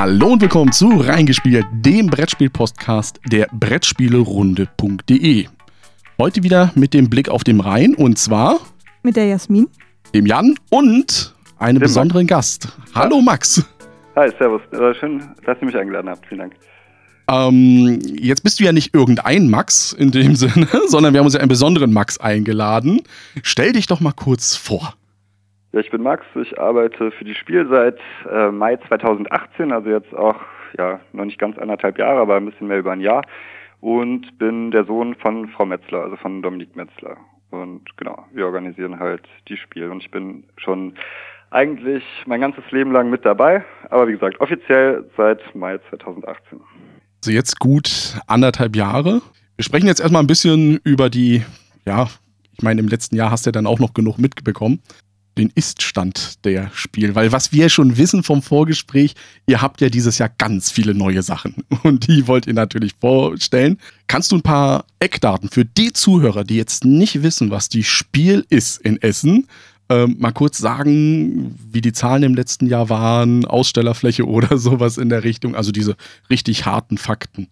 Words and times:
Hallo 0.00 0.28
und 0.28 0.40
willkommen 0.40 0.72
zu 0.72 0.88
Reingespielt, 0.88 1.66
dem 1.72 2.06
Brettspiel-Podcast 2.06 3.20
der 3.30 3.48
Brettspielerunde.de. 3.52 5.46
Heute 6.18 6.42
wieder 6.42 6.72
mit 6.74 6.94
dem 6.94 7.10
Blick 7.10 7.28
auf 7.28 7.44
den 7.44 7.60
Rhein 7.60 7.94
und 7.94 8.18
zwar 8.18 8.60
mit 9.02 9.16
der 9.16 9.26
Jasmin, 9.26 9.68
dem 10.14 10.24
Jan 10.24 10.54
und 10.70 11.34
einem 11.58 11.80
dem 11.80 11.82
besonderen 11.82 12.24
Max. 12.24 12.60
Gast. 12.60 12.78
Hallo 12.94 13.20
Max. 13.20 13.62
Hi, 14.16 14.30
servus. 14.38 14.62
Äh, 14.72 14.94
schön, 14.94 15.22
dass 15.44 15.58
ihr 15.60 15.66
mich 15.66 15.76
eingeladen 15.76 16.08
habt. 16.08 16.24
Vielen 16.26 16.40
Dank. 16.40 16.54
Ähm, 17.30 18.00
jetzt 18.18 18.42
bist 18.42 18.58
du 18.58 18.64
ja 18.64 18.72
nicht 18.72 18.94
irgendein 18.94 19.50
Max 19.50 19.92
in 19.92 20.12
dem 20.12 20.34
Sinne, 20.34 20.66
sondern 20.86 21.12
wir 21.12 21.18
haben 21.18 21.26
uns 21.26 21.34
ja 21.34 21.40
einen 21.40 21.50
besonderen 21.50 21.92
Max 21.92 22.16
eingeladen. 22.16 23.02
Stell 23.42 23.74
dich 23.74 23.86
doch 23.86 24.00
mal 24.00 24.12
kurz 24.12 24.56
vor. 24.56 24.94
Ja, 25.72 25.80
ich 25.80 25.90
bin 25.90 26.02
Max. 26.02 26.24
Ich 26.34 26.58
arbeite 26.58 27.10
für 27.12 27.24
die 27.24 27.34
Spiel 27.34 27.66
seit 27.68 27.98
äh, 28.30 28.50
Mai 28.50 28.76
2018, 28.76 29.72
also 29.72 29.88
jetzt 29.90 30.12
auch 30.14 30.36
ja 30.76 31.00
noch 31.12 31.24
nicht 31.24 31.38
ganz 31.38 31.58
anderthalb 31.58 31.98
Jahre, 31.98 32.20
aber 32.20 32.36
ein 32.36 32.46
bisschen 32.46 32.68
mehr 32.68 32.78
über 32.78 32.92
ein 32.92 33.00
Jahr. 33.00 33.24
Und 33.80 34.38
bin 34.38 34.70
der 34.70 34.84
Sohn 34.84 35.14
von 35.14 35.48
Frau 35.48 35.64
Metzler, 35.64 36.02
also 36.02 36.16
von 36.16 36.42
Dominik 36.42 36.76
Metzler. 36.76 37.16
Und 37.50 37.96
genau, 37.96 38.26
wir 38.32 38.46
organisieren 38.46 38.98
halt 38.98 39.22
die 39.48 39.56
Spiel. 39.56 39.90
Und 39.90 40.02
ich 40.02 40.10
bin 40.10 40.44
schon 40.56 40.94
eigentlich 41.50 42.04
mein 42.26 42.40
ganzes 42.40 42.64
Leben 42.70 42.92
lang 42.92 43.10
mit 43.10 43.24
dabei, 43.24 43.64
aber 43.90 44.06
wie 44.08 44.12
gesagt, 44.12 44.40
offiziell 44.40 45.04
seit 45.16 45.54
Mai 45.54 45.78
2018. 45.90 46.60
Also 47.22 47.30
jetzt 47.32 47.58
gut 47.58 48.18
anderthalb 48.26 48.76
Jahre. 48.76 49.20
Wir 49.56 49.64
sprechen 49.64 49.86
jetzt 49.86 50.00
erstmal 50.00 50.22
ein 50.22 50.28
bisschen 50.28 50.78
über 50.84 51.10
die, 51.10 51.42
ja, 51.84 52.08
ich 52.52 52.62
meine, 52.62 52.80
im 52.80 52.88
letzten 52.88 53.16
Jahr 53.16 53.30
hast 53.30 53.46
du 53.46 53.48
ja 53.48 53.52
dann 53.52 53.66
auch 53.66 53.78
noch 53.78 53.94
genug 53.94 54.18
mitbekommen, 54.18 54.80
den 55.38 55.50
Ist-Stand 55.54 56.44
der 56.44 56.70
Spiel. 56.74 57.14
Weil 57.14 57.32
was 57.32 57.52
wir 57.52 57.68
schon 57.68 57.96
wissen 57.96 58.22
vom 58.22 58.42
Vorgespräch, 58.42 59.14
ihr 59.46 59.62
habt 59.62 59.80
ja 59.80 59.88
dieses 59.88 60.18
Jahr 60.18 60.30
ganz 60.38 60.70
viele 60.70 60.94
neue 60.94 61.22
Sachen 61.22 61.64
und 61.82 62.06
die 62.06 62.26
wollt 62.26 62.46
ihr 62.46 62.54
natürlich 62.54 62.94
vorstellen. 63.00 63.78
Kannst 64.06 64.32
du 64.32 64.36
ein 64.36 64.42
paar 64.42 64.84
Eckdaten 64.98 65.48
für 65.48 65.64
die 65.64 65.92
Zuhörer, 65.92 66.44
die 66.44 66.56
jetzt 66.56 66.84
nicht 66.84 67.22
wissen, 67.22 67.50
was 67.50 67.68
die 67.68 67.84
Spiel 67.84 68.44
ist 68.50 68.80
in 68.80 69.00
Essen, 69.00 69.46
ähm, 69.90 70.16
mal 70.20 70.32
kurz 70.32 70.58
sagen, 70.58 71.58
wie 71.70 71.80
die 71.80 71.92
Zahlen 71.92 72.22
im 72.22 72.34
letzten 72.36 72.66
Jahr 72.66 72.88
waren, 72.88 73.44
Ausstellerfläche 73.44 74.24
oder 74.26 74.56
sowas 74.56 74.98
in 74.98 75.08
der 75.08 75.24
Richtung, 75.24 75.54
also 75.54 75.72
diese 75.72 75.96
richtig 76.30 76.64
harten 76.64 76.96
Fakten. 76.96 77.48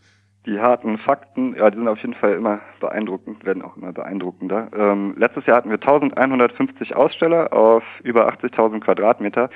Die 0.49 0.61
harten 0.61 0.97
Fakten, 0.97 1.55
ja, 1.57 1.69
die 1.69 1.77
sind 1.77 1.89
auf 1.89 1.99
jeden 1.99 2.15
Fall 2.15 2.33
immer 2.33 2.61
beeindruckend, 2.81 3.45
werden 3.45 3.63
auch 3.63 3.77
immer 3.77 3.93
beeindruckender. 3.93 4.69
Ähm, 4.75 5.15
letztes 5.19 5.45
Jahr 5.45 5.59
hatten 5.59 5.69
wir 5.69 5.75
1150 5.75 6.97
Aussteller 6.97 7.53
auf 7.53 7.85
über 8.03 8.33
80.000 8.33 8.81
Quadratmeter 8.81 9.51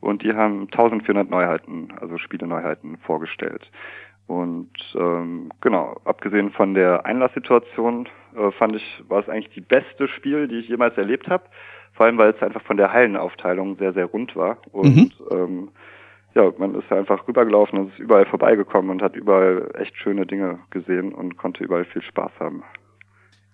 und 0.00 0.22
die 0.22 0.34
haben 0.34 0.68
1400 0.70 1.28
Neuheiten, 1.28 1.88
also 2.00 2.16
Spiele-Neuheiten 2.18 2.96
vorgestellt. 2.98 3.68
Und 4.28 4.70
ähm, 4.94 5.50
genau, 5.60 6.00
abgesehen 6.04 6.52
von 6.52 6.74
der 6.74 7.04
Einlasssituation 7.04 8.08
äh, 8.36 8.52
fand 8.52 8.76
ich, 8.76 9.02
war 9.08 9.18
es 9.18 9.28
eigentlich 9.28 9.52
die 9.52 9.60
beste 9.60 10.06
Spiel, 10.06 10.46
die 10.46 10.60
ich 10.60 10.68
jemals 10.68 10.96
erlebt 10.96 11.28
habe. 11.28 11.42
Vor 11.94 12.06
allem, 12.06 12.18
weil 12.18 12.30
es 12.30 12.42
einfach 12.42 12.62
von 12.62 12.76
der 12.76 12.92
Hallenaufteilung 12.92 13.78
sehr, 13.78 13.94
sehr 13.94 14.06
rund 14.06 14.36
war. 14.36 14.58
Und 14.70 14.94
mhm. 14.94 15.10
ähm, 15.32 15.68
ja, 16.36 16.52
man 16.58 16.74
ist 16.74 16.92
einfach 16.92 17.26
rübergelaufen 17.26 17.78
und 17.78 17.92
ist 17.92 17.98
überall 17.98 18.26
vorbeigekommen 18.26 18.90
und 18.90 19.02
hat 19.02 19.16
überall 19.16 19.70
echt 19.74 19.96
schöne 19.96 20.26
Dinge 20.26 20.58
gesehen 20.70 21.12
und 21.12 21.36
konnte 21.38 21.64
überall 21.64 21.86
viel 21.86 22.02
Spaß 22.02 22.30
haben. 22.38 22.62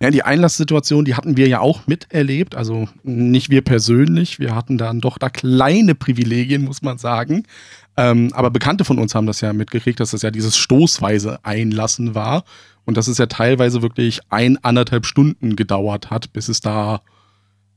Ja, 0.01 0.11
die 0.11 0.23
Einlasssituation, 0.23 1.05
die 1.05 1.15
hatten 1.15 1.37
wir 1.37 1.47
ja 1.47 1.61
auch 1.61 1.87
miterlebt. 1.87 2.55
Also 2.55 2.89
nicht 3.03 3.49
wir 3.49 3.61
persönlich. 3.61 4.37
Wir 4.37 4.53
hatten 4.53 4.77
dann 4.77 4.99
doch 4.99 5.17
da 5.17 5.29
kleine 5.29 5.95
Privilegien, 5.95 6.65
muss 6.65 6.81
man 6.81 6.97
sagen. 6.97 7.45
Ähm, 7.95 8.31
aber 8.33 8.49
Bekannte 8.49 8.83
von 8.83 8.99
uns 8.99 9.15
haben 9.15 9.27
das 9.27 9.39
ja 9.39 9.53
mitgekriegt, 9.53 10.01
dass 10.01 10.11
das 10.11 10.21
ja 10.21 10.29
dieses 10.29 10.57
stoßweise 10.57 11.39
Einlassen 11.43 12.15
war. 12.15 12.43
Und 12.83 12.97
dass 12.97 13.07
es 13.07 13.17
ja 13.17 13.27
teilweise 13.27 13.81
wirklich 13.81 14.19
ein, 14.29 14.57
anderthalb 14.61 15.05
Stunden 15.05 15.55
gedauert 15.55 16.11
hat, 16.11 16.33
bis 16.33 16.49
es 16.49 16.59
da 16.59 16.99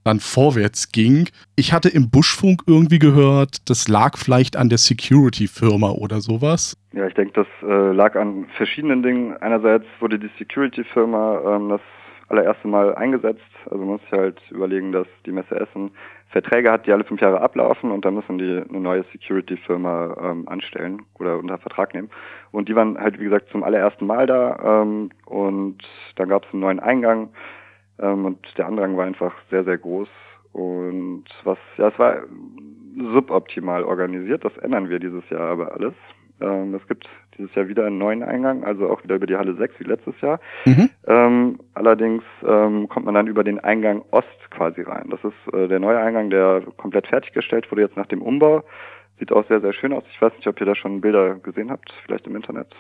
dann 0.07 0.21
vorwärts 0.21 0.93
ging. 0.93 1.29
Ich 1.57 1.73
hatte 1.73 1.89
im 1.89 2.11
Buschfunk 2.11 2.63
irgendwie 2.67 2.99
gehört, 2.99 3.69
das 3.69 3.89
lag 3.89 4.17
vielleicht 4.17 4.57
an 4.57 4.69
der 4.69 4.79
Security-Firma 4.79 5.91
oder 5.91 6.21
sowas. 6.21 6.77
Ja, 6.93 7.07
ich 7.07 7.15
denke, 7.15 7.33
das 7.35 7.47
äh, 7.69 7.93
lag 7.93 8.15
an 8.17 8.47
verschiedenen 8.57 9.03
Dingen. 9.03 9.37
Einerseits 9.39 9.87
wurde 10.01 10.19
die 10.19 10.31
Security-Firma 10.39 11.57
ähm, 11.57 11.69
das 11.69 11.81
allererste 12.29 12.69
Mal 12.69 12.95
eingesetzt. 12.95 13.43
Also 13.67 13.79
man 13.79 13.89
muss 13.89 14.01
sich 14.03 14.13
halt 14.13 14.41
überlegen, 14.51 14.93
dass 14.93 15.07
die 15.27 15.33
Messe 15.33 15.59
Essen 15.61 15.91
Verträge 16.31 16.71
hat, 16.71 16.87
die 16.87 16.93
alle 16.93 17.05
fünf 17.05 17.21
Jahre 17.21 17.41
ablaufen 17.41 17.91
und 17.93 18.05
dann 18.05 18.15
müssen 18.15 18.39
die 18.39 18.63
eine 18.69 18.81
neue 18.81 19.05
Security-Firma 19.13 20.17
ähm, 20.21 20.49
anstellen 20.49 21.03
oder 21.19 21.39
unter 21.39 21.57
Vertrag 21.59 21.95
nehmen. 21.95 22.11
Und 22.51 22.69
die 22.69 22.75
waren 22.75 22.99
halt, 22.99 23.21
wie 23.21 23.25
gesagt, 23.25 23.49
zum 23.51 23.63
allerersten 23.63 24.07
Mal 24.07 24.27
da 24.27 24.83
ähm, 24.83 25.11
und 25.25 25.79
dann 26.17 26.29
gab 26.29 26.45
es 26.45 26.53
einen 26.53 26.61
neuen 26.61 26.81
Eingang 26.81 27.31
ähm, 28.01 28.25
und 28.25 28.39
der 28.59 28.67
Andrang 28.67 28.97
war 28.97 29.05
einfach 29.05 29.35
sehr, 29.51 29.65
sehr 29.65 29.79
groß. 29.79 30.09
Und 30.53 31.25
was, 31.45 31.59
ja, 31.77 31.89
es 31.89 31.99
war 31.99 32.23
suboptimal 32.97 33.85
organisiert. 33.85 34.45
Das 34.45 34.57
ändern 34.59 34.89
wir 34.89 34.99
dieses 34.99 35.29
Jahr 35.29 35.51
aber 35.51 35.73
alles. 35.73 35.95
Ähm, 36.41 36.75
es 36.75 36.87
gibt 36.89 37.09
dieses 37.39 37.55
Jahr 37.55 37.69
wieder 37.69 37.87
einen 37.87 37.99
neuen 37.99 38.23
Eingang, 38.23 38.65
also 38.65 38.89
auch 38.89 39.03
wieder 39.03 39.17
über 39.17 39.27
die 39.27 39.37
Halle 39.37 39.55
6 39.55 39.81
wie 39.81 39.85
letztes 39.85 40.19
Jahr. 40.21 40.41
Mhm. 40.65 40.91
Ähm, 41.07 41.61
allerdings 41.75 42.23
ähm, 42.47 42.89
kommt 42.89 43.07
man 43.07 43.15
dann 43.15 43.27
über 43.27 43.45
den 43.45 43.59
Eingang 43.59 44.03
Ost 44.11 44.51
quasi 44.51 44.83
rein. 44.83 45.09
Das 45.11 45.21
ist 45.25 45.55
äh, 45.55 45.69
der 45.69 45.79
neue 45.79 45.99
Eingang, 45.99 46.31
der 46.31 46.63
komplett 46.77 47.07
fertiggestellt 47.07 47.71
wurde 47.71 47.83
jetzt 47.83 47.97
nach 47.97 48.07
dem 48.07 48.23
Umbau. 48.23 48.65
Sieht 49.19 49.33
auch 49.33 49.47
sehr, 49.49 49.61
sehr 49.61 49.73
schön 49.73 49.95
aus. 49.95 50.05
Ich 50.11 50.21
weiß 50.21 50.35
nicht, 50.35 50.47
ob 50.47 50.61
ihr 50.61 50.67
da 50.67 50.75
schon 50.75 51.01
Bilder 51.01 51.37
gesehen 51.37 51.71
habt, 51.71 51.93
vielleicht 52.05 52.27
im 52.27 52.37
Internet. 52.37 52.75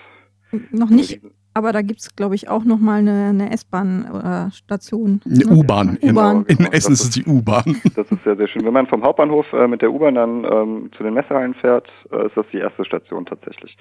Noch 0.70 0.90
nicht, 0.90 1.20
aber 1.56 1.72
da 1.72 1.80
gibt 1.80 2.00
es, 2.00 2.14
glaube 2.14 2.34
ich, 2.34 2.50
auch 2.50 2.64
nochmal 2.64 2.98
eine, 2.98 3.28
eine 3.30 3.50
S-Bahn-Station. 3.50 5.22
Eine 5.24 5.38
ne? 5.38 5.56
U-Bahn. 5.56 5.96
In, 6.02 6.08
genau, 6.08 6.40
in 6.40 6.44
genau. 6.44 6.70
Essen 6.70 6.92
ist 6.92 7.00
es 7.00 7.10
die 7.10 7.24
U-Bahn. 7.24 7.80
Das 7.96 8.12
ist 8.12 8.22
sehr, 8.24 8.36
sehr 8.36 8.46
schön. 8.46 8.62
Wenn 8.66 8.74
man 8.74 8.86
vom 8.86 9.02
Hauptbahnhof 9.02 9.50
äh, 9.54 9.66
mit 9.66 9.80
der 9.80 9.90
U-Bahn 9.90 10.16
dann 10.16 10.44
ähm, 10.44 10.90
zu 10.94 11.02
den 11.02 11.14
Messehallen 11.14 11.54
fährt, 11.54 11.88
äh, 12.12 12.26
ist 12.26 12.36
das 12.36 12.44
die 12.52 12.58
erste 12.58 12.84
Station 12.84 13.24
tatsächlich. 13.24 13.74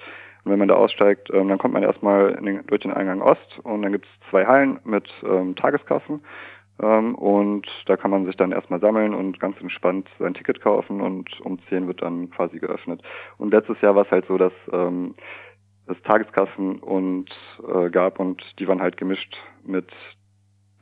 Und 0.44 0.52
wenn 0.52 0.58
man 0.58 0.68
da 0.68 0.74
aussteigt, 0.74 1.28
ähm, 1.34 1.48
dann 1.48 1.58
kommt 1.58 1.74
man 1.74 1.82
erstmal 1.82 2.36
den, 2.36 2.66
durch 2.66 2.80
den 2.80 2.92
Eingang 2.92 3.20
Ost 3.20 3.58
und 3.62 3.82
dann 3.82 3.92
gibt 3.92 4.06
es 4.06 4.30
zwei 4.30 4.46
Hallen 4.46 4.78
mit 4.84 5.10
ähm, 5.22 5.54
Tageskassen. 5.54 6.22
Ähm, 6.82 7.14
und 7.14 7.66
da 7.84 7.98
kann 7.98 8.10
man 8.10 8.24
sich 8.24 8.36
dann 8.36 8.52
erstmal 8.52 8.80
sammeln 8.80 9.12
und 9.12 9.38
ganz 9.38 9.60
entspannt 9.60 10.08
sein 10.18 10.32
Ticket 10.32 10.62
kaufen 10.62 11.02
und 11.02 11.28
um 11.42 11.58
10 11.68 11.88
wird 11.88 12.00
dann 12.00 12.30
quasi 12.30 12.58
geöffnet. 12.58 13.02
Und 13.36 13.52
letztes 13.52 13.78
Jahr 13.82 13.94
war 13.94 14.06
es 14.06 14.10
halt 14.10 14.26
so, 14.28 14.38
dass 14.38 14.52
ähm, 14.72 15.14
es 15.86 16.00
Tageskassen 16.02 16.78
und 16.80 17.30
äh, 17.66 17.90
gab 17.90 18.18
und 18.18 18.42
die 18.58 18.66
waren 18.68 18.80
halt 18.80 18.96
gemischt 18.96 19.36
mit 19.64 19.88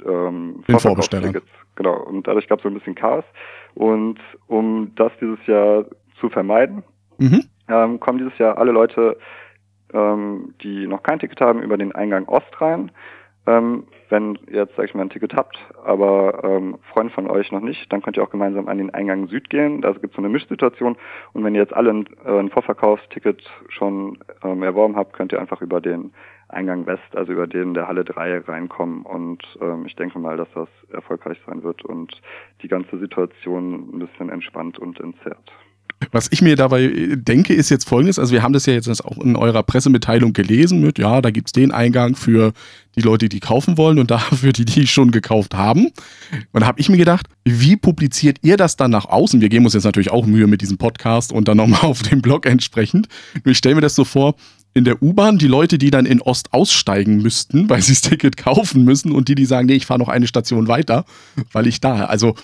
ähm, 0.05 0.63
Vorverkaufstickets. 0.69 1.47
Genau. 1.77 1.97
Und 2.03 2.27
dadurch 2.27 2.49
gab 2.49 2.59
es 2.59 2.63
so 2.63 2.69
ein 2.69 2.75
bisschen 2.75 2.95
Chaos. 2.95 3.25
Und 3.75 4.19
um 4.47 4.93
das 4.97 5.13
dieses 5.21 5.45
Jahr 5.47 5.85
zu 6.21 6.29
vermeiden, 6.29 6.83
mhm. 7.19 7.45
ähm, 7.69 8.01
kommen 8.01 8.19
dieses 8.19 8.37
Jahr 8.39 8.59
alle 8.59 8.73
Leute, 8.73 9.19
ähm, 9.93 10.55
die 10.63 10.87
noch 10.87 11.03
kein 11.03 11.19
Ticket 11.19 11.41
haben, 11.41 11.63
über 11.63 11.77
den 11.77 11.93
Eingang 11.93 12.27
Ost 12.27 12.61
rein. 12.61 12.91
Ähm, 13.47 13.85
wenn 14.09 14.39
ihr 14.47 14.63
jetzt, 14.63 14.77
sag 14.77 14.87
ich 14.87 14.95
mal, 14.95 15.03
ein 15.03 15.11
Ticket 15.11 15.35
habt, 15.35 15.59
aber 15.85 16.43
ähm, 16.45 16.79
Freunde 16.93 17.13
von 17.13 17.29
euch 17.29 17.53
noch 17.53 17.61
nicht, 17.61 17.93
dann 17.93 18.01
könnt 18.01 18.17
ihr 18.17 18.23
auch 18.23 18.31
gemeinsam 18.31 18.69
an 18.69 18.79
den 18.79 18.93
Eingang 18.95 19.29
Süd 19.29 19.51
gehen. 19.51 19.83
Da 19.83 19.93
gibt 19.93 20.07
es 20.07 20.13
so 20.13 20.23
eine 20.23 20.31
Mischsituation. 20.31 20.97
Und 21.33 21.45
wenn 21.45 21.55
ihr 21.55 21.61
jetzt 21.61 21.75
alle 21.75 21.91
ein, 21.91 22.07
äh, 22.25 22.39
ein 22.39 22.51
Vorverkaufsticket 22.51 23.43
schon 23.69 24.19
ähm, 24.43 24.63
erworben 24.63 24.97
habt, 24.97 25.13
könnt 25.13 25.33
ihr 25.33 25.41
einfach 25.41 25.61
über 25.61 25.81
den 25.81 26.13
Eingang 26.49 26.87
West, 26.87 27.15
also 27.15 27.33
über 27.33 27.47
den 27.47 27.75
der 27.75 27.89
Halle 27.89 28.05
3 28.05 28.41
reinkommen. 28.41 29.03
Und 29.03 29.43
ähm, 29.61 29.85
ich 29.87 29.97
denke 29.97 30.19
mal, 30.19 30.37
dass 30.37 30.49
das 30.55 30.69
erfolgreich 30.91 31.39
sein 31.47 31.63
wird 31.63 31.85
und 31.85 32.21
die 32.63 32.69
ganze 32.69 32.99
Situation 32.99 33.91
ein 33.95 33.99
bisschen 33.99 34.31
entspannt 34.31 34.79
und 34.79 35.01
entzerrt. 35.01 35.53
Was 36.13 36.29
ich 36.31 36.43
mir 36.43 36.57
dabei 36.57 37.15
denke, 37.15 37.55
ist 37.55 37.71
jetzt 37.71 37.89
folgendes: 37.89 38.19
Also, 38.19 38.33
wir 38.33 38.43
haben 38.43 38.53
das 38.53 38.67
ja 38.67 38.75
jetzt 38.75 38.89
auch 39.05 39.19
in 39.19 39.37
eurer 39.37 39.63
Pressemitteilung 39.63 40.33
gelesen 40.33 40.81
mit, 40.81 40.99
ja, 40.99 41.21
da 41.23 41.31
gibt 41.31 41.49
es 41.49 41.53
den 41.53 41.73
Eingang 41.73 42.17
für 42.17 42.53
die 42.97 43.01
Leute, 43.01 43.29
die 43.29 43.41
kaufen 43.41 43.77
wollen 43.77 43.99
und 43.99 44.11
dafür 44.11 44.53
die, 44.53 44.65
die 44.65 44.87
schon 44.87 45.11
gekauft 45.11 45.55
haben. 45.55 45.91
Und 46.53 46.61
da 46.61 46.67
habe 46.67 46.81
ich 46.81 46.89
mir 46.89 46.97
gedacht, 46.97 47.27
wie 47.45 47.77
publiziert 47.77 48.39
ihr 48.43 48.57
das 48.57 48.77
dann 48.77 48.91
nach 48.91 49.07
außen? 49.07 49.41
Wir 49.41 49.49
geben 49.49 49.65
uns 49.65 49.75
jetzt 49.75 49.85
natürlich 49.85 50.11
auch 50.11 50.27
Mühe 50.27 50.47
mit 50.47 50.61
diesem 50.61 50.79
Podcast 50.79 51.33
und 51.33 51.49
dann 51.49 51.57
nochmal 51.57 51.81
auf 51.83 52.03
dem 52.03 52.23
Blog 52.23 52.47
entsprechend. 52.47 53.09
Ich 53.45 53.59
stelle 53.59 53.77
mir 53.77 53.81
das 53.81 53.95
so 53.95 54.05
vor, 54.05 54.35
in 54.75 54.85
der 54.85 55.01
U-Bahn 55.03 55.39
die 55.39 55.47
Leute, 55.47 55.79
die 55.79 55.91
dann 55.91 56.05
in 56.05 56.21
Ost 56.21 56.53
aussteigen 56.53 57.23
müssten, 57.23 57.69
weil 57.71 57.81
sie 57.81 57.93
das 57.93 58.03
Ticket 58.03 58.37
kaufen 58.37 58.85
müssen 58.85 59.13
und 59.13 59.29
die, 59.29 59.35
die 59.35 59.47
sagen, 59.47 59.67
nee, 59.67 59.75
ich 59.75 59.87
fahre 59.87 60.01
noch 60.01 60.09
eine 60.09 60.27
Station 60.27 60.69
weiter, 60.69 61.05
weil 61.53 61.67
ich 61.67 61.81
da. 61.81 62.05
Also 62.05 62.35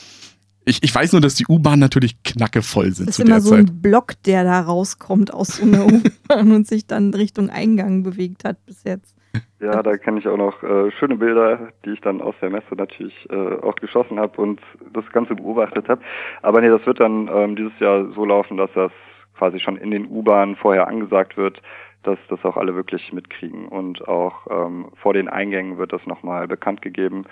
ich, 0.64 0.82
ich 0.82 0.94
weiß 0.94 1.12
nur, 1.12 1.20
dass 1.20 1.34
die 1.34 1.46
U-Bahn 1.48 1.78
natürlich 1.78 2.22
knackevoll 2.22 2.92
sind. 2.92 3.08
Das 3.08 3.18
ist 3.18 3.26
immer 3.26 3.40
so 3.40 3.54
ein 3.54 3.66
Zeit. 3.66 3.82
Block, 3.82 4.12
der 4.24 4.44
da 4.44 4.60
rauskommt 4.60 5.32
aus 5.32 5.56
so 5.56 5.64
einer 5.64 5.86
U-Bahn 5.92 6.52
und 6.52 6.66
sich 6.66 6.86
dann 6.86 7.14
Richtung 7.14 7.50
Eingang 7.50 8.02
bewegt 8.02 8.44
hat 8.44 8.64
bis 8.66 8.84
jetzt. 8.84 9.14
Ja, 9.60 9.82
da 9.82 9.96
kenne 9.96 10.18
ich 10.18 10.26
auch 10.26 10.36
noch 10.36 10.62
äh, 10.62 10.90
schöne 10.92 11.16
Bilder, 11.16 11.68
die 11.84 11.90
ich 11.90 12.00
dann 12.00 12.20
aus 12.20 12.34
der 12.40 12.50
Messe 12.50 12.74
natürlich 12.74 13.14
äh, 13.30 13.36
auch 13.62 13.76
geschossen 13.76 14.18
habe 14.18 14.40
und 14.40 14.60
das 14.92 15.04
Ganze 15.12 15.34
beobachtet 15.34 15.88
habe. 15.88 16.00
Aber 16.42 16.60
nee, 16.60 16.68
das 16.68 16.84
wird 16.86 16.98
dann 16.98 17.28
ähm, 17.32 17.56
dieses 17.56 17.78
Jahr 17.78 18.10
so 18.14 18.24
laufen, 18.24 18.56
dass 18.56 18.70
das 18.74 18.90
quasi 19.36 19.60
schon 19.60 19.76
in 19.76 19.90
den 19.90 20.06
U-Bahnen 20.06 20.56
vorher 20.56 20.88
angesagt 20.88 21.36
wird, 21.36 21.60
dass 22.02 22.18
das 22.28 22.42
auch 22.44 22.56
alle 22.56 22.74
wirklich 22.74 23.12
mitkriegen. 23.12 23.68
Und 23.68 24.06
auch 24.08 24.46
ähm, 24.50 24.86
vor 24.96 25.12
den 25.12 25.28
Eingängen 25.28 25.78
wird 25.78 25.92
das 25.92 26.06
nochmal 26.06 26.48
bekannt 26.48 26.80
gegeben. 26.82 27.26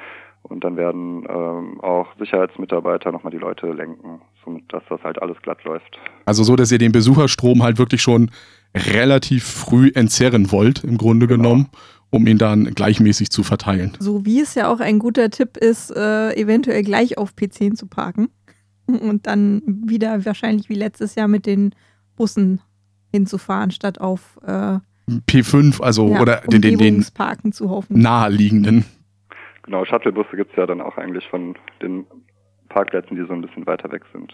Und 0.49 0.65
dann 0.65 0.77
werden 0.77 1.27
ähm, 1.29 1.81
auch 1.81 2.07
Sicherheitsmitarbeiter 2.19 3.13
nochmal 3.13 3.31
die 3.31 3.39
Leute 3.39 3.71
lenken, 3.71 4.21
somit 4.45 4.65
dass 4.73 4.83
das 4.89 5.03
halt 5.03 5.21
alles 5.21 5.37
glatt 5.43 5.63
läuft. 5.65 5.99
Also 6.25 6.43
so, 6.43 6.57
dass 6.57 6.73
ihr 6.73 6.79
den 6.79 6.93
Besucherstrom 6.93 7.63
halt 7.63 7.79
wirklich 7.79 8.03
schon 8.03 8.31
relativ 8.75 9.45
früh 9.45 9.91
entzerren 9.95 10.51
wollt, 10.51 10.85
im 10.85 10.97
Grunde 10.97 11.27
genau. 11.27 11.43
genommen, 11.43 11.69
um 12.11 12.27
ihn 12.27 12.39
dann 12.39 12.65
gleichmäßig 12.75 13.31
zu 13.31 13.43
verteilen. 13.43 13.93
So 13.99 14.25
wie 14.25 14.41
es 14.41 14.55
ja 14.55 14.73
auch 14.73 14.81
ein 14.81 14.99
guter 14.99 15.31
Tipp 15.31 15.57
ist, 15.57 15.91
äh, 15.91 16.35
eventuell 16.35 16.83
gleich 16.83 17.19
auf 17.19 17.33
P10 17.35 17.75
zu 17.75 17.87
parken 17.87 18.29
und 18.87 19.27
dann 19.27 19.63
wieder 19.67 20.25
wahrscheinlich 20.25 20.69
wie 20.69 20.75
letztes 20.75 21.15
Jahr 21.15 21.29
mit 21.29 21.47
den 21.47 21.75
Bussen 22.17 22.61
hinzufahren, 23.13 23.71
statt 23.71 24.01
auf 24.01 24.39
äh, 24.47 24.79
P5, 25.29 25.81
also 25.81 26.09
ja, 26.11 26.21
oder 26.21 26.43
den, 26.43 26.61
den, 26.61 26.79
den 26.79 27.07
Parken 27.15 27.53
zu 27.53 27.71
hoffen. 27.71 27.99
naheliegenden. 27.99 28.85
Genau, 29.69 29.85
Shuttlebusse 29.85 30.35
gibt 30.35 30.53
es 30.53 30.57
ja 30.57 30.65
dann 30.65 30.81
auch 30.81 30.97
eigentlich 30.97 31.27
von 31.29 31.55
den 31.83 32.07
Parkplätzen, 32.71 33.19
die 33.19 33.27
so 33.27 33.35
ein 33.35 33.43
bisschen 33.43 33.67
weiter 33.67 33.93
weg 33.93 34.01
sind. 34.15 34.33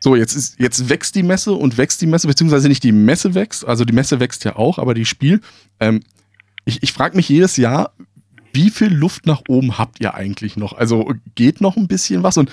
So, 0.00 0.16
jetzt, 0.16 0.34
ist, 0.34 0.58
jetzt 0.58 0.88
wächst 0.88 1.14
die 1.14 1.22
Messe 1.22 1.52
und 1.52 1.76
wächst 1.76 2.00
die 2.00 2.06
Messe, 2.06 2.26
beziehungsweise 2.26 2.66
nicht 2.68 2.82
die 2.82 2.92
Messe 2.92 3.34
wächst, 3.34 3.68
also 3.68 3.84
die 3.84 3.92
Messe 3.92 4.18
wächst 4.18 4.46
ja 4.46 4.56
auch, 4.56 4.78
aber 4.78 4.94
die 4.94 5.04
Spiel. 5.04 5.42
Ähm, 5.78 6.00
ich 6.64 6.82
ich 6.82 6.94
frage 6.94 7.16
mich 7.16 7.28
jedes 7.28 7.58
Jahr, 7.58 7.92
wie 8.54 8.70
viel 8.70 8.90
Luft 8.94 9.26
nach 9.26 9.42
oben 9.46 9.76
habt 9.76 10.00
ihr 10.00 10.14
eigentlich 10.14 10.56
noch? 10.56 10.72
Also 10.72 11.12
geht 11.34 11.60
noch 11.60 11.76
ein 11.76 11.86
bisschen 11.86 12.22
was? 12.22 12.38
Und 12.38 12.50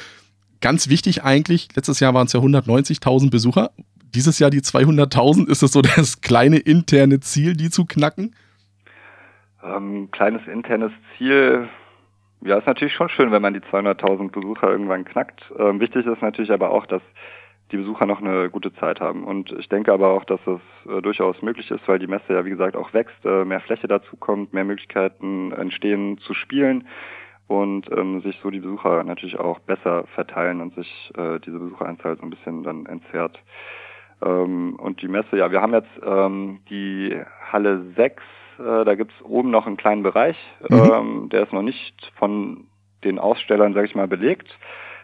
ganz 0.59 0.89
wichtig 0.89 1.23
eigentlich, 1.23 1.69
letztes 1.73 2.01
Jahr 2.01 2.13
waren 2.13 2.27
es 2.27 2.33
ja 2.33 2.41
190.000 2.41 3.31
Besucher 3.31 3.71
dieses 4.13 4.39
Jahr 4.39 4.49
die 4.49 4.59
200.000? 4.59 5.47
Ist 5.47 5.63
das 5.63 5.71
so 5.71 5.81
das 5.81 6.19
kleine 6.19 6.57
interne 6.57 7.21
Ziel, 7.21 7.53
die 7.53 7.69
zu 7.69 7.85
knacken? 7.85 8.35
Ähm, 9.63 10.09
kleines 10.11 10.45
internes 10.47 10.91
Ziel, 11.17 11.69
ja, 12.45 12.57
ist 12.57 12.67
natürlich 12.67 12.93
schon 12.93 13.09
schön, 13.09 13.31
wenn 13.31 13.41
man 13.41 13.53
die 13.53 13.61
200.000 13.61 14.31
Besucher 14.31 14.69
irgendwann 14.69 15.05
knackt. 15.05 15.41
Ähm, 15.57 15.79
wichtig 15.79 16.05
ist 16.05 16.21
natürlich 16.21 16.51
aber 16.51 16.71
auch, 16.71 16.85
dass 16.85 17.01
die 17.71 17.77
Besucher 17.77 18.05
noch 18.05 18.21
eine 18.21 18.49
gute 18.49 18.73
Zeit 18.75 18.99
haben. 18.99 19.23
Und 19.23 19.51
ich 19.51 19.67
denke 19.69 19.91
aber 19.91 20.09
auch, 20.09 20.25
dass 20.25 20.39
das 20.45 20.59
äh, 20.87 21.01
durchaus 21.01 21.41
möglich 21.41 21.71
ist, 21.71 21.87
weil 21.87 21.99
die 21.99 22.07
Messe 22.07 22.33
ja, 22.33 22.45
wie 22.45 22.51
gesagt, 22.51 22.75
auch 22.75 22.93
wächst, 22.93 23.25
äh, 23.25 23.45
mehr 23.45 23.61
Fläche 23.61 23.87
dazu 23.87 24.15
kommt, 24.17 24.53
mehr 24.53 24.63
Möglichkeiten 24.63 25.51
entstehen 25.51 26.19
zu 26.19 26.33
spielen 26.33 26.87
und 27.47 27.89
ähm, 27.91 28.21
sich 28.21 28.39
so 28.41 28.49
die 28.49 28.59
Besucher 28.59 29.03
natürlich 29.03 29.39
auch 29.39 29.59
besser 29.59 30.05
verteilen 30.13 30.61
und 30.61 30.75
sich 30.75 31.11
äh, 31.17 31.39
diese 31.39 31.59
Besucheranzahl 31.59 32.17
so 32.17 32.23
ein 32.23 32.29
bisschen 32.29 32.63
dann 32.63 32.85
entzerrt. 32.85 33.39
Ähm, 34.23 34.75
und 34.75 35.01
die 35.01 35.07
Messe, 35.07 35.37
ja, 35.37 35.51
wir 35.51 35.61
haben 35.61 35.73
jetzt 35.73 35.99
ähm, 36.05 36.59
die 36.69 37.19
Halle 37.51 37.83
6, 37.95 38.21
äh, 38.59 38.85
da 38.85 38.95
gibt's 38.95 39.15
oben 39.23 39.51
noch 39.51 39.67
einen 39.67 39.77
kleinen 39.77 40.03
Bereich, 40.03 40.37
mhm. 40.69 40.91
ähm, 40.93 41.29
der 41.29 41.43
ist 41.43 41.53
noch 41.53 41.61
nicht 41.61 42.11
von 42.17 42.67
den 43.03 43.19
Ausstellern, 43.19 43.73
sage 43.73 43.87
ich 43.87 43.95
mal, 43.95 44.07
belegt. 44.07 44.57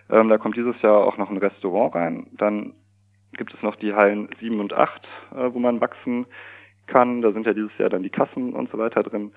Ähm, 0.10 0.30
da 0.30 0.38
kommt 0.38 0.56
dieses 0.56 0.81
Jahr 0.81 1.06
auch 1.06 1.18
noch 1.18 1.30
ein 1.30 1.38
Restaurant 1.38 1.96
rein. 1.96 2.28
Dann 2.31 2.74
gibt 3.34 3.54
es 3.54 3.62
noch 3.62 3.75
die 3.75 3.94
Hallen 3.94 4.30
7 4.40 4.60
und 4.60 4.74
8, 4.74 5.01
äh, 5.36 5.54
wo 5.54 5.60
man 5.60 5.81
wachsen 5.81 6.25
kann. 6.88 7.22
Da 7.22 7.31
sind 7.31 7.46
ja 7.46 7.54
dieses 7.54 7.78
Jahr 7.78 7.90
dann 7.90 8.04
die 8.04 8.10
Kassen 8.10 8.54
und 8.54 8.72
so 8.72 8.78
weiter 8.78 9.04
drin. 9.04 9.31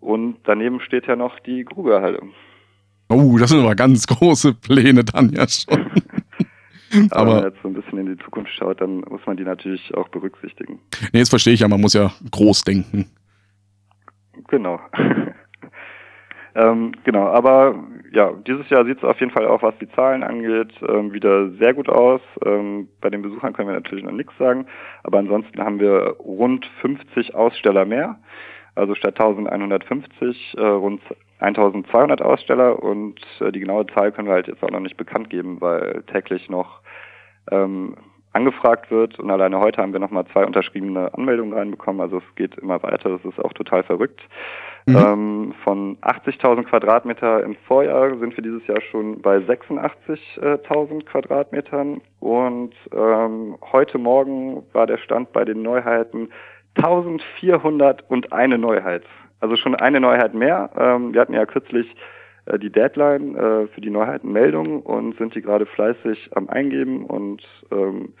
Und 0.00 0.38
daneben 0.44 0.80
steht 0.80 1.06
ja 1.06 1.16
noch 1.16 1.38
die 1.40 1.64
Grugerhalle. 1.64 2.20
Oh, 3.08 3.36
das 3.38 3.50
sind 3.50 3.60
aber 3.60 3.74
ganz 3.74 4.06
große 4.06 4.54
Pläne 4.54 5.04
dann 5.04 5.30
ja 5.30 5.46
schon. 5.48 5.90
Aber, 7.10 7.20
Aber 7.20 7.28
wenn 7.28 7.42
man 7.42 7.52
jetzt 7.52 7.62
so 7.62 7.68
ein 7.68 7.74
bisschen 7.74 7.98
in 7.98 8.06
die 8.06 8.24
Zukunft 8.24 8.52
schaut, 8.52 8.80
dann 8.80 9.02
muss 9.02 9.20
man 9.24 9.36
die 9.36 9.44
natürlich 9.44 9.94
auch 9.94 10.08
berücksichtigen. 10.08 10.80
Nee, 11.12 11.20
jetzt 11.20 11.28
verstehe 11.28 11.52
ich 11.52 11.60
ja, 11.60 11.68
man 11.68 11.80
muss 11.80 11.94
ja 11.94 12.12
groß 12.32 12.62
denken. 12.62 13.08
Genau. 14.50 14.80
ähm, 16.54 16.92
genau, 17.04 17.26
aber 17.28 17.76
ja, 18.12 18.32
dieses 18.46 18.68
Jahr 18.68 18.84
sieht 18.84 18.98
es 18.98 19.04
auf 19.04 19.18
jeden 19.20 19.32
Fall 19.32 19.46
auch, 19.46 19.62
was 19.62 19.78
die 19.78 19.88
Zahlen 19.90 20.24
angeht, 20.24 20.72
ähm, 20.86 21.12
wieder 21.12 21.50
sehr 21.52 21.72
gut 21.72 21.88
aus. 21.88 22.20
Ähm, 22.44 22.88
bei 23.00 23.10
den 23.10 23.22
Besuchern 23.22 23.52
können 23.52 23.68
wir 23.68 23.74
natürlich 23.74 24.04
noch 24.04 24.12
nichts 24.12 24.36
sagen, 24.38 24.66
aber 25.04 25.18
ansonsten 25.18 25.62
haben 25.62 25.78
wir 25.78 26.16
rund 26.18 26.66
50 26.80 27.34
Aussteller 27.34 27.84
mehr. 27.84 28.18
Also 28.74 28.94
statt 28.94 29.20
1150 29.20 30.56
äh, 30.58 30.62
rund 30.62 31.00
1200 31.38 32.22
Aussteller 32.22 32.82
und 32.82 33.20
äh, 33.40 33.52
die 33.52 33.60
genaue 33.60 33.86
Zahl 33.86 34.12
können 34.12 34.28
wir 34.28 34.34
halt 34.34 34.48
jetzt 34.48 34.62
auch 34.62 34.70
noch 34.70 34.80
nicht 34.80 34.96
bekannt 34.96 35.30
geben, 35.30 35.60
weil 35.60 36.02
täglich 36.12 36.48
noch 36.48 36.80
ähm, 37.50 37.96
angefragt 38.32 38.90
wird 38.90 39.18
und 39.18 39.30
alleine 39.30 39.58
heute 39.58 39.82
haben 39.82 39.92
wir 39.92 40.00
nochmal 40.00 40.24
zwei 40.32 40.44
unterschriebene 40.44 41.12
Anmeldungen 41.14 41.52
reinbekommen, 41.52 42.00
also 42.00 42.18
es 42.18 42.34
geht 42.36 42.56
immer 42.58 42.82
weiter, 42.82 43.10
das 43.10 43.24
ist 43.24 43.44
auch 43.44 43.52
total 43.52 43.82
verrückt. 43.82 44.20
Mhm. 44.86 44.96
Ähm, 44.96 45.54
von 45.64 45.96
80.000 45.98 46.64
Quadratmeter 46.64 47.42
im 47.42 47.56
Vorjahr 47.66 48.16
sind 48.18 48.36
wir 48.36 48.42
dieses 48.42 48.66
Jahr 48.66 48.80
schon 48.80 49.20
bei 49.20 49.38
86.000 49.38 51.04
Quadratmetern 51.04 52.00
und 52.20 52.74
ähm, 52.94 53.56
heute 53.72 53.98
Morgen 53.98 54.62
war 54.72 54.86
der 54.86 54.98
Stand 54.98 55.32
bei 55.32 55.44
den 55.44 55.62
Neuheiten 55.62 56.30
1401 56.76 58.58
Neuheit. 58.58 59.02
Also 59.40 59.56
schon 59.56 59.74
eine 59.74 60.00
Neuheit 60.00 60.34
mehr. 60.34 60.70
Ähm, 60.76 61.12
wir 61.14 61.20
hatten 61.20 61.34
ja 61.34 61.46
kürzlich 61.46 61.94
die 62.58 62.70
Deadline 62.70 63.34
äh, 63.36 63.66
für 63.68 63.80
die 63.80 63.90
Neuheitenmeldung 63.90 64.82
und 64.82 65.16
sind 65.18 65.34
die 65.34 65.42
gerade 65.42 65.66
fleißig 65.66 66.30
am 66.34 66.48
Eingeben 66.48 67.04
und 67.04 67.42
ähm, 67.70 68.14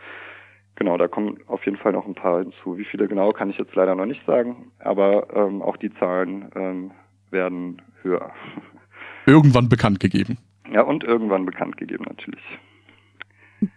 genau, 0.76 0.96
da 0.96 1.08
kommen 1.08 1.38
auf 1.46 1.64
jeden 1.64 1.76
Fall 1.76 1.92
noch 1.92 2.06
ein 2.06 2.14
paar 2.14 2.40
hinzu. 2.40 2.76
Wie 2.76 2.84
viele 2.84 3.08
genau 3.08 3.32
kann 3.32 3.50
ich 3.50 3.58
jetzt 3.58 3.74
leider 3.74 3.94
noch 3.94 4.06
nicht 4.06 4.24
sagen, 4.26 4.70
aber 4.78 5.28
ähm, 5.34 5.62
auch 5.62 5.76
die 5.76 5.92
Zahlen 5.94 6.50
ähm, 6.54 6.90
werden 7.30 7.82
höher. 8.02 8.32
Irgendwann 9.26 9.68
bekannt 9.68 10.00
gegeben. 10.00 10.38
Ja, 10.72 10.82
und 10.82 11.04
irgendwann 11.04 11.46
bekannt 11.46 11.76
gegeben 11.76 12.04
natürlich. 12.08 12.42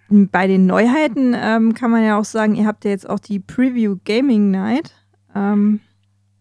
Bei 0.09 0.47
den 0.47 0.65
Neuheiten 0.65 1.35
ähm, 1.35 1.73
kann 1.73 1.91
man 1.91 2.03
ja 2.03 2.17
auch 2.17 2.23
sagen, 2.23 2.55
ihr 2.55 2.65
habt 2.65 2.85
ja 2.85 2.91
jetzt 2.91 3.09
auch 3.09 3.19
die 3.19 3.39
Preview 3.39 3.97
Gaming 4.05 4.51
Night. 4.51 4.95
Ähm, 5.35 5.81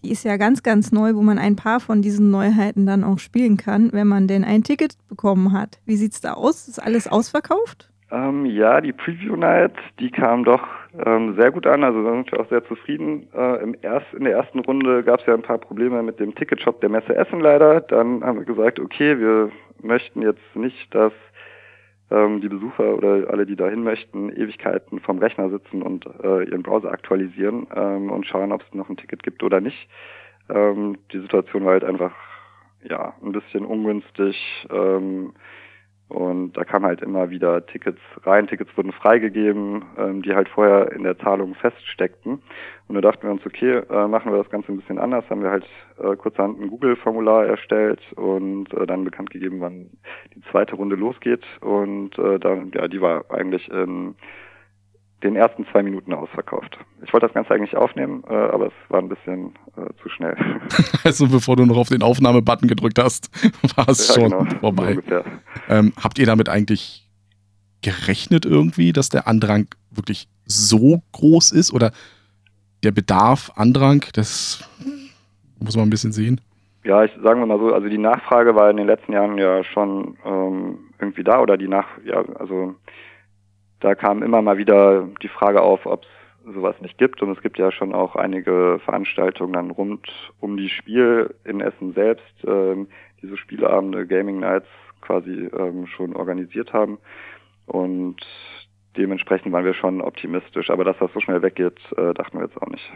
die 0.02 0.10
ist 0.10 0.24
ja 0.24 0.36
ganz, 0.36 0.62
ganz 0.62 0.92
neu, 0.92 1.14
wo 1.14 1.22
man 1.22 1.38
ein 1.38 1.56
paar 1.56 1.80
von 1.80 2.02
diesen 2.02 2.30
Neuheiten 2.30 2.86
dann 2.86 3.04
auch 3.04 3.18
spielen 3.18 3.56
kann, 3.56 3.90
wenn 3.92 4.08
man 4.08 4.26
denn 4.26 4.44
ein 4.44 4.62
Ticket 4.62 4.96
bekommen 5.08 5.52
hat. 5.52 5.80
Wie 5.86 5.96
sieht's 5.96 6.20
da 6.20 6.34
aus? 6.34 6.68
Ist 6.68 6.82
alles 6.82 7.08
ausverkauft? 7.08 7.90
Ähm, 8.10 8.44
ja, 8.44 8.80
die 8.82 8.92
Preview 8.92 9.36
Night, 9.36 9.72
die 9.98 10.10
kam 10.10 10.44
doch 10.44 10.62
ähm, 11.06 11.34
sehr 11.38 11.50
gut 11.50 11.66
an. 11.66 11.82
Also 11.82 12.04
da 12.04 12.10
sind 12.10 12.30
wir 12.30 12.40
auch 12.40 12.48
sehr 12.50 12.64
zufrieden. 12.64 13.26
Äh, 13.34 13.62
im 13.62 13.74
erst, 13.80 14.12
in 14.12 14.24
der 14.24 14.34
ersten 14.34 14.58
Runde 14.58 15.02
gab 15.02 15.20
es 15.20 15.26
ja 15.26 15.34
ein 15.34 15.42
paar 15.42 15.58
Probleme 15.58 16.02
mit 16.02 16.20
dem 16.20 16.34
Ticketshop 16.34 16.80
der 16.80 16.90
Messe 16.90 17.16
Essen 17.16 17.40
leider. 17.40 17.80
Dann 17.80 18.22
haben 18.22 18.38
wir 18.38 18.44
gesagt, 18.44 18.78
okay, 18.80 19.18
wir 19.18 19.50
möchten 19.80 20.20
jetzt 20.20 20.54
nicht, 20.54 20.94
dass 20.94 21.12
die 22.40 22.48
Besucher 22.48 22.96
oder 22.96 23.30
alle, 23.30 23.46
die 23.46 23.56
dahin 23.56 23.82
möchten, 23.82 24.30
Ewigkeiten 24.30 25.00
vom 25.00 25.18
Rechner 25.18 25.48
sitzen 25.50 25.82
und 25.82 26.06
äh, 26.22 26.44
ihren 26.44 26.62
Browser 26.62 26.90
aktualisieren 26.90 27.66
ähm, 27.74 28.10
und 28.10 28.26
schauen, 28.26 28.52
ob 28.52 28.62
es 28.62 28.74
noch 28.74 28.88
ein 28.88 28.96
Ticket 28.96 29.22
gibt 29.22 29.42
oder 29.42 29.60
nicht. 29.60 29.88
Ähm, 30.48 30.98
die 31.12 31.20
Situation 31.20 31.64
war 31.64 31.72
halt 31.72 31.84
einfach 31.84 32.14
ja 32.82 33.14
ein 33.22 33.32
bisschen 33.32 33.64
ungünstig. 33.64 34.66
Ähm, 34.70 35.32
und 36.12 36.52
da 36.58 36.64
kamen 36.64 36.84
halt 36.84 37.00
immer 37.00 37.30
wieder 37.30 37.64
Tickets 37.64 38.00
rein, 38.24 38.46
Tickets 38.46 38.76
wurden 38.76 38.92
freigegeben, 38.92 39.82
ähm, 39.96 40.20
die 40.20 40.34
halt 40.34 40.48
vorher 40.48 40.92
in 40.92 41.04
der 41.04 41.18
Zahlung 41.18 41.54
feststeckten. 41.54 42.42
Und 42.88 42.94
da 42.94 43.00
dachten 43.00 43.22
wir 43.22 43.30
uns, 43.30 43.46
okay, 43.46 43.78
äh, 43.78 44.08
machen 44.08 44.30
wir 44.30 44.36
das 44.36 44.50
Ganze 44.50 44.72
ein 44.72 44.76
bisschen 44.76 44.98
anders, 44.98 45.24
haben 45.30 45.42
wir 45.42 45.50
halt 45.50 45.64
äh, 45.98 46.14
kurzerhand 46.16 46.60
ein 46.60 46.68
Google-Formular 46.68 47.46
erstellt 47.46 48.00
und 48.16 48.74
äh, 48.74 48.86
dann 48.86 49.04
bekannt 49.04 49.30
gegeben, 49.30 49.60
wann 49.60 49.88
die 50.34 50.42
zweite 50.50 50.76
Runde 50.76 50.96
losgeht. 50.96 51.44
Und 51.62 52.18
äh, 52.18 52.38
dann, 52.38 52.72
ja, 52.74 52.88
die 52.88 53.00
war 53.00 53.24
eigentlich 53.30 53.70
in 53.70 54.14
den 55.22 55.36
ersten 55.36 55.66
zwei 55.70 55.82
Minuten 55.82 56.12
ausverkauft. 56.12 56.78
Ich 57.02 57.12
wollte 57.12 57.26
das 57.26 57.34
Ganze 57.34 57.54
eigentlich 57.54 57.76
aufnehmen, 57.76 58.24
äh, 58.28 58.34
aber 58.34 58.66
es 58.66 58.72
war 58.88 59.00
ein 59.00 59.08
bisschen 59.08 59.54
äh, 59.76 59.92
zu 60.02 60.08
schnell. 60.08 60.36
Also 61.04 61.28
bevor 61.28 61.56
du 61.56 61.66
noch 61.66 61.76
auf 61.76 61.88
den 61.88 62.02
Aufnahmebutton 62.02 62.68
gedrückt 62.68 62.98
hast, 62.98 63.30
war 63.76 63.88
es 63.88 64.08
ja, 64.08 64.14
schon 64.14 64.30
genau, 64.30 64.60
vorbei. 64.60 64.98
So 65.08 65.22
ähm, 65.68 65.92
habt 66.02 66.18
ihr 66.18 66.26
damit 66.26 66.48
eigentlich 66.48 67.08
gerechnet 67.82 68.46
irgendwie, 68.46 68.92
dass 68.92 69.08
der 69.08 69.26
Andrang 69.26 69.66
wirklich 69.90 70.28
so 70.46 71.02
groß 71.12 71.50
ist 71.52 71.72
oder 71.72 71.90
der 72.84 72.92
Bedarf 72.92 73.52
Andrang, 73.56 74.04
das 74.14 74.68
muss 75.58 75.76
man 75.76 75.86
ein 75.86 75.90
bisschen 75.90 76.12
sehen? 76.12 76.40
Ja, 76.84 77.04
ich 77.04 77.12
sagen 77.22 77.40
wir 77.40 77.46
mal 77.46 77.58
so, 77.58 77.72
also 77.72 77.88
die 77.88 77.98
Nachfrage 77.98 78.54
war 78.54 78.70
in 78.70 78.76
den 78.76 78.86
letzten 78.86 79.12
Jahren 79.12 79.38
ja 79.38 79.62
schon 79.62 80.16
ähm, 80.24 80.78
irgendwie 80.98 81.22
da 81.22 81.40
oder 81.40 81.56
die 81.56 81.68
Nach, 81.68 81.86
ja, 82.04 82.24
also 82.38 82.74
da 83.82 83.94
kam 83.94 84.22
immer 84.22 84.42
mal 84.42 84.58
wieder 84.58 85.08
die 85.22 85.28
Frage 85.28 85.60
auf, 85.60 85.86
ob 85.86 86.04
es 86.04 86.54
sowas 86.54 86.76
nicht 86.80 86.98
gibt. 86.98 87.20
Und 87.20 87.36
es 87.36 87.42
gibt 87.42 87.58
ja 87.58 87.72
schon 87.72 87.92
auch 87.92 88.16
einige 88.16 88.80
Veranstaltungen 88.84 89.52
dann 89.52 89.70
rund 89.70 90.06
um 90.40 90.56
die 90.56 90.68
Spiel 90.68 91.34
in 91.44 91.60
Essen 91.60 91.92
selbst, 91.92 92.34
ähm, 92.46 92.88
diese 93.20 93.36
Spieleabende, 93.36 94.06
Gaming 94.06 94.40
Nights 94.40 94.68
quasi 95.00 95.50
ähm, 95.58 95.86
schon 95.86 96.14
organisiert 96.14 96.72
haben. 96.72 96.98
Und 97.66 98.20
dementsprechend 98.96 99.52
waren 99.52 99.64
wir 99.64 99.74
schon 99.74 100.00
optimistisch. 100.00 100.70
Aber 100.70 100.84
dass 100.84 100.96
das 100.98 101.10
so 101.12 101.20
schnell 101.20 101.42
weggeht, 101.42 101.78
äh, 101.96 102.14
dachten 102.14 102.38
wir 102.38 102.46
jetzt 102.46 102.60
auch 102.62 102.68
nicht. 102.68 102.88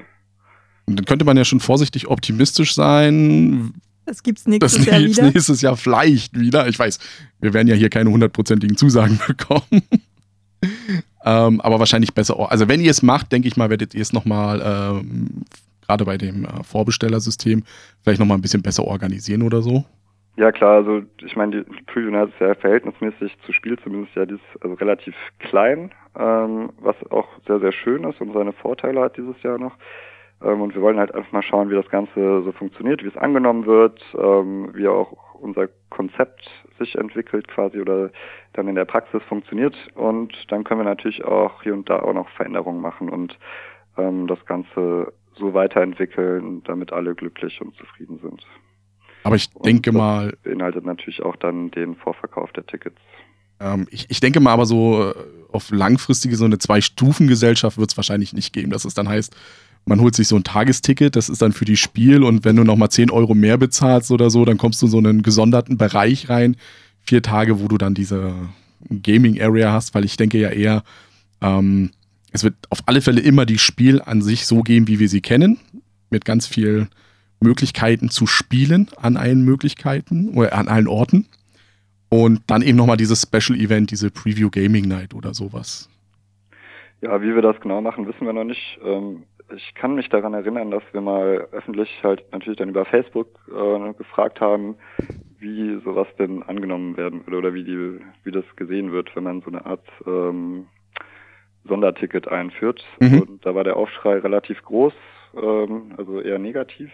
Und 0.86 0.98
dann 0.98 1.04
könnte 1.04 1.24
man 1.24 1.36
ja 1.36 1.44
schon 1.44 1.60
vorsichtig 1.60 2.06
optimistisch 2.06 2.74
sein. 2.74 3.74
Das 4.04 4.22
gibt's 4.22 4.46
nächstes 4.46 4.76
das 4.76 4.86
Jahr 4.86 5.00
gibt's 5.00 5.16
wieder. 5.18 5.30
nächstes 5.32 5.62
Jahr 5.62 5.76
vielleicht 5.76 6.38
wieder. 6.38 6.68
Ich 6.68 6.78
weiß, 6.78 7.00
wir 7.40 7.52
werden 7.54 7.66
ja 7.66 7.74
hier 7.74 7.90
keine 7.90 8.10
hundertprozentigen 8.10 8.76
Zusagen 8.76 9.18
bekommen. 9.26 9.82
Ähm, 11.24 11.60
aber 11.60 11.78
wahrscheinlich 11.78 12.14
besser. 12.14 12.50
Also 12.50 12.68
wenn 12.68 12.80
ihr 12.80 12.90
es 12.90 13.02
macht, 13.02 13.32
denke 13.32 13.48
ich 13.48 13.56
mal, 13.56 13.70
werdet 13.70 13.94
ihr 13.94 14.02
es 14.02 14.12
nochmal, 14.12 14.62
ähm, 14.64 15.44
gerade 15.86 16.04
bei 16.04 16.16
dem 16.16 16.44
äh, 16.44 16.62
Vorbestellersystem, 16.62 17.64
vielleicht 18.02 18.20
nochmal 18.20 18.38
ein 18.38 18.42
bisschen 18.42 18.62
besser 18.62 18.84
organisieren 18.84 19.42
oder 19.42 19.62
so. 19.62 19.84
Ja 20.36 20.52
klar, 20.52 20.76
also 20.76 21.02
ich 21.24 21.34
meine, 21.34 21.64
die 21.64 22.00
Night 22.10 22.28
ist 22.28 22.40
ja 22.40 22.54
verhältnismäßig 22.54 23.38
zu 23.46 23.52
Spiel 23.52 23.78
zumindest 23.78 24.14
ja 24.16 24.26
dieses, 24.26 24.42
also 24.60 24.74
relativ 24.74 25.14
klein, 25.38 25.92
ähm, 26.18 26.70
was 26.78 26.96
auch 27.10 27.26
sehr, 27.46 27.58
sehr 27.60 27.72
schön 27.72 28.04
ist 28.04 28.20
und 28.20 28.34
seine 28.34 28.52
Vorteile 28.52 29.00
hat 29.00 29.16
dieses 29.16 29.42
Jahr 29.42 29.58
noch. 29.58 29.72
Ähm, 30.42 30.60
und 30.60 30.74
wir 30.74 30.82
wollen 30.82 30.98
halt 30.98 31.14
einfach 31.14 31.32
mal 31.32 31.42
schauen, 31.42 31.70
wie 31.70 31.74
das 31.74 31.88
Ganze 31.88 32.42
so 32.42 32.52
funktioniert, 32.52 33.02
wie 33.02 33.08
es 33.08 33.16
angenommen 33.16 33.64
wird, 33.64 34.02
ähm, 34.18 34.70
wie 34.74 34.88
auch 34.88 35.25
unser 35.40 35.68
Konzept 35.90 36.48
sich 36.78 36.94
entwickelt 36.96 37.48
quasi 37.48 37.80
oder 37.80 38.10
dann 38.52 38.68
in 38.68 38.74
der 38.74 38.84
Praxis 38.84 39.22
funktioniert. 39.28 39.74
Und 39.94 40.32
dann 40.48 40.64
können 40.64 40.80
wir 40.80 40.84
natürlich 40.84 41.24
auch 41.24 41.62
hier 41.62 41.74
und 41.74 41.88
da 41.88 42.00
auch 42.00 42.14
noch 42.14 42.28
Veränderungen 42.30 42.80
machen 42.80 43.08
und 43.08 43.38
ähm, 43.96 44.26
das 44.26 44.44
Ganze 44.46 45.12
so 45.38 45.54
weiterentwickeln, 45.54 46.62
damit 46.64 46.92
alle 46.92 47.14
glücklich 47.14 47.60
und 47.60 47.74
zufrieden 47.76 48.18
sind. 48.22 48.46
Aber 49.22 49.36
ich 49.36 49.48
Und 49.54 49.66
denke 49.66 49.90
das 49.90 49.98
mal, 49.98 50.36
Beinhaltet 50.42 50.84
natürlich 50.84 51.22
auch 51.22 51.36
dann 51.36 51.70
den 51.70 51.96
Vorverkauf 51.96 52.52
der 52.52 52.66
Tickets. 52.66 53.00
ähm, 53.60 53.86
ich, 53.90 54.06
ich 54.08 54.20
denke 54.20 54.40
mal 54.40 54.52
aber 54.52 54.66
so 54.66 55.10
äh, 55.10 55.14
auf 55.50 55.70
langfristige, 55.70 56.36
so 56.36 56.44
eine 56.44 56.58
Zwei-Stufen-Gesellschaft 56.58 57.78
wird 57.78 57.90
es 57.90 57.96
wahrscheinlich 57.96 58.32
nicht 58.32 58.52
geben, 58.52 58.70
dass 58.70 58.84
es 58.84 58.94
dann 58.94 59.08
heißt, 59.08 59.36
man 59.86 60.00
holt 60.00 60.16
sich 60.16 60.28
so 60.28 60.36
ein 60.36 60.44
Tagesticket, 60.44 61.16
das 61.16 61.28
ist 61.28 61.40
dann 61.40 61.52
für 61.52 61.64
die 61.64 61.76
Spiel 61.76 62.24
und 62.24 62.44
wenn 62.44 62.56
du 62.56 62.64
nochmal 62.64 62.90
10 62.90 63.10
Euro 63.10 63.34
mehr 63.34 63.56
bezahlst 63.56 64.10
oder 64.10 64.30
so, 64.30 64.44
dann 64.44 64.58
kommst 64.58 64.82
du 64.82 64.86
in 64.86 64.92
so 64.92 64.98
einen 64.98 65.22
gesonderten 65.22 65.78
Bereich 65.78 66.28
rein. 66.28 66.56
Vier 67.02 67.22
Tage, 67.22 67.60
wo 67.60 67.68
du 67.68 67.78
dann 67.78 67.94
diese 67.94 68.34
Gaming-Area 68.90 69.72
hast, 69.72 69.94
weil 69.94 70.04
ich 70.04 70.16
denke 70.16 70.38
ja 70.38 70.50
eher, 70.50 70.82
ähm, 71.40 71.90
es 72.32 72.42
wird 72.42 72.54
auf 72.70 72.80
alle 72.86 73.00
Fälle 73.00 73.20
immer 73.20 73.46
die 73.46 73.58
Spiel 73.58 74.02
an 74.02 74.22
sich 74.22 74.46
so 74.46 74.62
geben, 74.62 74.88
wie 74.88 74.98
wir 74.98 75.08
sie 75.08 75.20
kennen, 75.20 75.58
mit 76.10 76.24
ganz 76.24 76.48
viel 76.48 76.88
Möglichkeiten 77.40 78.08
zu 78.10 78.26
spielen 78.26 78.88
an 78.96 79.16
allen 79.16 79.42
Möglichkeiten 79.42 80.30
oder 80.30 80.52
an 80.54 80.68
allen 80.68 80.88
Orten. 80.88 81.26
Und 82.08 82.42
dann 82.48 82.62
eben 82.62 82.76
nochmal 82.76 82.96
dieses 82.96 83.22
Special 83.22 83.58
Event, 83.58 83.90
diese 83.90 84.10
Preview 84.10 84.50
Gaming 84.50 84.88
Night 84.88 85.14
oder 85.14 85.32
sowas. 85.34 85.88
Ja, 87.02 87.20
wie 87.20 87.34
wir 87.34 87.42
das 87.42 87.60
genau 87.60 87.80
machen, 87.80 88.06
wissen 88.06 88.26
wir 88.26 88.32
noch 88.32 88.44
nicht. 88.44 88.78
Ähm, 88.84 89.24
ich 89.54 89.74
kann 89.74 89.94
mich 89.94 90.08
daran 90.08 90.34
erinnern, 90.34 90.70
dass 90.70 90.82
wir 90.92 91.00
mal 91.00 91.48
öffentlich 91.52 92.02
halt 92.02 92.24
natürlich 92.32 92.58
dann 92.58 92.70
über 92.70 92.84
Facebook 92.84 93.28
äh, 93.48 93.92
gefragt 93.94 94.40
haben, 94.40 94.76
wie 95.38 95.80
sowas 95.84 96.08
denn 96.18 96.42
angenommen 96.42 96.96
werden 96.96 97.26
würde 97.26 97.38
oder 97.38 97.54
wie 97.54 97.64
die, 97.64 98.00
wie 98.24 98.32
das 98.32 98.44
gesehen 98.56 98.92
wird, 98.92 99.14
wenn 99.14 99.24
man 99.24 99.42
so 99.42 99.48
eine 99.48 99.64
Art 99.64 99.86
ähm, 100.06 100.66
Sonderticket 101.64 102.28
einführt. 102.28 102.84
Mhm. 103.00 103.20
Und 103.20 103.46
da 103.46 103.54
war 103.54 103.64
der 103.64 103.76
Aufschrei 103.76 104.18
relativ 104.18 104.62
groß, 104.62 104.94
ähm, 105.36 105.94
also 105.96 106.20
eher 106.20 106.38
negativ. 106.38 106.90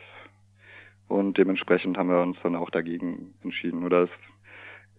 Und 1.09 1.37
dementsprechend 1.39 1.99
haben 1.99 2.09
wir 2.09 2.23
uns 2.23 2.39
dann 2.43 2.57
auch 2.57 2.71
dagegen 2.71 3.35
entschieden. 3.43 3.85
Oder 3.85 4.05
es, 4.05 4.11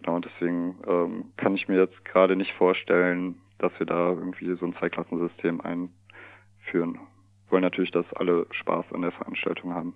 genau, 0.01 0.19
deswegen 0.19 0.75
ähm, 0.88 1.25
kann 1.38 1.55
ich 1.55 1.67
mir 1.67 1.79
jetzt 1.79 2.05
gerade 2.05 2.36
nicht 2.36 2.53
vorstellen, 2.53 3.36
dass 3.57 3.72
wir 3.79 3.86
da 3.86 4.10
irgendwie 4.10 4.55
so 4.55 4.65
ein 4.65 4.75
Zweiklassensystem 4.75 5.62
einführen. 5.62 7.00
Wir 7.45 7.53
wollen 7.53 7.63
natürlich, 7.63 7.91
dass 7.91 8.05
alle 8.15 8.47
Spaß 8.51 8.85
an 8.93 9.01
der 9.01 9.12
Veranstaltung 9.12 9.73
haben 9.73 9.93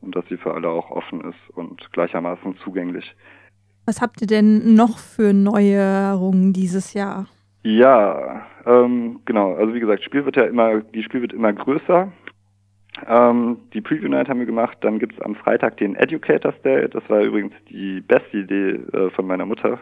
und 0.00 0.14
dass 0.14 0.24
sie 0.28 0.36
für 0.36 0.54
alle 0.54 0.68
auch 0.68 0.90
offen 0.90 1.20
ist 1.22 1.56
und 1.56 1.92
gleichermaßen 1.92 2.56
zugänglich. 2.58 3.14
Was 3.86 4.00
habt 4.00 4.20
ihr 4.20 4.26
denn 4.26 4.74
noch 4.74 4.98
für 4.98 5.32
Neuerungen 5.32 6.52
dieses 6.52 6.92
Jahr? 6.92 7.26
Ja, 7.62 8.46
ähm, 8.64 9.20
genau. 9.24 9.54
Also 9.54 9.74
wie 9.74 9.80
gesagt, 9.80 10.04
Spiel 10.04 10.24
wird 10.24 10.36
ja 10.36 10.44
immer, 10.44 10.80
die 10.80 11.02
Spiel 11.02 11.22
wird 11.22 11.32
immer 11.32 11.52
größer. 11.52 12.12
Ähm, 13.06 13.58
die 13.74 13.80
Preview 13.80 14.08
Night 14.08 14.28
haben 14.28 14.38
wir 14.38 14.46
gemacht. 14.46 14.78
Dann 14.80 14.98
gibt's 14.98 15.20
am 15.20 15.34
Freitag 15.34 15.76
den 15.76 15.96
Educators 15.96 16.54
Day. 16.62 16.88
Das 16.88 17.02
war 17.08 17.20
übrigens 17.20 17.52
die 17.68 18.00
beste 18.00 18.38
Idee 18.38 18.70
äh, 18.96 19.10
von 19.10 19.26
meiner 19.26 19.44
Mutter, 19.44 19.78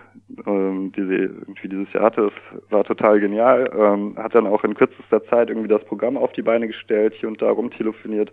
ähm, 0.47 0.93
die 0.97 1.03
sie 1.03 1.23
irgendwie 1.23 1.69
dieses 1.69 1.93
Jahr 1.93 2.05
hatte. 2.05 2.33
Das 2.53 2.73
war 2.73 2.85
total 2.85 3.21
genial. 3.21 3.71
Ähm, 3.77 4.17
hat 4.17 4.35
dann 4.35 4.47
auch 4.47 4.65
in 4.65 4.75
kürzester 4.75 5.25
Zeit 5.27 5.49
irgendwie 5.49 5.69
das 5.69 5.85
Programm 5.85 6.17
auf 6.17 6.33
die 6.33 6.43
Beine 6.43 6.67
gestellt, 6.67 7.15
hier 7.19 7.29
und 7.29 7.41
da 7.41 7.51
rumtelefoniert. 7.51 8.33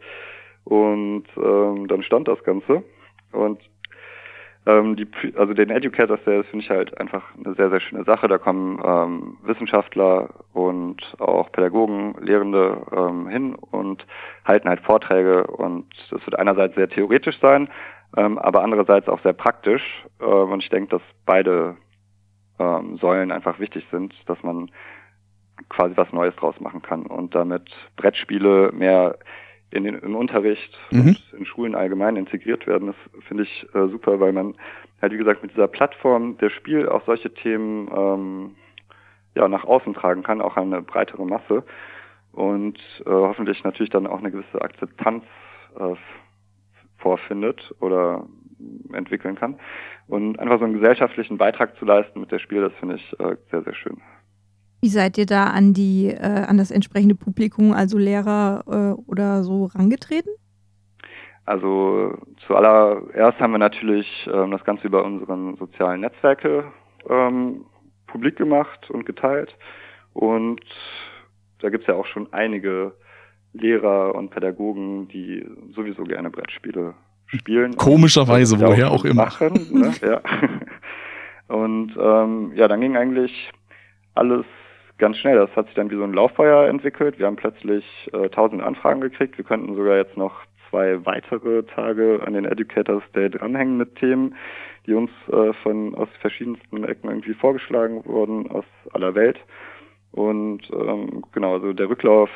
Und 0.63 1.25
ähm, 1.37 1.87
dann 1.87 2.03
stand 2.03 2.27
das 2.27 2.43
Ganze. 2.43 2.83
Und 3.31 3.59
ähm, 4.65 4.95
die, 4.95 5.07
also 5.37 5.53
den 5.53 5.69
Educators 5.69 6.23
Day, 6.23 6.37
das 6.37 6.47
finde 6.47 6.63
ich 6.63 6.69
halt 6.69 6.99
einfach 6.99 7.23
eine 7.35 7.55
sehr, 7.55 7.69
sehr 7.69 7.79
schöne 7.79 8.03
Sache. 8.03 8.27
Da 8.27 8.37
kommen 8.37 8.79
ähm, 8.83 9.37
Wissenschaftler 9.43 10.29
und 10.53 11.01
auch 11.19 11.51
Pädagogen, 11.51 12.15
Lehrende 12.19 12.85
ähm, 12.95 13.27
hin 13.27 13.55
und 13.55 14.05
halten 14.45 14.69
halt 14.69 14.81
Vorträge 14.81 15.47
und 15.47 15.87
das 16.11 16.25
wird 16.25 16.37
einerseits 16.37 16.75
sehr 16.75 16.89
theoretisch 16.89 17.39
sein, 17.39 17.69
ähm, 18.15 18.37
aber 18.37 18.63
andererseits 18.63 19.07
auch 19.07 19.21
sehr 19.23 19.33
praktisch. 19.33 20.05
Ähm, 20.19 20.51
und 20.51 20.63
ich 20.63 20.69
denke, 20.69 20.91
dass 20.91 21.01
beide 21.25 21.77
ähm, 22.59 22.97
Säulen 22.97 23.31
einfach 23.31 23.59
wichtig 23.59 23.85
sind, 23.89 24.13
dass 24.27 24.41
man 24.43 24.69
quasi 25.69 25.95
was 25.97 26.11
Neues 26.11 26.35
draus 26.35 26.59
machen 26.59 26.81
kann 26.81 27.05
und 27.05 27.33
damit 27.33 27.71
Brettspiele 27.95 28.71
mehr 28.73 29.17
in 29.71 29.83
den, 29.85 29.95
im 29.95 30.15
Unterricht 30.15 30.77
Mhm. 30.91 30.99
und 30.99 31.33
in 31.39 31.45
Schulen 31.45 31.75
allgemein 31.75 32.15
integriert 32.17 32.67
werden. 32.67 32.87
Das 32.87 33.23
finde 33.27 33.43
ich 33.43 33.67
äh, 33.73 33.87
super, 33.87 34.19
weil 34.19 34.33
man 34.33 34.55
halt 35.01 35.13
wie 35.13 35.17
gesagt 35.17 35.41
mit 35.41 35.51
dieser 35.51 35.67
Plattform 35.67 36.37
der 36.37 36.49
Spiel 36.49 36.87
auch 36.87 37.03
solche 37.05 37.33
Themen 37.33 37.89
ähm, 37.95 38.55
ja 39.35 39.47
nach 39.47 39.63
außen 39.63 39.93
tragen 39.93 40.23
kann, 40.23 40.41
auch 40.41 40.57
an 40.57 40.73
eine 40.73 40.81
breitere 40.81 41.25
Masse 41.25 41.63
und 42.33 42.77
äh, 43.05 43.09
hoffentlich 43.09 43.63
natürlich 43.63 43.89
dann 43.89 44.07
auch 44.07 44.19
eine 44.19 44.31
gewisse 44.31 44.61
Akzeptanz 44.61 45.23
äh, 45.79 45.95
vorfindet 46.97 47.73
oder 47.79 48.27
entwickeln 48.93 49.35
kann 49.35 49.57
und 50.07 50.39
einfach 50.39 50.59
so 50.59 50.65
einen 50.65 50.75
gesellschaftlichen 50.75 51.37
Beitrag 51.37 51.75
zu 51.77 51.85
leisten 51.85 52.19
mit 52.19 52.31
der 52.31 52.39
Spiel, 52.39 52.61
das 52.61 52.73
finde 52.73 52.95
ich 52.95 53.19
äh, 53.19 53.37
sehr 53.49 53.63
sehr 53.63 53.73
schön. 53.73 54.01
Wie 54.81 54.89
seid 54.89 55.17
ihr 55.17 55.27
da 55.27 55.45
an 55.45 55.73
die, 55.73 56.07
äh, 56.07 56.45
an 56.47 56.57
das 56.57 56.71
entsprechende 56.71 57.15
Publikum, 57.15 57.71
also 57.71 57.97
Lehrer 57.97 58.63
äh, 58.67 59.01
oder 59.09 59.43
so, 59.43 59.65
rangetreten? 59.65 60.31
Also 61.45 62.17
zuallererst 62.47 63.39
haben 63.39 63.51
wir 63.51 63.59
natürlich 63.59 64.07
ähm, 64.31 64.51
das 64.51 64.63
Ganze 64.63 64.87
über 64.87 65.03
unseren 65.03 65.55
sozialen 65.57 66.01
Netzwerke 66.01 66.65
ähm, 67.09 67.65
publik 68.07 68.37
gemacht 68.37 68.89
und 68.89 69.05
geteilt. 69.05 69.55
Und 70.13 70.61
da 71.59 71.69
gibt's 71.69 71.87
ja 71.87 71.95
auch 71.95 72.05
schon 72.07 72.31
einige 72.33 72.93
Lehrer 73.53 74.15
und 74.15 74.29
Pädagogen, 74.29 75.07
die 75.09 75.45
sowieso 75.75 76.03
gerne 76.03 76.29
Brettspiele 76.29 76.95
spielen. 77.27 77.75
Komischerweise, 77.77 78.59
woher 78.59 78.77
ja 78.77 78.89
auch 78.89 79.05
immer. 79.05 79.25
Machen, 79.25 79.67
ne? 79.71 79.93
ja. 80.01 80.21
Und 81.47 81.93
ähm, 81.99 82.53
ja, 82.55 82.69
dann 82.69 82.79
ging 82.79 82.95
eigentlich 82.95 83.51
alles 84.15 84.45
ganz 85.01 85.17
schnell. 85.17 85.35
Das 85.35 85.53
hat 85.55 85.65
sich 85.65 85.75
dann 85.75 85.91
wie 85.91 85.97
so 85.97 86.03
ein 86.03 86.13
Lauffeuer 86.13 86.69
entwickelt. 86.69 87.19
Wir 87.19 87.25
haben 87.25 87.35
plötzlich 87.35 87.83
äh, 88.13 88.29
tausend 88.29 88.61
Anfragen 88.61 89.01
gekriegt. 89.01 89.37
Wir 89.37 89.43
könnten 89.43 89.75
sogar 89.75 89.97
jetzt 89.97 90.15
noch 90.15 90.33
zwei 90.69 91.05
weitere 91.05 91.63
Tage 91.63 92.21
an 92.25 92.33
den 92.33 92.45
Educators 92.45 93.03
Day 93.13 93.29
dranhängen 93.29 93.77
mit 93.77 93.95
Themen, 93.95 94.35
die 94.85 94.93
uns 94.93 95.09
äh, 95.31 95.53
von 95.63 95.95
aus 95.95 96.07
verschiedensten 96.21 96.83
Ecken 96.85 97.09
irgendwie 97.09 97.33
vorgeschlagen 97.33 98.05
wurden 98.05 98.49
aus 98.51 98.63
aller 98.93 99.13
Welt. 99.15 99.37
Und 100.11 100.61
ähm, 100.71 101.23
genau, 101.33 101.55
also 101.55 101.73
der 101.73 101.89
Rücklauf 101.89 102.29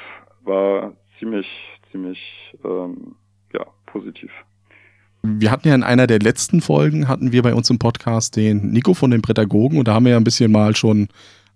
war 0.44 0.94
ziemlich, 1.20 1.48
ziemlich 1.92 2.20
ähm, 2.64 3.16
ja, 3.54 3.66
positiv. 3.86 4.32
Wir 5.22 5.52
hatten 5.52 5.68
ja 5.68 5.76
in 5.76 5.84
einer 5.84 6.08
der 6.08 6.20
letzten 6.20 6.62
Folgen, 6.62 7.08
hatten 7.08 7.32
wir 7.32 7.42
bei 7.42 7.54
uns 7.54 7.70
im 7.70 7.80
Podcast 7.80 8.36
den 8.36 8.72
Nico 8.72 8.94
von 8.94 9.12
den 9.12 9.22
Pädagogen 9.22 9.78
und 9.78 9.88
da 9.88 9.94
haben 9.94 10.06
wir 10.06 10.12
ja 10.12 10.18
ein 10.18 10.24
bisschen 10.24 10.52
mal 10.52 10.76
schon, 10.76 11.08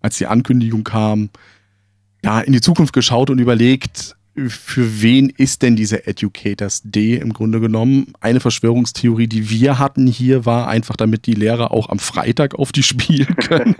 als 0.01 0.17
die 0.17 0.27
Ankündigung 0.27 0.83
kam, 0.83 1.29
ja, 2.23 2.39
in 2.41 2.53
die 2.53 2.61
Zukunft 2.61 2.93
geschaut 2.93 3.29
und 3.29 3.39
überlegt, 3.39 4.15
für 4.47 5.01
wen 5.01 5.29
ist 5.29 5.61
denn 5.61 5.75
dieser 5.75 6.07
Educators 6.07 6.81
Day 6.83 7.15
im 7.15 7.33
Grunde 7.33 7.59
genommen? 7.59 8.13
Eine 8.21 8.39
Verschwörungstheorie, 8.39 9.27
die 9.27 9.49
wir 9.49 9.79
hatten 9.79 10.07
hier, 10.07 10.45
war 10.45 10.67
einfach, 10.67 10.95
damit 10.95 11.25
die 11.25 11.33
Lehrer 11.33 11.71
auch 11.71 11.89
am 11.89 11.99
Freitag 11.99 12.55
auf 12.55 12.71
die 12.71 12.83
spielen 12.83 13.35
können. 13.35 13.75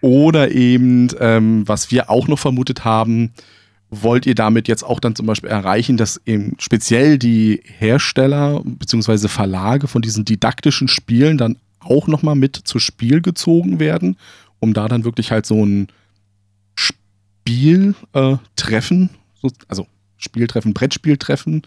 Oder 0.00 0.52
eben, 0.52 1.08
ähm, 1.18 1.66
was 1.66 1.90
wir 1.90 2.08
auch 2.08 2.28
noch 2.28 2.38
vermutet 2.38 2.84
haben, 2.84 3.32
wollt 3.90 4.26
ihr 4.26 4.34
damit 4.34 4.68
jetzt 4.68 4.84
auch 4.84 5.00
dann 5.00 5.16
zum 5.16 5.26
Beispiel 5.26 5.50
erreichen, 5.50 5.96
dass 5.96 6.20
eben 6.24 6.54
speziell 6.58 7.18
die 7.18 7.62
Hersteller 7.64 8.62
bzw. 8.64 9.28
Verlage 9.28 9.88
von 9.88 10.02
diesen 10.02 10.24
didaktischen 10.24 10.88
Spielen 10.88 11.38
dann 11.38 11.56
auch 11.88 12.06
nochmal 12.06 12.36
mit 12.36 12.56
zu 12.56 12.78
Spiel 12.78 13.20
gezogen 13.20 13.80
werden? 13.80 14.16
um 14.60 14.74
da 14.74 14.88
dann 14.88 15.04
wirklich 15.04 15.30
halt 15.30 15.46
so 15.46 15.64
ein 15.64 15.86
Spieltreffen, 16.74 19.10
äh, 19.42 19.48
also 19.68 19.86
Spieltreffen, 20.16 20.74
Brettspieltreffen 20.74 21.62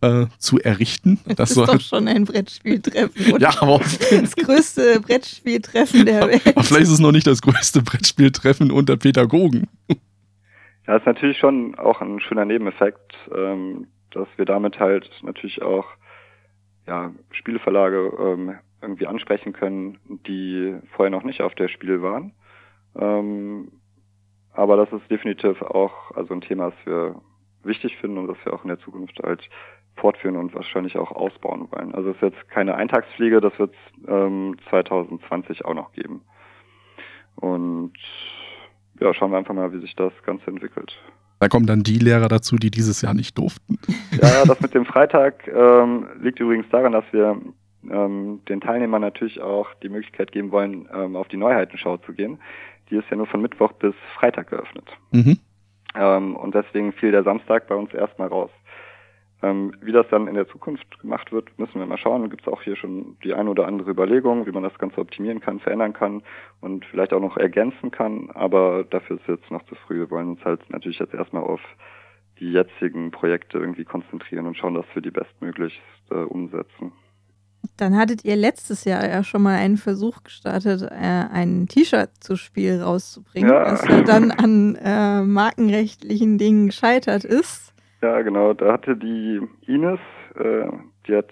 äh, 0.00 0.26
zu 0.38 0.60
errichten. 0.60 1.18
Das, 1.26 1.36
das 1.36 1.50
ist 1.50 1.56
doch 1.56 1.80
schon 1.80 2.06
ein 2.08 2.24
Brettspieltreffen. 2.24 3.32
Oder? 3.32 3.42
ja, 3.42 3.50
aber 3.60 3.80
das 4.10 4.36
größte 4.36 5.00
Brettspieltreffen 5.00 6.06
der 6.06 6.28
Welt. 6.28 6.46
Aber 6.46 6.62
vielleicht 6.62 6.84
ist 6.84 6.92
es 6.92 7.00
noch 7.00 7.12
nicht 7.12 7.26
das 7.26 7.42
größte 7.42 7.82
Brettspieltreffen 7.82 8.70
unter 8.70 8.96
Pädagogen. 8.96 9.68
Ja, 10.86 10.96
ist 10.96 11.06
natürlich 11.06 11.38
schon 11.38 11.74
auch 11.76 12.00
ein 12.00 12.20
schöner 12.20 12.44
Nebeneffekt, 12.44 13.14
ähm, 13.34 13.88
dass 14.12 14.28
wir 14.36 14.44
damit 14.44 14.78
halt 14.78 15.10
natürlich 15.22 15.60
auch 15.60 15.86
ja, 16.86 17.12
Spieleverlage 17.32 18.12
ähm, 18.20 18.54
irgendwie 18.82 19.06
ansprechen 19.06 19.52
können, 19.52 19.98
die 20.26 20.76
vorher 20.94 21.10
noch 21.10 21.24
nicht 21.24 21.42
auf 21.42 21.54
der 21.54 21.68
Spiel 21.68 22.02
waren. 22.02 22.32
Ähm, 22.94 23.72
aber 24.52 24.76
das 24.76 24.92
ist 24.92 25.10
definitiv 25.10 25.60
auch 25.62 26.12
also 26.16 26.34
ein 26.34 26.40
Thema, 26.40 26.70
das 26.70 26.86
wir 26.86 27.20
wichtig 27.62 27.96
finden 27.98 28.18
und 28.18 28.28
das 28.28 28.38
wir 28.44 28.52
auch 28.52 28.62
in 28.62 28.68
der 28.68 28.78
Zukunft 28.78 29.18
halt 29.22 29.48
fortführen 29.96 30.36
und 30.36 30.54
wahrscheinlich 30.54 30.96
auch 30.96 31.10
ausbauen 31.10 31.68
wollen. 31.70 31.94
Also 31.94 32.10
es 32.10 32.16
ist 32.16 32.22
jetzt 32.22 32.48
keine 32.48 32.74
Eintagsfliege, 32.74 33.40
das 33.40 33.58
wird 33.58 33.72
es 33.74 34.08
ähm, 34.08 34.56
2020 34.70 35.64
auch 35.64 35.74
noch 35.74 35.92
geben. 35.92 36.22
Und 37.36 37.92
ja, 39.00 39.12
schauen 39.12 39.30
wir 39.30 39.38
einfach 39.38 39.54
mal, 39.54 39.72
wie 39.72 39.80
sich 39.80 39.94
das 39.94 40.12
Ganze 40.24 40.46
entwickelt. 40.46 40.98
Da 41.38 41.48
kommen 41.48 41.66
dann 41.66 41.82
die 41.82 41.98
Lehrer 41.98 42.28
dazu, 42.28 42.56
die 42.56 42.70
dieses 42.70 43.02
Jahr 43.02 43.12
nicht 43.12 43.36
durften. 43.36 43.78
Ja, 44.22 44.44
das 44.46 44.60
mit 44.60 44.72
dem 44.72 44.86
Freitag 44.86 45.46
ähm, 45.48 46.06
liegt 46.20 46.40
übrigens 46.40 46.66
daran, 46.70 46.92
dass 46.92 47.04
wir 47.12 47.38
ähm, 47.90 48.40
den 48.48 48.60
Teilnehmern 48.60 49.02
natürlich 49.02 49.40
auch 49.40 49.72
die 49.82 49.88
Möglichkeit 49.88 50.32
geben 50.32 50.50
wollen, 50.52 50.88
ähm, 50.92 51.16
auf 51.16 51.28
die 51.28 51.36
Neuheitenschau 51.36 51.98
zu 51.98 52.12
gehen. 52.12 52.38
Die 52.90 52.96
ist 52.96 53.08
ja 53.10 53.16
nur 53.16 53.26
von 53.26 53.42
Mittwoch 53.42 53.72
bis 53.72 53.94
Freitag 54.14 54.50
geöffnet. 54.50 54.86
Mhm. 55.10 55.38
Ähm, 55.94 56.36
und 56.36 56.54
deswegen 56.54 56.92
fiel 56.92 57.10
der 57.10 57.24
Samstag 57.24 57.66
bei 57.68 57.74
uns 57.74 57.92
erstmal 57.92 58.28
raus. 58.28 58.50
Ähm, 59.42 59.74
wie 59.82 59.92
das 59.92 60.06
dann 60.08 60.28
in 60.28 60.34
der 60.34 60.48
Zukunft 60.48 60.98
gemacht 61.00 61.30
wird, 61.30 61.58
müssen 61.58 61.78
wir 61.78 61.86
mal 61.86 61.98
schauen. 61.98 62.30
Gibt 62.30 62.46
es 62.46 62.52
auch 62.52 62.62
hier 62.62 62.76
schon 62.76 63.16
die 63.22 63.34
ein 63.34 63.48
oder 63.48 63.66
andere 63.66 63.90
Überlegung, 63.90 64.46
wie 64.46 64.52
man 64.52 64.62
das 64.62 64.78
Ganze 64.78 64.98
optimieren 64.98 65.40
kann, 65.40 65.60
verändern 65.60 65.92
kann 65.92 66.22
und 66.60 66.84
vielleicht 66.86 67.12
auch 67.12 67.20
noch 67.20 67.36
ergänzen 67.36 67.90
kann. 67.90 68.30
Aber 68.32 68.84
dafür 68.84 69.16
ist 69.16 69.28
es 69.28 69.40
jetzt 69.40 69.50
noch 69.50 69.64
zu 69.66 69.74
früh. 69.74 69.98
Wir 69.98 70.10
wollen 70.10 70.30
uns 70.30 70.44
halt 70.44 70.68
natürlich 70.70 70.98
jetzt 70.98 71.12
erstmal 71.12 71.42
auf 71.42 71.60
die 72.40 72.50
jetzigen 72.50 73.10
Projekte 73.10 73.58
irgendwie 73.58 73.84
konzentrieren 73.84 74.46
und 74.46 74.56
schauen, 74.56 74.74
dass 74.74 74.86
wir 74.94 75.02
die 75.02 75.10
bestmöglichst 75.10 75.80
äh, 76.10 76.14
umsetzen. 76.14 76.92
Dann 77.76 77.96
hattet 77.96 78.24
ihr 78.24 78.36
letztes 78.36 78.84
Jahr 78.84 79.06
ja 79.06 79.22
schon 79.22 79.42
mal 79.42 79.56
einen 79.56 79.76
Versuch 79.76 80.22
gestartet, 80.24 80.82
äh, 80.82 80.94
ein 80.94 81.66
T-Shirt 81.68 82.10
zu 82.20 82.36
Spiel 82.36 82.80
rauszubringen, 82.80 83.50
ja. 83.50 83.72
was 83.72 83.86
ja 83.86 84.02
dann 84.02 84.30
an 84.30 84.76
äh, 84.82 85.22
markenrechtlichen 85.22 86.38
Dingen 86.38 86.66
gescheitert 86.68 87.24
ist. 87.24 87.74
Ja, 88.02 88.22
genau. 88.22 88.54
Da 88.54 88.72
hatte 88.72 88.96
die 88.96 89.40
Ines, 89.66 90.00
äh, 90.36 90.68
die 91.06 91.16
hat 91.16 91.30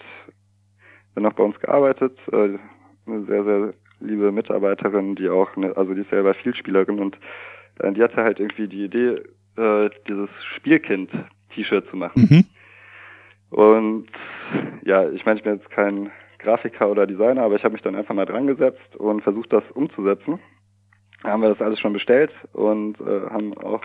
dann 1.15 1.25
noch 1.25 1.33
bei 1.33 1.45
uns 1.45 1.59
gearbeitet, 1.61 2.19
äh, 2.33 2.59
eine 3.07 3.25
sehr, 3.27 3.45
sehr 3.45 3.75
liebe 4.01 4.33
Mitarbeiterin, 4.33 5.15
die 5.15 5.29
auch, 5.29 5.57
eine, 5.57 5.77
also 5.77 5.95
die 5.95 6.03
ist 6.03 6.11
selber 6.11 6.35
Vielspielerin 6.35 6.99
und 6.99 7.19
äh, 7.79 7.93
die 7.93 8.03
hatte 8.03 8.17
halt 8.17 8.39
irgendwie 8.41 8.69
die 8.69 8.85
Idee, 8.85 9.23
äh, 9.57 9.91
dieses 10.09 10.29
Spielkind-T-Shirt 10.57 11.89
zu 11.89 11.97
machen. 11.97 12.29
Mhm. 12.31 12.45
Und 13.57 14.09
ja, 14.85 15.09
ich 15.11 15.25
meine, 15.25 15.39
ich 15.39 15.45
bin 15.45 15.55
jetzt 15.55 15.71
kein 15.71 16.11
Grafiker 16.45 16.91
oder 16.91 17.07
Designer, 17.07 17.43
aber 17.43 17.57
ich 17.57 17.65
habe 17.65 17.73
mich 17.73 17.83
dann 17.83 17.97
einfach 17.97 18.15
mal 18.15 18.27
dran 18.27 18.47
gesetzt 18.47 18.97
und 18.97 19.23
versucht, 19.23 19.53
das 19.53 19.65
umzusetzen. 19.73 20.39
Da 21.23 21.31
haben 21.31 21.43
wir 21.43 21.49
das 21.49 21.61
alles 21.61 21.81
schon 21.81 21.95
bestellt 21.95 22.33
und 22.53 23.01
äh, 23.01 23.31
haben 23.31 23.57
auch 23.57 23.83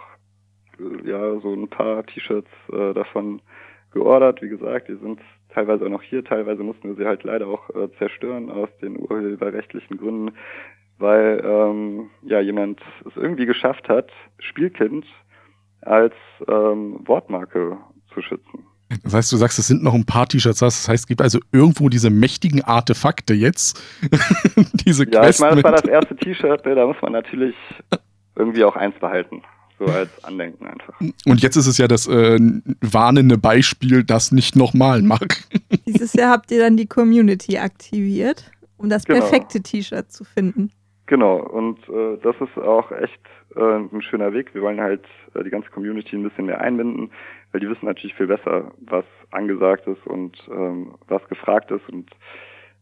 äh, 0.78 1.10
ja 1.10 1.40
so 1.40 1.54
ein 1.54 1.70
paar 1.70 2.06
T-Shirts 2.06 2.50
äh, 2.72 2.94
davon 2.94 3.42
geordert. 3.92 4.42
Wie 4.42 4.50
gesagt, 4.50 4.90
die 4.90 4.98
sind 4.98 5.22
teilweise 5.54 5.86
auch 5.86 5.90
noch 5.90 6.04
hier, 6.04 6.24
teilweise 6.24 6.64
mussten 6.64 6.90
wir 6.90 6.96
sie 6.96 7.06
halt 7.06 7.24
leider 7.24 7.48
auch 7.48 7.70
äh, 7.70 7.90
zerstören 7.98 8.52
aus 8.52 8.70
den 8.82 9.00
urheberrechtlichen 9.00 9.98
Gründen, 9.98 10.36
weil 10.98 11.42
ähm, 11.44 12.10
ja 12.24 12.42
jemand 12.42 12.82
es 13.06 13.16
irgendwie 13.16 13.46
geschafft 13.46 13.88
hat, 13.90 14.12
Spielkind 14.40 15.06
als 15.82 16.14
ähm, 16.48 17.08
Wortmarke 17.08 17.78
zu 18.14 18.22
schützen. 18.22 18.66
Das 19.04 19.14
heißt, 19.14 19.32
du 19.32 19.38
sagst, 19.38 19.60
es 19.60 19.68
sind 19.68 19.84
noch 19.84 19.94
ein 19.94 20.06
paar 20.06 20.28
T-Shirts. 20.28 20.60
Das 20.60 20.88
heißt, 20.88 21.04
es 21.04 21.08
gibt 21.08 21.22
also 21.22 21.40
irgendwo 21.52 21.90
diese 21.90 22.10
mächtigen 22.10 22.64
Artefakte 22.64 23.34
jetzt. 23.34 23.82
diese 24.86 25.04
ja, 25.10 25.22
Quest 25.22 25.40
ich 25.40 25.46
meine, 25.46 25.62
das 25.62 25.64
war 25.64 25.72
das 25.74 25.86
erste 25.86 26.16
T-Shirt, 26.16 26.66
ne? 26.66 26.76
da 26.76 26.88
muss 26.88 26.98
man 27.02 27.12
natürlich 27.12 27.56
irgendwie 28.36 28.64
auch 28.64 28.76
eins 28.76 28.96
behalten. 29.00 29.44
So 29.78 29.86
als 29.86 30.24
Andenken 30.26 30.68
einfach. 30.68 31.00
Und 31.00 31.42
jetzt 31.42 31.56
ist 31.56 31.68
es 31.68 31.78
ja 31.78 31.88
das 31.88 32.06
äh, 32.06 32.38
warnende 32.82 33.38
Beispiel, 33.38 34.04
das 34.04 34.34
nicht 34.34 34.58
nochmal 34.58 35.02
mag. 35.02 35.38
Dieses 35.86 36.14
Jahr 36.14 36.32
habt 36.32 36.52
ihr 36.52 36.60
dann 36.60 36.76
die 36.76 36.88
Community 36.88 37.58
aktiviert, 37.58 38.52
um 38.78 38.90
das 38.90 39.06
genau. 39.06 39.20
perfekte 39.20 39.62
T-Shirt 39.62 40.12
zu 40.12 40.26
finden. 40.26 40.72
Genau, 41.06 41.38
und 41.38 41.80
äh, 41.88 42.18
das 42.22 42.36
ist 42.42 42.58
auch 42.62 42.92
echt 42.92 43.22
äh, 43.56 43.78
ein 43.78 44.02
schöner 44.02 44.34
Weg. 44.34 44.54
Wir 44.54 44.62
wollen 44.62 44.82
halt 44.82 45.06
äh, 45.34 45.44
die 45.44 45.50
ganze 45.50 45.70
Community 45.70 46.16
ein 46.16 46.24
bisschen 46.24 46.46
mehr 46.46 46.62
einbinden, 46.62 47.12
weil 47.52 47.62
die 47.62 47.70
wissen 47.70 47.86
natürlich 47.86 48.16
viel 48.16 48.28
besser, 48.28 48.72
was 48.82 49.06
angesagt 49.32 49.88
ist 49.88 50.06
und 50.06 50.38
ähm, 50.52 50.96
was 51.08 51.28
gefragt 51.30 51.72
ist. 51.72 51.88
Und 51.90 52.10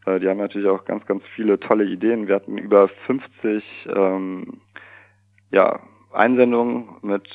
äh, 0.05 0.19
die 0.19 0.27
haben 0.27 0.37
natürlich 0.37 0.67
auch 0.67 0.85
ganz, 0.85 1.05
ganz 1.05 1.23
viele 1.35 1.59
tolle 1.59 1.85
Ideen. 1.85 2.27
Wir 2.27 2.35
hatten 2.35 2.57
über 2.57 2.87
50 3.05 3.63
ähm, 3.95 4.61
ja, 5.51 5.79
Einsendungen 6.11 6.89
mit 7.01 7.27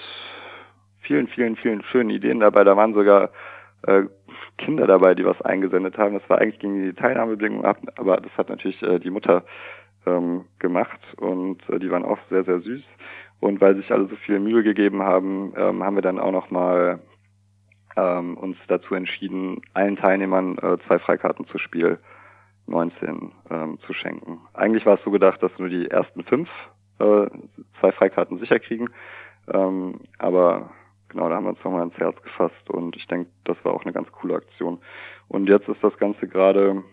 vielen, 1.02 1.28
vielen, 1.28 1.56
vielen 1.56 1.82
schönen 1.84 2.10
Ideen 2.10 2.40
dabei. 2.40 2.64
Da 2.64 2.76
waren 2.76 2.94
sogar 2.94 3.30
äh, 3.86 4.04
Kinder 4.58 4.86
dabei, 4.86 5.14
die 5.14 5.24
was 5.24 5.40
eingesendet 5.42 5.98
haben. 5.98 6.14
Das 6.14 6.28
war 6.28 6.38
eigentlich 6.38 6.60
gegen 6.60 6.82
die 6.82 6.94
Teilnahmebedingungen, 6.94 7.64
aber 7.96 8.18
das 8.18 8.32
hat 8.36 8.48
natürlich 8.48 8.80
äh, 8.82 8.98
die 8.98 9.10
Mutter 9.10 9.44
ähm, 10.06 10.44
gemacht 10.58 11.00
und 11.16 11.58
äh, 11.68 11.78
die 11.78 11.90
waren 11.90 12.04
auch 12.04 12.18
sehr, 12.30 12.44
sehr 12.44 12.60
süß. 12.60 12.82
Und 13.42 13.60
weil 13.60 13.74
sich 13.74 13.90
alle 13.90 14.06
so 14.06 14.14
viel 14.14 14.38
Mühe 14.38 14.62
gegeben 14.62 15.02
haben, 15.02 15.52
ähm, 15.56 15.82
haben 15.82 15.96
wir 15.96 16.02
dann 16.02 16.20
auch 16.20 16.30
nochmal 16.30 17.00
ähm, 17.96 18.36
uns 18.36 18.56
dazu 18.68 18.94
entschieden, 18.94 19.62
allen 19.74 19.96
Teilnehmern 19.96 20.58
äh, 20.58 20.78
zwei 20.86 21.00
Freikarten 21.00 21.48
zu 21.48 21.58
Spiel 21.58 21.98
19 22.68 23.32
ähm, 23.50 23.80
zu 23.84 23.94
schenken. 23.94 24.42
Eigentlich 24.54 24.86
war 24.86 24.94
es 24.94 25.02
so 25.02 25.10
gedacht, 25.10 25.42
dass 25.42 25.50
nur 25.58 25.68
die 25.68 25.90
ersten 25.90 26.22
fünf 26.22 26.48
äh, 27.00 27.26
zwei 27.80 27.90
Freikarten 27.90 28.38
sicher 28.38 28.60
kriegen. 28.60 28.90
Ähm, 29.52 30.02
aber 30.18 30.70
genau, 31.08 31.28
da 31.28 31.34
haben 31.34 31.44
wir 31.44 31.50
uns 31.50 31.64
nochmal 31.64 31.82
ins 31.82 31.98
Herz 31.98 32.22
gefasst 32.22 32.70
und 32.70 32.94
ich 32.94 33.08
denke, 33.08 33.28
das 33.42 33.56
war 33.64 33.74
auch 33.74 33.82
eine 33.82 33.92
ganz 33.92 34.08
coole 34.12 34.36
Aktion. 34.36 34.78
Und 35.26 35.48
jetzt 35.48 35.66
ist 35.68 35.82
das 35.82 35.96
Ganze 35.96 36.28
gerade 36.28 36.84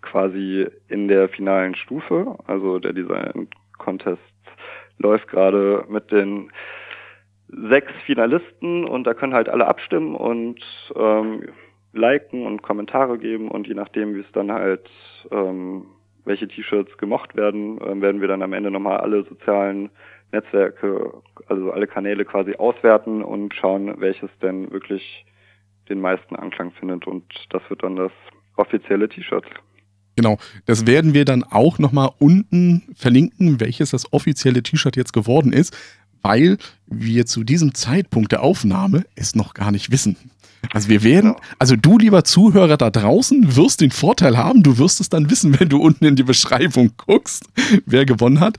quasi 0.00 0.68
in 0.86 1.08
der 1.08 1.28
finalen 1.28 1.74
Stufe, 1.74 2.38
also 2.46 2.78
der 2.78 2.92
Design 2.92 3.48
Contest 3.78 4.22
läuft 4.98 5.28
gerade 5.28 5.84
mit 5.88 6.10
den 6.10 6.50
sechs 7.48 7.92
Finalisten 8.04 8.84
und 8.84 9.04
da 9.04 9.14
können 9.14 9.34
halt 9.34 9.48
alle 9.48 9.66
abstimmen 9.66 10.14
und 10.14 10.60
ähm, 10.94 11.48
liken 11.92 12.46
und 12.46 12.62
Kommentare 12.62 13.18
geben 13.18 13.50
und 13.50 13.66
je 13.66 13.74
nachdem, 13.74 14.14
wie 14.14 14.20
es 14.20 14.32
dann 14.32 14.52
halt, 14.52 14.88
ähm, 15.30 15.86
welche 16.24 16.46
T-Shirts 16.46 16.98
gemocht 16.98 17.36
werden, 17.36 17.80
äh, 17.80 18.00
werden 18.00 18.20
wir 18.20 18.28
dann 18.28 18.42
am 18.42 18.52
Ende 18.52 18.70
nochmal 18.70 18.98
alle 18.98 19.24
sozialen 19.24 19.90
Netzwerke, 20.30 21.12
also 21.46 21.72
alle 21.72 21.86
Kanäle 21.86 22.24
quasi 22.26 22.54
auswerten 22.56 23.22
und 23.22 23.54
schauen, 23.54 23.98
welches 23.98 24.30
denn 24.42 24.70
wirklich 24.70 25.24
den 25.88 26.00
meisten 26.02 26.36
Anklang 26.36 26.72
findet 26.72 27.06
und 27.06 27.24
das 27.48 27.62
wird 27.70 27.82
dann 27.82 27.96
das 27.96 28.12
offizielle 28.56 29.08
T-Shirt. 29.08 29.46
Genau, 30.18 30.36
das 30.64 30.84
werden 30.84 31.14
wir 31.14 31.24
dann 31.24 31.44
auch 31.44 31.78
nochmal 31.78 32.10
unten 32.18 32.82
verlinken, 32.96 33.60
welches 33.60 33.90
das 33.90 34.12
offizielle 34.12 34.64
T-Shirt 34.64 34.96
jetzt 34.96 35.12
geworden 35.12 35.52
ist, 35.52 35.72
weil 36.22 36.58
wir 36.88 37.24
zu 37.24 37.44
diesem 37.44 37.72
Zeitpunkt 37.72 38.32
der 38.32 38.42
Aufnahme 38.42 39.04
es 39.14 39.36
noch 39.36 39.54
gar 39.54 39.70
nicht 39.70 39.92
wissen. 39.92 40.16
Also 40.72 40.88
wir 40.88 41.04
werden, 41.04 41.36
also 41.60 41.76
du 41.76 41.98
lieber 41.98 42.24
Zuhörer 42.24 42.76
da 42.76 42.90
draußen 42.90 43.54
wirst 43.54 43.80
den 43.80 43.92
Vorteil 43.92 44.36
haben, 44.36 44.64
du 44.64 44.76
wirst 44.78 45.00
es 45.00 45.08
dann 45.08 45.30
wissen, 45.30 45.60
wenn 45.60 45.68
du 45.68 45.80
unten 45.80 46.04
in 46.04 46.16
die 46.16 46.24
Beschreibung 46.24 46.94
guckst, 46.96 47.44
wer 47.86 48.04
gewonnen 48.04 48.40
hat. 48.40 48.56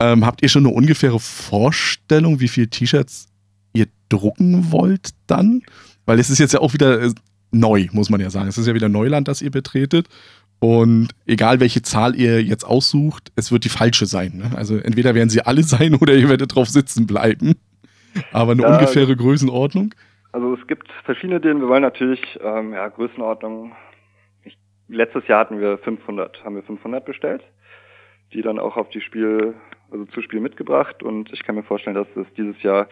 Ähm, 0.00 0.26
habt 0.26 0.42
ihr 0.42 0.48
schon 0.48 0.66
eine 0.66 0.74
ungefähre 0.74 1.20
Vorstellung, 1.20 2.40
wie 2.40 2.48
viele 2.48 2.66
T-Shirts 2.66 3.28
ihr 3.74 3.86
drucken 4.08 4.72
wollt 4.72 5.10
dann? 5.28 5.62
Weil 6.04 6.18
es 6.18 6.30
ist 6.30 6.40
jetzt 6.40 6.52
ja 6.52 6.58
auch 6.58 6.72
wieder 6.72 7.00
äh, 7.00 7.14
neu, 7.52 7.88
muss 7.92 8.10
man 8.10 8.20
ja 8.20 8.30
sagen. 8.30 8.48
Es 8.48 8.58
ist 8.58 8.66
ja 8.66 8.74
wieder 8.74 8.88
Neuland, 8.88 9.28
das 9.28 9.42
ihr 9.42 9.50
betretet. 9.50 10.08
Und 10.60 11.08
egal 11.26 11.58
welche 11.58 11.80
Zahl 11.82 12.14
ihr 12.14 12.42
jetzt 12.42 12.64
aussucht, 12.64 13.32
es 13.34 13.50
wird 13.50 13.64
die 13.64 13.70
falsche 13.70 14.04
sein. 14.04 14.32
Ne? 14.36 14.50
Also 14.56 14.76
entweder 14.76 15.14
werden 15.14 15.30
sie 15.30 15.40
alle 15.40 15.62
sein 15.64 15.94
oder 15.94 16.14
ihr 16.14 16.28
werdet 16.28 16.54
drauf 16.54 16.68
sitzen 16.68 17.06
bleiben. 17.06 17.54
Aber 18.32 18.52
eine 18.52 18.62
ja, 18.62 18.74
ungefähre 18.74 19.16
Größenordnung? 19.16 19.94
Also 20.32 20.54
es 20.54 20.66
gibt 20.66 20.90
verschiedene 21.04 21.38
Ideen. 21.38 21.60
Wir 21.60 21.68
wollen 21.68 21.82
natürlich 21.82 22.20
ähm, 22.42 22.72
ja, 22.72 22.88
Größenordnung. 22.88 23.72
Ich, 24.44 24.58
letztes 24.88 25.26
Jahr 25.28 25.40
hatten 25.40 25.60
wir 25.60 25.78
500, 25.78 26.44
haben 26.44 26.56
wir 26.56 26.62
500 26.62 27.04
bestellt. 27.04 27.42
die 28.32 28.42
dann 28.42 28.58
auch 28.58 28.76
auf 28.76 28.90
die 28.90 29.00
Spiel, 29.00 29.54
also 29.90 30.04
zu 30.06 30.22
Spiel 30.22 30.40
mitgebracht 30.40 31.02
und 31.02 31.32
ich 31.32 31.42
kann 31.42 31.56
mir 31.56 31.64
vorstellen, 31.64 31.96
dass 31.96 32.06
es 32.14 32.26
dieses 32.36 32.62
Jahr 32.62 32.88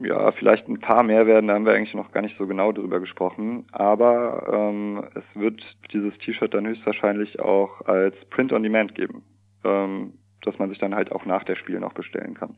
ja, 0.00 0.32
vielleicht 0.32 0.68
ein 0.68 0.80
paar 0.80 1.02
mehr 1.02 1.26
werden, 1.26 1.48
da 1.48 1.54
haben 1.54 1.66
wir 1.66 1.74
eigentlich 1.74 1.94
noch 1.94 2.12
gar 2.12 2.22
nicht 2.22 2.36
so 2.38 2.46
genau 2.46 2.72
drüber 2.72 3.00
gesprochen. 3.00 3.66
Aber 3.72 4.50
ähm, 4.52 5.04
es 5.14 5.24
wird 5.34 5.62
dieses 5.92 6.16
T-Shirt 6.18 6.54
dann 6.54 6.66
höchstwahrscheinlich 6.66 7.38
auch 7.40 7.82
als 7.82 8.14
Print 8.30 8.52
on 8.52 8.62
Demand 8.62 8.94
geben, 8.94 9.22
ähm, 9.64 10.14
dass 10.42 10.58
man 10.58 10.70
sich 10.70 10.78
dann 10.78 10.94
halt 10.94 11.12
auch 11.12 11.26
nach 11.26 11.44
der 11.44 11.56
Spiel 11.56 11.78
noch 11.80 11.92
bestellen 11.92 12.34
kann. 12.34 12.56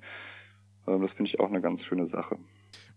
Ähm, 0.87 1.03
das 1.03 1.11
finde 1.13 1.31
ich 1.31 1.41
auch 1.41 1.49
eine 1.49 1.61
ganz 1.61 1.83
schöne 1.85 2.07
Sache. 2.07 2.37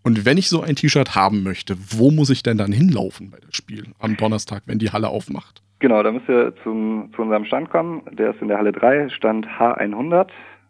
Und 0.04 0.26
wenn 0.26 0.38
ich 0.38 0.50
so 0.50 0.62
ein 0.62 0.76
T-Shirt 0.76 1.16
haben 1.16 1.42
möchte, 1.42 1.76
wo 1.98 2.12
muss 2.12 2.30
ich 2.30 2.44
denn 2.44 2.60
dann 2.60 2.72
hinlaufen 2.72 3.32
bei 3.32 3.40
dem 3.40 3.52
Spiel 3.52 3.86
am 4.00 4.16
Donnerstag, 4.16 4.64
wenn 4.68 4.78
die 4.78 4.92
Halle 4.92 5.10
aufmacht? 5.10 5.64
Genau, 5.80 6.04
da 6.04 6.12
müsst 6.12 6.30
ihr 6.30 6.54
zum, 6.64 7.12
zu 7.16 7.24
unserem 7.24 7.46
Stand 7.46 7.72
kommen. 7.72 8.04
Der 8.12 8.32
ist 8.32 8.42
in 8.42 8.48
der 8.48 8.58
Halle 8.60 8.72
3, 8.72 9.10
Stand 9.10 9.48
H100. 9.48 10.28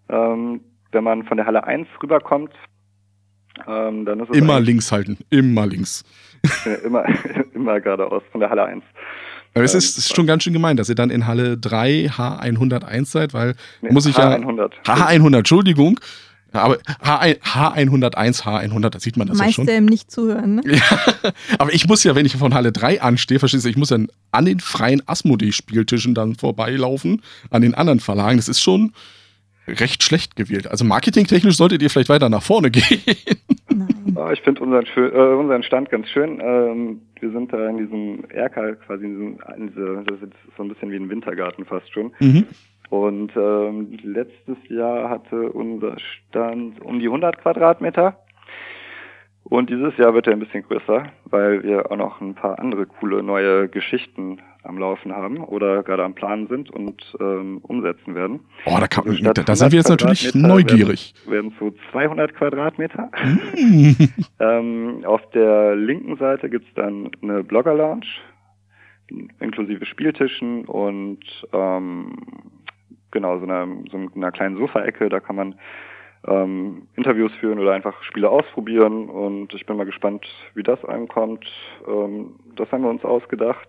Ähm, 0.09 0.61
wenn 0.91 1.03
man 1.03 1.23
von 1.23 1.35
der 1.35 1.45
Halle 1.45 1.65
1 1.65 1.87
rüberkommt, 2.01 2.53
ähm, 3.67 4.05
dann 4.05 4.19
ist 4.19 4.29
es 4.29 4.37
immer 4.37 4.59
links 4.59 4.91
halten, 4.91 5.17
immer 5.29 5.65
links. 5.65 6.03
immer, 6.83 7.05
immer 7.53 7.79
geradeaus 7.79 8.23
von 8.31 8.41
der 8.41 8.49
Halle 8.49 8.65
1. 8.65 8.83
Aber 9.53 9.63
es 9.63 9.73
ist, 9.73 9.97
ist, 9.97 10.13
schon 10.13 10.27
ganz 10.27 10.43
schön 10.43 10.51
gemein, 10.51 10.75
dass 10.75 10.89
ihr 10.89 10.95
dann 10.95 11.09
in 11.09 11.27
Halle 11.27 11.57
3 11.57 12.07
H101 12.07 13.05
seid, 13.05 13.33
weil 13.33 13.55
nee, 13.81 13.89
muss 13.91 14.05
ich 14.05 14.15
H100. 14.17 14.71
ja. 14.85 14.93
H100, 14.93 15.37
Entschuldigung. 15.37 15.99
Aber 16.51 16.77
H1, 17.03 17.41
H101, 17.41 18.43
H100, 18.43 18.89
da 18.89 18.99
sieht 18.99 19.17
man 19.17 19.27
das 19.27 19.37
Meist 19.37 19.49
ja 19.49 19.53
schon. 19.55 19.67
dem 19.67 19.85
nicht 19.85 20.11
zuhören, 20.11 20.55
ne? 20.55 20.61
Ja, 20.65 20.81
aber 21.59 21.73
ich 21.73 21.87
muss 21.87 22.03
ja, 22.03 22.15
wenn 22.15 22.25
ich 22.25 22.35
von 22.35 22.53
Halle 22.53 22.71
3 22.71 23.01
anstehe, 23.01 23.39
verstehst 23.39 23.65
du, 23.65 23.69
ich 23.69 23.77
muss 23.77 23.89
dann 23.89 24.07
an 24.31 24.45
den 24.45 24.59
freien 24.59 25.01
Asmodee-Spieltischen 25.05 26.15
dann 26.15 26.35
vorbeilaufen, 26.35 27.21
an 27.49 27.61
den 27.61 27.75
anderen 27.75 27.99
Verlagen. 27.99 28.37
Das 28.37 28.49
ist 28.49 28.61
schon, 28.61 28.93
recht 29.67 30.03
schlecht 30.03 30.35
gewählt. 30.35 30.67
Also 30.67 30.85
marketingtechnisch 30.85 31.57
solltet 31.57 31.81
ihr 31.81 31.89
vielleicht 31.89 32.09
weiter 32.09 32.29
nach 32.29 32.43
vorne 32.43 32.71
gehen. 32.71 33.01
Nein. 34.15 34.33
ich 34.33 34.41
finde 34.41 34.63
unseren, 34.63 34.85
äh, 34.95 35.35
unseren 35.35 35.63
Stand 35.63 35.89
ganz 35.89 36.07
schön. 36.09 36.39
Ähm, 36.41 37.01
wir 37.19 37.31
sind 37.31 37.51
da 37.53 37.69
in 37.69 37.77
diesem 37.77 38.25
Erker, 38.29 38.75
quasi 38.75 39.05
in 39.05 39.11
diesem, 39.11 39.39
in 39.57 39.67
diese, 39.67 40.03
das 40.05 40.21
ist 40.21 40.33
so 40.57 40.63
ein 40.63 40.69
bisschen 40.69 40.91
wie 40.91 40.95
ein 40.95 41.09
Wintergarten 41.09 41.65
fast 41.65 41.91
schon. 41.91 42.13
Mhm. 42.19 42.45
Und 42.89 43.31
ähm, 43.35 43.97
letztes 44.03 44.57
Jahr 44.69 45.09
hatte 45.09 45.51
unser 45.51 45.97
Stand 45.99 46.81
um 46.81 46.99
die 46.99 47.07
100 47.07 47.39
Quadratmeter. 47.39 48.19
Und 49.43 49.69
dieses 49.69 49.95
Jahr 49.97 50.13
wird 50.13 50.27
er 50.27 50.33
ein 50.33 50.39
bisschen 50.39 50.63
größer, 50.63 51.11
weil 51.25 51.63
wir 51.63 51.91
auch 51.91 51.97
noch 51.97 52.19
ein 52.19 52.33
paar 52.33 52.57
andere 52.57 52.87
coole 52.87 53.21
neue 53.21 53.69
Geschichten 53.69 54.39
am 54.65 54.77
Laufen 54.77 55.13
haben 55.13 55.37
oder 55.37 55.83
gerade 55.83 56.03
am 56.03 56.13
Plan 56.13 56.47
sind 56.47 56.69
und 56.69 57.01
ähm, 57.19 57.59
umsetzen 57.63 58.15
werden. 58.15 58.41
Oh, 58.65 58.77
da, 58.79 58.87
kann, 58.87 59.07
also 59.07 59.23
da, 59.23 59.33
da 59.33 59.55
sind 59.55 59.71
wir 59.71 59.79
jetzt 59.79 59.89
natürlich 59.89 60.33
neugierig. 60.35 61.13
Werden, 61.25 61.53
werden 61.53 61.57
zu 61.57 61.75
200 61.91 62.33
Quadratmeter. 62.35 63.09
Mm. 63.55 63.91
ähm, 64.39 65.03
auf 65.05 65.21
der 65.31 65.75
linken 65.75 66.17
Seite 66.17 66.49
gibt's 66.49 66.73
dann 66.75 67.11
eine 67.21 67.43
Blogger-Lounge, 67.43 68.07
inklusive 69.39 69.85
Spieltischen 69.85 70.65
und 70.65 71.19
ähm, 71.53 72.17
genau 73.11 73.37
so 73.39 73.45
einer, 73.45 73.67
so 73.91 73.97
einer 74.15 74.31
kleinen 74.31 74.57
Sofaecke. 74.57 75.09
Da 75.09 75.19
kann 75.19 75.35
man 75.35 75.55
ähm, 76.27 76.87
Interviews 76.95 77.31
führen 77.39 77.59
oder 77.59 77.73
einfach 77.73 78.01
Spiele 78.03 78.29
ausprobieren 78.29 79.09
und 79.09 79.53
ich 79.53 79.65
bin 79.65 79.77
mal 79.77 79.85
gespannt, 79.85 80.25
wie 80.53 80.63
das 80.63 80.83
ankommt. 80.85 81.45
Ähm, 81.87 82.35
das 82.55 82.71
haben 82.71 82.83
wir 82.83 82.89
uns 82.89 83.05
ausgedacht. 83.05 83.67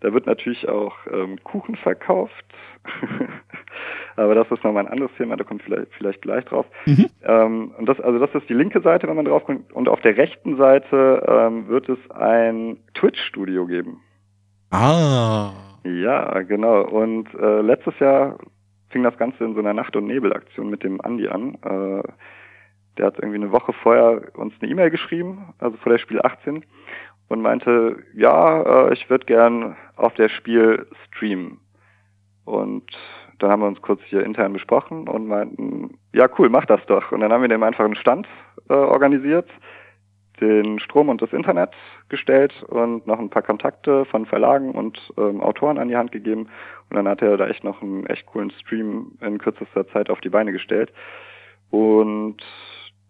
Da 0.00 0.12
wird 0.12 0.26
natürlich 0.26 0.68
auch 0.68 0.94
ähm, 1.10 1.42
Kuchen 1.42 1.76
verkauft. 1.76 2.44
Aber 4.16 4.34
das 4.34 4.50
ist 4.50 4.64
nochmal 4.64 4.86
ein 4.86 4.92
anderes 4.92 5.12
Thema, 5.16 5.36
da 5.36 5.44
kommt 5.44 5.62
vielleicht, 5.62 5.92
vielleicht 5.94 6.22
gleich 6.22 6.44
drauf. 6.44 6.66
Mhm. 6.86 7.06
Ähm, 7.22 7.74
und 7.76 7.86
das, 7.86 8.00
also 8.00 8.18
das 8.18 8.34
ist 8.34 8.48
die 8.48 8.54
linke 8.54 8.80
Seite, 8.80 9.08
wenn 9.08 9.16
man 9.16 9.24
drauf 9.24 9.44
kommt. 9.44 9.72
Und 9.72 9.88
auf 9.88 10.00
der 10.00 10.16
rechten 10.16 10.56
Seite 10.56 11.24
ähm, 11.28 11.68
wird 11.68 11.88
es 11.88 11.98
ein 12.10 12.78
Twitch-Studio 12.94 13.66
geben. 13.66 14.00
Ah. 14.70 15.52
Ja, 15.84 16.42
genau. 16.42 16.82
Und 16.82 17.32
äh, 17.34 17.60
letztes 17.60 17.98
Jahr 17.98 18.38
fing 18.88 19.02
das 19.02 19.16
Ganze 19.18 19.44
in 19.44 19.54
so 19.54 19.60
einer 19.60 19.74
Nacht- 19.74 19.96
und 19.96 20.06
Nebelaktion 20.06 20.70
mit 20.70 20.82
dem 20.82 21.00
Andi 21.00 21.28
an. 21.28 21.54
Äh, 21.62 22.02
der 22.98 23.06
hat 23.06 23.18
irgendwie 23.18 23.36
eine 23.36 23.52
Woche 23.52 23.72
vorher 23.74 24.22
uns 24.34 24.54
eine 24.60 24.70
E-Mail 24.70 24.90
geschrieben, 24.90 25.54
also 25.58 25.76
vor 25.76 25.92
der 25.92 25.98
Spiel 25.98 26.20
18, 26.22 26.64
und 27.28 27.42
meinte, 27.42 28.02
ja, 28.14 28.86
äh, 28.86 28.92
ich 28.92 29.10
würde 29.10 29.26
gern 29.26 29.76
auf 29.96 30.14
der 30.14 30.28
Spiel 30.28 30.86
streamen. 31.06 31.58
Und 32.44 32.86
dann 33.38 33.50
haben 33.50 33.60
wir 33.60 33.66
uns 33.66 33.82
kurz 33.82 34.00
hier 34.04 34.24
intern 34.24 34.52
besprochen 34.52 35.08
und 35.08 35.26
meinten, 35.26 35.98
ja 36.12 36.28
cool, 36.38 36.48
mach 36.48 36.64
das 36.66 36.84
doch. 36.86 37.12
Und 37.12 37.20
dann 37.20 37.32
haben 37.32 37.42
wir 37.42 37.48
dem 37.48 37.62
einfach 37.62 37.84
einen 37.84 37.96
Stand 37.96 38.26
äh, 38.68 38.72
organisiert, 38.72 39.48
den 40.40 40.78
Strom 40.80 41.08
und 41.08 41.20
das 41.20 41.32
Internet 41.32 41.70
gestellt 42.08 42.62
und 42.68 43.06
noch 43.06 43.18
ein 43.18 43.30
paar 43.30 43.42
Kontakte 43.42 44.04
von 44.06 44.26
Verlagen 44.26 44.72
und 44.72 45.12
ähm, 45.16 45.40
Autoren 45.40 45.78
an 45.78 45.88
die 45.88 45.96
Hand 45.96 46.12
gegeben. 46.12 46.48
Und 46.88 46.96
dann 46.96 47.08
hat 47.08 47.22
er 47.22 47.36
da 47.36 47.48
echt 47.48 47.64
noch 47.64 47.82
einen 47.82 48.06
echt 48.06 48.26
coolen 48.26 48.50
Stream 48.50 49.12
in 49.20 49.38
kürzester 49.38 49.88
Zeit 49.88 50.10
auf 50.10 50.20
die 50.20 50.28
Beine 50.28 50.52
gestellt. 50.52 50.92
Und 51.70 52.42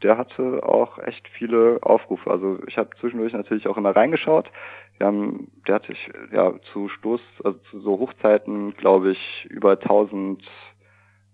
der 0.03 0.19
hatte 0.19 0.63
auch 0.63 0.99
echt 0.99 1.27
viele 1.29 1.79
Aufrufe. 1.83 2.31
Also 2.31 2.59
ich 2.67 2.77
habe 2.77 2.91
zwischendurch 3.01 3.33
natürlich 3.33 3.67
auch 3.67 3.77
immer 3.77 3.95
reingeschaut. 3.95 4.51
Wir 4.99 5.07
haben, 5.07 5.51
der 5.67 5.77
hatte 5.77 5.93
ich 5.93 6.11
ja 6.33 6.55
zu 6.73 6.89
Stoß, 6.89 7.21
also 7.45 7.59
zu 7.71 7.81
so 7.81 7.99
Hochzeiten, 7.99 8.75
glaube 8.75 9.13
ich, 9.13 9.47
über 9.51 9.73
1000 9.73 10.43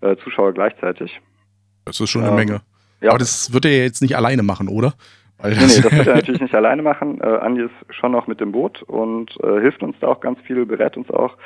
äh, 0.00 0.16
Zuschauer 0.16 0.52
gleichzeitig. 0.52 1.20
Das 1.84 2.00
ist 2.00 2.10
schon 2.10 2.22
eine 2.22 2.30
ähm, 2.30 2.36
Menge. 2.36 2.60
Ja. 3.00 3.10
Aber 3.10 3.18
das 3.18 3.52
wird 3.52 3.64
er 3.64 3.82
jetzt 3.82 4.02
nicht 4.02 4.16
alleine 4.16 4.42
machen, 4.42 4.68
oder? 4.68 4.94
Weil 5.38 5.52
nee, 5.52 5.58
nee, 5.58 5.62
das 5.82 5.92
wird 5.92 6.06
er 6.06 6.14
natürlich 6.16 6.40
nicht 6.40 6.54
alleine 6.54 6.82
machen. 6.82 7.20
Äh, 7.20 7.24
Andi 7.24 7.62
ist 7.62 7.94
schon 7.94 8.12
noch 8.12 8.26
mit 8.26 8.40
dem 8.40 8.52
Boot 8.52 8.82
und 8.82 9.36
äh, 9.42 9.60
hilft 9.60 9.82
uns 9.82 9.96
da 10.00 10.08
auch 10.08 10.20
ganz 10.20 10.40
viel, 10.42 10.64
berät 10.66 10.96
uns 10.96 11.10
auch 11.10 11.36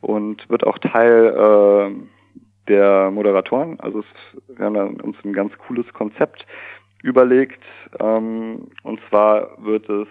und 0.00 0.48
wird 0.48 0.64
auch 0.64 0.78
Teil 0.78 1.26
äh, 1.26 2.21
der 2.68 3.10
Moderatoren. 3.10 3.78
Also 3.80 4.00
es, 4.00 4.56
wir 4.56 4.66
haben 4.66 5.00
uns 5.00 5.16
ein 5.24 5.32
ganz 5.32 5.52
cooles 5.66 5.90
Konzept 5.92 6.46
überlegt. 7.02 7.62
Ähm, 8.00 8.68
und 8.82 9.00
zwar 9.08 9.62
wird 9.64 9.88
es 9.88 10.08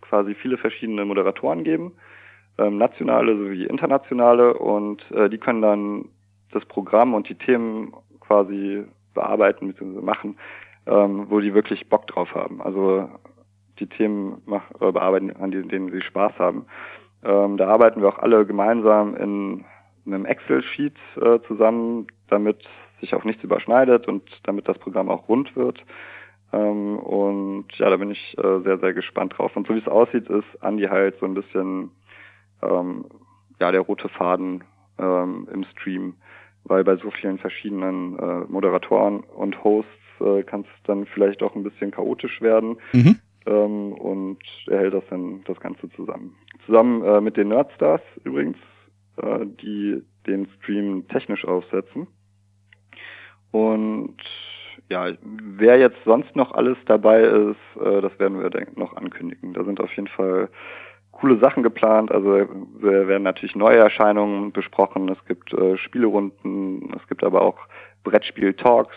quasi 0.00 0.34
viele 0.34 0.56
verschiedene 0.56 1.04
Moderatoren 1.04 1.64
geben, 1.64 1.92
ähm, 2.58 2.78
nationale 2.78 3.36
sowie 3.36 3.64
internationale, 3.64 4.54
und 4.54 5.08
äh, 5.10 5.28
die 5.28 5.38
können 5.38 5.62
dann 5.62 6.08
das 6.52 6.64
Programm 6.66 7.14
und 7.14 7.28
die 7.28 7.34
Themen 7.34 7.92
quasi 8.20 8.84
bearbeiten 9.14 9.68
bzw. 9.68 10.00
machen, 10.00 10.38
ähm, 10.86 11.26
wo 11.28 11.40
die 11.40 11.54
wirklich 11.54 11.88
Bock 11.88 12.06
drauf 12.06 12.34
haben. 12.34 12.62
Also 12.62 13.08
die 13.78 13.86
Themen 13.86 14.42
mach, 14.46 14.70
äh, 14.80 14.92
bearbeiten, 14.92 15.34
an 15.36 15.50
denen 15.50 15.90
sie 15.90 16.00
Spaß 16.00 16.32
haben. 16.38 16.66
Ähm, 17.24 17.56
da 17.56 17.68
arbeiten 17.68 18.00
wir 18.00 18.08
auch 18.08 18.18
alle 18.18 18.46
gemeinsam 18.46 19.14
in 19.16 19.64
einem 20.06 20.24
Excel-Sheet 20.24 20.94
äh, 21.20 21.38
zusammen, 21.46 22.06
damit 22.28 22.62
sich 23.00 23.14
auch 23.14 23.24
nichts 23.24 23.44
überschneidet 23.44 24.08
und 24.08 24.22
damit 24.44 24.68
das 24.68 24.78
Programm 24.78 25.08
auch 25.08 25.28
rund 25.28 25.54
wird. 25.56 25.82
Ähm, 26.52 26.98
und 26.98 27.66
ja, 27.76 27.90
da 27.90 27.96
bin 27.96 28.10
ich 28.10 28.36
äh, 28.38 28.60
sehr, 28.60 28.78
sehr 28.78 28.94
gespannt 28.94 29.34
drauf. 29.36 29.56
Und 29.56 29.66
so 29.66 29.74
wie 29.74 29.78
es 29.78 29.88
aussieht, 29.88 30.28
ist 30.28 30.62
Andy 30.62 30.84
halt 30.84 31.18
so 31.20 31.26
ein 31.26 31.34
bisschen 31.34 31.90
ähm, 32.62 33.04
ja 33.60 33.70
der 33.70 33.82
rote 33.82 34.08
Faden 34.08 34.64
ähm, 34.98 35.48
im 35.52 35.64
Stream, 35.64 36.14
weil 36.64 36.84
bei 36.84 36.96
so 36.96 37.10
vielen 37.10 37.38
verschiedenen 37.38 38.18
äh, 38.18 38.40
Moderatoren 38.48 39.20
und 39.20 39.62
Hosts 39.62 39.90
äh, 40.20 40.42
kann 40.42 40.62
es 40.62 40.82
dann 40.84 41.06
vielleicht 41.06 41.42
auch 41.42 41.54
ein 41.54 41.62
bisschen 41.62 41.90
chaotisch 41.90 42.40
werden. 42.40 42.78
Mhm. 42.92 43.18
Ähm, 43.46 43.92
und 43.92 44.38
er 44.66 44.80
hält 44.80 44.94
das 44.94 45.04
dann 45.10 45.42
das 45.44 45.58
Ganze 45.60 45.90
zusammen. 45.90 46.34
Zusammen 46.66 47.02
äh, 47.04 47.20
mit 47.20 47.36
den 47.36 47.48
Nerdstars 47.48 48.02
übrigens, 48.24 48.58
äh, 49.22 49.46
die 49.46 50.02
den 50.26 50.48
Stream 50.58 51.06
technisch 51.08 51.44
aufsetzen. 51.44 52.06
Und 53.50 54.16
ja, 54.88 55.12
wer 55.22 55.78
jetzt 55.78 55.98
sonst 56.04 56.34
noch 56.36 56.52
alles 56.52 56.76
dabei 56.86 57.22
ist, 57.22 57.82
äh, 57.82 58.00
das 58.00 58.18
werden 58.18 58.40
wir 58.40 58.50
noch 58.76 58.96
ankündigen. 58.96 59.54
Da 59.54 59.64
sind 59.64 59.80
auf 59.80 59.92
jeden 59.94 60.08
Fall 60.08 60.48
coole 61.12 61.38
Sachen 61.38 61.62
geplant. 61.62 62.12
Also 62.12 62.48
wir 62.78 63.08
werden 63.08 63.22
natürlich 63.22 63.56
neue 63.56 63.78
Erscheinungen 63.78 64.52
besprochen. 64.52 65.08
Es 65.08 65.24
gibt 65.26 65.52
äh, 65.52 65.76
Spielerunden, 65.76 66.92
es 66.96 67.06
gibt 67.08 67.24
aber 67.24 67.42
auch 67.42 67.58
Brettspiel-Talks 68.04 68.94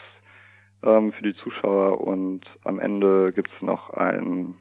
ähm, 0.84 1.12
für 1.14 1.24
die 1.24 1.36
Zuschauer 1.36 2.02
und 2.02 2.42
am 2.64 2.80
Ende 2.80 3.32
gibt's 3.34 3.62
noch 3.62 3.90
ein 3.92 4.56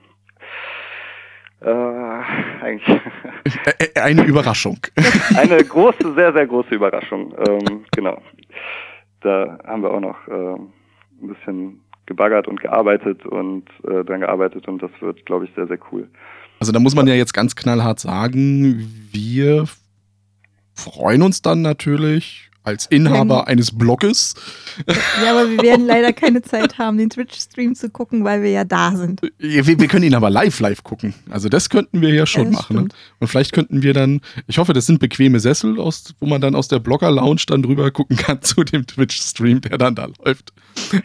äh, 1.61 2.63
eigentlich 2.63 3.01
eine 3.95 4.25
Überraschung. 4.25 4.79
eine 5.37 5.63
große, 5.63 6.15
sehr, 6.15 6.33
sehr 6.33 6.47
große 6.47 6.75
Überraschung. 6.75 7.35
Ähm, 7.47 7.85
genau. 7.93 8.21
Da 9.21 9.59
haben 9.67 9.83
wir 9.83 9.91
auch 9.91 10.01
noch 10.01 10.29
äh, 10.29 10.55
ein 11.23 11.29
bisschen 11.29 11.81
gebaggert 12.07 12.49
und 12.49 12.61
gearbeitet 12.61 13.25
und 13.27 13.69
äh, 13.85 14.05
dann 14.05 14.21
gearbeitet 14.21 14.67
und 14.69 14.83
das 14.83 14.91
wird, 15.01 15.25
glaube 15.27 15.45
ich, 15.45 15.55
sehr, 15.55 15.67
sehr 15.67 15.79
cool. 15.93 16.09
Also 16.59 16.73
da 16.73 16.81
muss 16.81 16.95
man 16.95 17.07
ja 17.07 17.15
jetzt 17.15 17.33
ganz 17.33 17.55
knallhart 17.55 18.01
sagen, 18.01 19.09
wir 19.13 19.67
freuen 20.75 21.23
uns 21.23 21.43
dann 21.43 21.63
natürlich 21.63 22.50
als 22.63 22.87
Inhaber 22.87 23.49
eines 23.49 23.77
Blogs. 23.77 24.35
Ja, 25.25 25.33
aber 25.33 25.51
wir 25.51 25.63
werden 25.63 25.87
leider 25.87 26.13
keine 26.13 26.43
Zeit 26.43 26.79
haben, 26.79 26.99
den 26.99 27.11
Twitch-Stream 27.11 27.75
zu 27.75 27.91
gucken, 27.91 28.25
weil 28.25 28.43
wir 28.43 28.51
ja 28.51 28.65
da 28.65 28.93
sind. 28.93 29.23
Wir, 29.39 29.67
wir, 29.67 29.89
können 29.89 30.05
ihn 30.05 30.15
aber 30.15 30.31
live, 30.31 30.61
live 30.61 30.85
gucken. 30.85 31.15
Also 31.31 31.49
das 31.49 31.71
könnten 31.71 32.01
wir 32.01 32.13
ja 32.13 32.27
schon 32.27 32.47
ja, 32.47 32.51
machen. 32.51 32.77
Ne? 32.77 32.89
Und 33.19 33.29
vielleicht 33.29 33.53
könnten 33.53 33.83
wir 33.83 33.95
dann, 33.95 34.21
ich 34.47 34.59
hoffe, 34.59 34.73
das 34.73 34.87
sind 34.87 35.01
bequeme 35.01 35.41
Sessel, 35.41 35.81
aus, 35.81 36.15
wo 36.21 36.27
man 36.27 36.41
dann 36.41 36.55
aus 36.55 36.69
der 36.69 36.79
Blogger-Lounge 36.79 37.43
dann 37.47 37.63
drüber 37.63 37.91
gucken 37.91 38.17
kann 38.17 38.43
zu 38.43 38.63
dem 38.63 38.87
Twitch-Stream, 38.87 39.63
der 39.63 39.79
dann 39.79 39.95
da 39.95 40.09
läuft. 40.25 40.53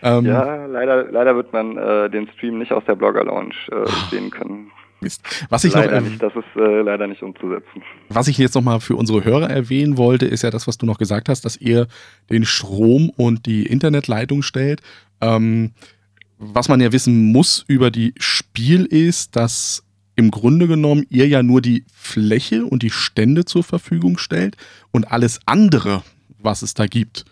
Ähm, 0.02 0.26
ja, 0.26 0.65
leider, 0.65 1.12
leider 1.12 1.36
wird 1.36 1.54
man 1.54 1.78
äh, 1.78 2.10
den 2.10 2.28
Stream 2.36 2.60
nicht 2.60 2.74
aus 2.74 2.84
der 2.86 2.96
Blogger-Lounge 2.96 3.56
äh, 3.72 3.89
sehen 4.12 4.30
können. 4.30 4.72
Mist. 5.06 5.22
Was 5.50 5.63
ich 5.63 5.74
leider 5.74 6.02
noch, 6.02 6.10
nicht, 6.10 6.22
das 6.22 6.34
ist 6.36 6.60
äh, 6.60 6.82
leider 6.82 7.06
nicht 7.06 7.22
umzusetzen. 7.22 7.84
Was 8.10 8.28
ich 8.28 8.39
jetzt 8.39 8.56
nochmal 8.56 8.80
für 8.80 8.96
unsere 8.96 9.24
Hörer 9.24 9.50
erwähnen 9.50 9.98
wollte, 9.98 10.26
ist 10.26 10.41
ja 10.41 10.50
das, 10.50 10.65
was 10.68 10.80
du 10.80 10.88
noch 10.88 10.98
gesagt 10.98 11.30
hast, 11.30 11.46
dass 11.46 11.56
ihr 11.56 11.88
den 12.32 12.44
Strom 12.44 13.12
und 13.15 13.46
die 13.46 13.68
Internetleitung 13.68 14.41
stellt. 14.41 14.82
Ähm, 15.22 15.72
was 16.39 16.68
man 16.68 16.82
ja 16.82 16.91
wissen 16.91 17.32
muss 17.32 17.63
über 17.68 17.91
die 17.91 18.13
Spiel 18.18 18.86
ist, 18.86 19.36
dass 19.36 19.84
im 20.15 20.32
Grunde 20.32 20.68
genommen 20.68 21.06
ihr 21.10 21.28
ja 21.28 21.44
nur 21.44 21.62
die 21.62 21.86
Fläche 21.94 22.65
und 22.65 22.82
die 22.82 22.89
Stände 22.89 23.46
zur 23.46 23.63
Verfügung 23.63 24.18
stellt 24.18 24.58
und 24.91 25.12
alles 25.12 25.39
andere, 25.46 26.04
was 26.39 26.62
es 26.62 26.74
da 26.74 26.88
gibt. 26.88 27.26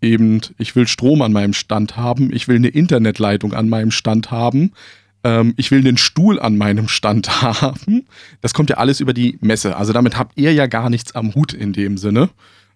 Eben, 0.00 0.40
ich 0.58 0.76
will 0.76 0.86
Strom 0.86 1.22
an 1.22 1.32
meinem 1.32 1.54
Stand 1.54 1.96
haben, 1.96 2.32
ich 2.32 2.46
will 2.46 2.56
eine 2.56 2.68
Internetleitung 2.68 3.52
an 3.52 3.68
meinem 3.68 3.90
Stand 3.90 4.30
haben, 4.30 4.72
ähm, 5.26 5.54
ich 5.56 5.72
will 5.72 5.80
einen 5.80 5.96
Stuhl 5.96 6.38
an 6.38 6.56
meinem 6.56 6.86
Stand 6.86 7.42
haben. 7.42 8.06
Das 8.40 8.54
kommt 8.54 8.70
ja 8.70 8.76
alles 8.76 9.00
über 9.00 9.12
die 9.12 9.38
Messe. 9.40 9.76
Also 9.76 9.92
damit 9.92 10.16
habt 10.16 10.38
ihr 10.38 10.52
ja 10.52 10.66
gar 10.66 10.88
nichts 10.88 11.14
am 11.14 11.34
Hut 11.34 11.52
in 11.52 11.72
dem 11.72 11.98
Sinne. 11.98 12.30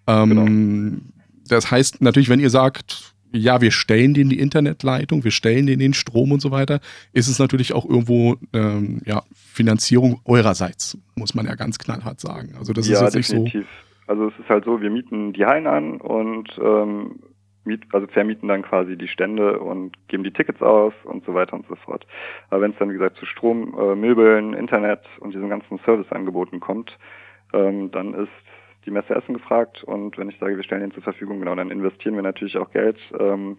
Ähm, 0.09 0.29
genau. 0.29 1.01
Das 1.49 1.71
heißt 1.71 2.03
natürlich, 2.03 2.29
wenn 2.29 2.41
ihr 2.41 2.51
sagt, 2.51 3.15
ja, 3.33 3.61
wir 3.61 3.71
stellen 3.71 4.15
denen 4.15 4.31
die 4.31 4.41
Internetleitung, 4.41 5.23
wir 5.23 5.31
stellen 5.31 5.67
denen 5.67 5.79
den 5.79 5.95
Strom 5.95 6.33
und 6.33 6.41
so 6.41 6.51
weiter, 6.51 6.81
ist 7.13 7.29
es 7.29 7.39
natürlich 7.39 7.73
auch 7.73 7.89
irgendwo 7.89 8.37
ähm, 8.53 9.03
ja, 9.07 9.23
Finanzierung 9.33 10.21
eurerseits, 10.25 10.99
muss 11.15 11.35
man 11.35 11.47
ja 11.47 11.55
ganz 11.55 11.79
knallhart 11.79 12.19
sagen. 12.19 12.57
Also 12.59 12.73
das 12.73 12.89
ja, 12.89 12.95
ist 12.95 13.15
jetzt 13.15 13.31
definitiv. 13.31 13.55
nicht 13.55 13.65
so. 13.65 14.13
Also 14.13 14.27
es 14.27 14.35
ist 14.41 14.49
halt 14.49 14.65
so, 14.65 14.81
wir 14.81 14.91
mieten 14.91 15.33
die 15.33 15.45
Hallen 15.45 15.69
an 15.69 16.01
und 16.01 16.49
ähm, 16.61 17.21
miet, 17.71 17.83
also 17.93 18.07
vermieten 18.09 18.49
dann 18.49 18.63
quasi 18.63 18.97
die 18.97 19.09
Stände 19.09 19.61
und 19.61 19.97
geben 20.09 20.25
die 20.25 20.33
Tickets 20.33 20.61
aus 20.63 20.93
und 21.05 21.25
so 21.25 21.35
weiter 21.35 21.55
und 21.55 21.67
so 21.69 21.77
fort. 21.77 22.07
Aber 22.51 22.63
wenn 22.63 22.73
es 22.73 22.79
dann, 22.79 22.91
wie 22.91 22.95
gesagt, 22.95 23.17
zu 23.17 23.27
Strom, 23.27 23.75
äh, 23.79 23.95
Möbeln, 23.95 24.55
Internet 24.55 25.01
und 25.21 25.35
diesen 25.35 25.49
ganzen 25.49 25.79
Serviceangeboten 25.85 26.61
kommt, 26.61 26.99
ähm, 27.53 27.91
dann 27.91 28.15
ist 28.15 28.31
die 28.87 28.91
Messe 28.91 29.15
Essen 29.15 29.35
gefragt 29.35 29.85
und 29.85 30.17
wenn 30.19 30.31
ich 30.31 30.39
sage, 30.39 30.57
wir 30.57 30.65
stellen 30.65 30.83
den 30.83 30.93
zur 30.93 31.03
Verfügung, 31.03 31.39
genau, 31.39 31.55
dann 31.55 31.71
investieren 31.71 32.15
wir 32.15 32.23
natürlich 32.23 32.57
auch 32.57 32.71
Geld 32.71 32.99
ähm, 33.19 33.59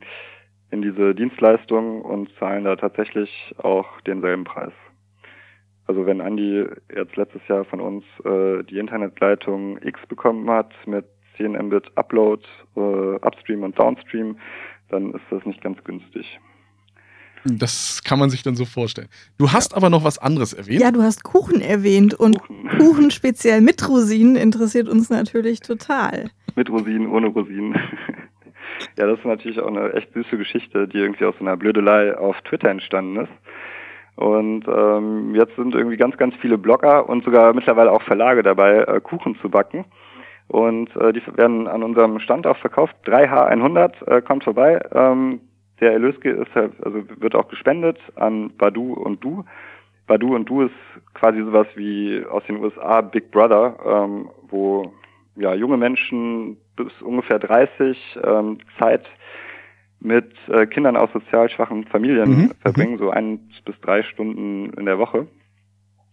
in 0.71 0.81
diese 0.81 1.13
Dienstleistung 1.13 2.01
und 2.01 2.33
zahlen 2.39 2.63
da 2.63 2.75
tatsächlich 2.75 3.53
auch 3.57 4.01
denselben 4.01 4.45
Preis. 4.45 4.73
Also 5.85 6.05
wenn 6.05 6.21
Andi 6.21 6.65
jetzt 6.95 7.15
letztes 7.17 7.45
Jahr 7.47 7.65
von 7.65 7.81
uns 7.81 8.05
äh, 8.23 8.63
die 8.63 8.79
Internetleitung 8.79 9.77
X 9.83 9.99
bekommen 10.07 10.49
hat 10.49 10.73
mit 10.85 11.05
10 11.37 11.53
Mbit 11.53 11.91
Upload, 11.95 12.43
äh, 12.75 13.15
Upstream 13.15 13.63
und 13.63 13.77
Downstream, 13.77 14.37
dann 14.89 15.13
ist 15.13 15.23
das 15.29 15.45
nicht 15.45 15.61
ganz 15.61 15.83
günstig. 15.83 16.39
Das 17.43 18.03
kann 18.03 18.19
man 18.19 18.29
sich 18.29 18.43
dann 18.43 18.55
so 18.55 18.65
vorstellen. 18.65 19.07
Du 19.37 19.51
hast 19.51 19.71
ja. 19.71 19.77
aber 19.77 19.89
noch 19.89 20.03
was 20.03 20.19
anderes 20.19 20.53
erwähnt. 20.53 20.81
Ja, 20.81 20.91
du 20.91 21.01
hast 21.01 21.23
Kuchen 21.23 21.61
erwähnt 21.61 22.13
und 22.13 22.39
Kuchen, 22.39 22.69
Kuchen 22.77 23.11
speziell 23.11 23.61
mit 23.61 23.87
Rosinen 23.87 24.35
interessiert 24.35 24.87
uns 24.87 25.09
natürlich 25.09 25.61
total. 25.61 26.29
Mit 26.55 26.69
Rosinen, 26.69 27.07
ohne 27.07 27.27
Rosinen. 27.27 27.73
ja, 28.97 29.07
das 29.07 29.19
ist 29.19 29.25
natürlich 29.25 29.59
auch 29.59 29.67
eine 29.67 29.93
echt 29.93 30.13
süße 30.13 30.37
Geschichte, 30.37 30.87
die 30.87 30.97
irgendwie 30.97 31.25
aus 31.25 31.35
einer 31.39 31.57
Blödelei 31.57 32.15
auf 32.15 32.39
Twitter 32.43 32.69
entstanden 32.69 33.21
ist. 33.21 33.31
Und 34.17 34.67
ähm, 34.67 35.33
jetzt 35.33 35.55
sind 35.55 35.73
irgendwie 35.73 35.97
ganz, 35.97 36.15
ganz 36.17 36.35
viele 36.41 36.57
Blogger 36.57 37.09
und 37.09 37.23
sogar 37.23 37.53
mittlerweile 37.53 37.91
auch 37.91 38.03
Verlage 38.03 38.43
dabei, 38.43 38.83
äh, 38.83 39.01
Kuchen 39.01 39.35
zu 39.41 39.49
backen. 39.49 39.85
Und 40.51 40.93
äh, 40.97 41.13
die 41.13 41.21
werden 41.37 41.65
an 41.69 41.81
unserem 41.81 42.19
Stand 42.19 42.45
auch 42.45 42.57
verkauft. 42.57 42.93
3H100 43.05 44.05
äh, 44.05 44.21
kommt 44.21 44.43
vorbei. 44.43 44.81
Ähm, 44.91 45.39
der 45.79 45.93
Erlös 45.93 46.15
ist, 46.17 46.57
also 46.57 47.03
wird 47.21 47.35
auch 47.35 47.47
gespendet 47.47 47.97
an 48.15 48.51
Badu 48.57 48.91
und 48.93 49.23
Du. 49.23 49.45
Badu 50.07 50.35
und 50.35 50.49
Du 50.49 50.63
ist 50.63 50.73
quasi 51.13 51.39
sowas 51.39 51.67
wie 51.75 52.25
aus 52.29 52.43
den 52.47 52.57
USA 52.57 52.99
Big 52.99 53.31
Brother, 53.31 53.77
ähm, 53.85 54.29
wo 54.49 54.91
ja 55.37 55.53
junge 55.53 55.77
Menschen 55.77 56.57
bis 56.75 57.01
ungefähr 57.01 57.39
30 57.39 58.19
ähm, 58.21 58.57
Zeit 58.77 59.05
mit 60.01 60.33
äh, 60.49 60.65
Kindern 60.67 60.97
aus 60.97 61.13
sozial 61.13 61.49
schwachen 61.49 61.85
Familien 61.85 62.29
mhm. 62.29 62.51
verbringen, 62.59 62.97
so 62.97 63.09
ein 63.09 63.39
bis 63.63 63.79
drei 63.79 64.03
Stunden 64.03 64.73
in 64.73 64.85
der 64.85 64.99
Woche 64.99 65.27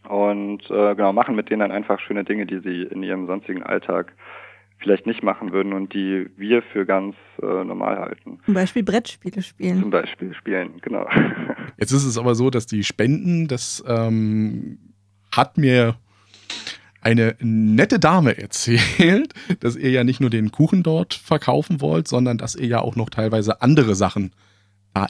und 0.09 0.63
äh, 0.71 0.95
genau 0.95 1.13
machen 1.13 1.37
mit 1.37 1.51
denen 1.51 1.61
dann 1.61 1.73
einfach 1.73 2.01
schöne 2.01 2.25
Dinge, 2.25 2.47
die 2.47 2.61
sie 2.61 2.83
in 2.83 3.03
ihrem 3.03 3.27
sonstigen 3.27 3.63
Alltag 3.63 4.13
vielleicht 4.79 5.07
nicht 5.07 5.23
machen 5.23 5.53
würden 5.53 5.73
und 5.73 5.93
die 5.93 6.31
wir 6.37 6.63
für 6.63 6.87
ganz 6.87 7.17
äh, 7.43 7.65
normal 7.65 7.99
halten. 7.99 8.39
Zum 8.45 8.55
Beispiel 8.55 8.83
Brettspiele 8.83 9.43
spielen. 9.43 9.81
Zum 9.81 9.91
Beispiel 9.91 10.35
spielen, 10.35 10.81
genau. 10.81 11.07
Jetzt 11.79 11.93
ist 11.93 12.05
es 12.05 12.17
aber 12.17 12.35
so, 12.35 12.51
dass 12.51 12.67
die 12.67 12.85
Spenden, 12.85 13.49
das 13.49 13.83
ähm, 13.87 14.79
hat 15.33 15.59
mir 15.59 15.97
eine 17.01 17.37
nette 17.41 17.99
Dame 17.99 18.39
erzählt, 18.39 19.35
dass 19.61 19.77
ihr 19.77 19.91
ja 19.91 20.05
nicht 20.05 20.21
nur 20.21 20.31
den 20.31 20.53
Kuchen 20.53 20.83
dort 20.83 21.15
verkaufen 21.15 21.81
wollt, 21.81 22.09
sondern 22.09 22.39
dass 22.39 22.55
ihr 22.55 22.67
ja 22.67 22.81
auch 22.81 22.97
noch 22.97 23.11
teilweise 23.11 23.63
andere 23.63 23.95
Sachen 23.95 24.33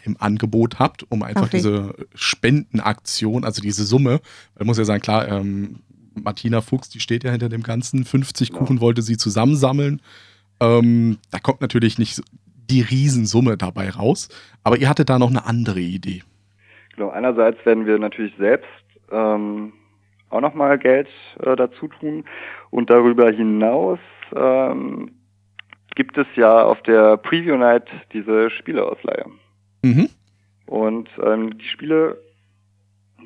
im 0.05 0.17
Angebot 0.19 0.79
habt, 0.79 1.05
um 1.11 1.23
einfach 1.23 1.47
okay. 1.47 1.59
diese 1.59 1.95
Spendenaktion, 2.15 3.45
also 3.45 3.63
diese 3.63 3.85
Summe, 3.85 4.21
man 4.59 4.67
muss 4.67 4.79
ja 4.79 4.85
sagen, 4.85 5.03
klar, 5.03 5.29
ähm, 5.29 5.81
Martina 6.15 6.61
Fuchs, 6.61 6.89
die 6.89 7.01
steht 7.01 7.25
ja 7.25 7.31
hinter 7.31 7.49
dem 7.49 7.63
Ganzen, 7.63 8.05
50 8.05 8.51
genau. 8.51 8.61
Kuchen 8.61 8.81
wollte 8.81 9.03
sie 9.03 9.17
zusammensammeln. 9.17 10.03
Ähm, 10.61 11.19
da 11.31 11.39
kommt 11.39 11.61
natürlich 11.61 11.99
nicht 11.99 12.21
die 12.71 12.83
Riesensumme 12.83 13.57
dabei 13.57 13.91
raus, 13.91 14.29
aber 14.63 14.79
ihr 14.79 14.89
hattet 14.89 15.09
da 15.09 15.19
noch 15.19 15.31
eine 15.31 15.47
andere 15.47 15.81
Idee. 15.81 16.23
Genau, 16.95 17.11
einerseits 17.11 17.65
werden 17.65 17.87
wir 17.87 17.99
natürlich 17.99 18.35
selbst 18.39 18.69
ähm, 19.11 19.73
auch 20.31 20.41
nochmal 20.41 20.79
Geld 20.79 21.09
äh, 21.41 21.57
dazu 21.57 21.89
tun 21.89 22.25
und 22.71 22.91
darüber 22.91 23.31
hinaus 23.31 24.01
ähm, 24.35 25.13
gibt 25.95 26.19
es 26.19 26.27
ja 26.37 26.63
auf 26.65 26.83
der 26.83 27.17
Preview 27.17 27.57
Night 27.57 27.89
diese 28.13 28.51
Spieleausleihe. 28.51 29.27
Mhm. 29.83 30.09
Und 30.67 31.09
ähm, 31.23 31.59
die 31.59 31.65
Spiele, 31.65 32.19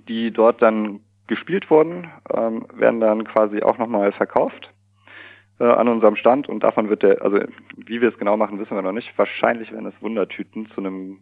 die 0.09 0.31
dort 0.31 0.63
dann 0.63 1.01
gespielt 1.27 1.71
wurden, 1.71 2.11
ähm, 2.33 2.67
werden 2.75 3.01
dann 3.01 3.25
quasi 3.25 3.63
auch 3.63 3.79
nochmal 3.79 4.13
verkauft 4.13 4.73
äh, 5.59 5.65
an 5.65 5.89
unserem 5.89 6.17
Stand 6.17 6.49
und 6.49 6.63
davon 6.63 6.89
wird 6.89 7.03
der, 7.03 7.23
also 7.23 7.39
wie 7.77 8.01
wir 8.01 8.09
es 8.09 8.19
genau 8.19 8.37
machen, 8.37 8.59
wissen 8.59 8.75
wir 8.75 8.83
noch 8.83 8.93
nicht. 8.93 9.17
Wahrscheinlich 9.17 9.73
werden 9.73 9.87
es 9.87 10.03
Wundertüten 10.03 10.69
zu 10.75 10.81
einem 10.81 11.21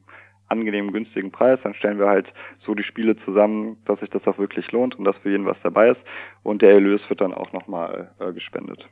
angenehmen, 0.48 0.92
günstigen 0.92 1.30
Preis. 1.30 1.60
Dann 1.62 1.74
stellen 1.74 1.98
wir 1.98 2.08
halt 2.08 2.26
so 2.66 2.74
die 2.74 2.82
Spiele 2.82 3.16
zusammen, 3.24 3.76
dass 3.84 4.00
sich 4.00 4.10
das 4.10 4.26
auch 4.26 4.38
wirklich 4.38 4.70
lohnt 4.72 4.98
und 4.98 5.04
dass 5.04 5.16
für 5.18 5.30
jeden 5.30 5.46
was 5.46 5.56
dabei 5.62 5.90
ist. 5.90 6.00
Und 6.42 6.62
der 6.62 6.72
Erlös 6.72 7.00
wird 7.08 7.20
dann 7.20 7.32
auch 7.32 7.52
nochmal 7.52 8.10
äh, 8.18 8.32
gespendet. 8.32 8.88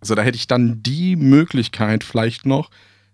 Also 0.00 0.14
da 0.14 0.22
hätte 0.22 0.36
ich 0.36 0.46
dann 0.46 0.82
die 0.82 1.16
Möglichkeit 1.16 2.04
vielleicht 2.04 2.46
noch, 2.46 2.70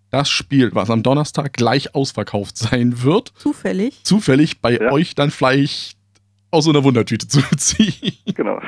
das 0.09 0.29
Spiel, 0.29 0.71
was 0.73 0.89
am 0.89 1.03
Donnerstag 1.03 1.53
gleich 1.53 1.95
ausverkauft 1.95 2.57
sein 2.57 3.03
wird. 3.03 3.33
Zufällig. 3.37 4.03
Zufällig 4.03 4.61
bei 4.61 4.77
ja. 4.77 4.91
euch 4.91 5.15
dann 5.15 5.31
vielleicht 5.31 5.97
aus 6.51 6.65
so 6.65 6.71
einer 6.71 6.83
Wundertüte 6.83 7.27
zu 7.27 7.41
ziehen. 7.57 8.13
Genau. 8.33 8.59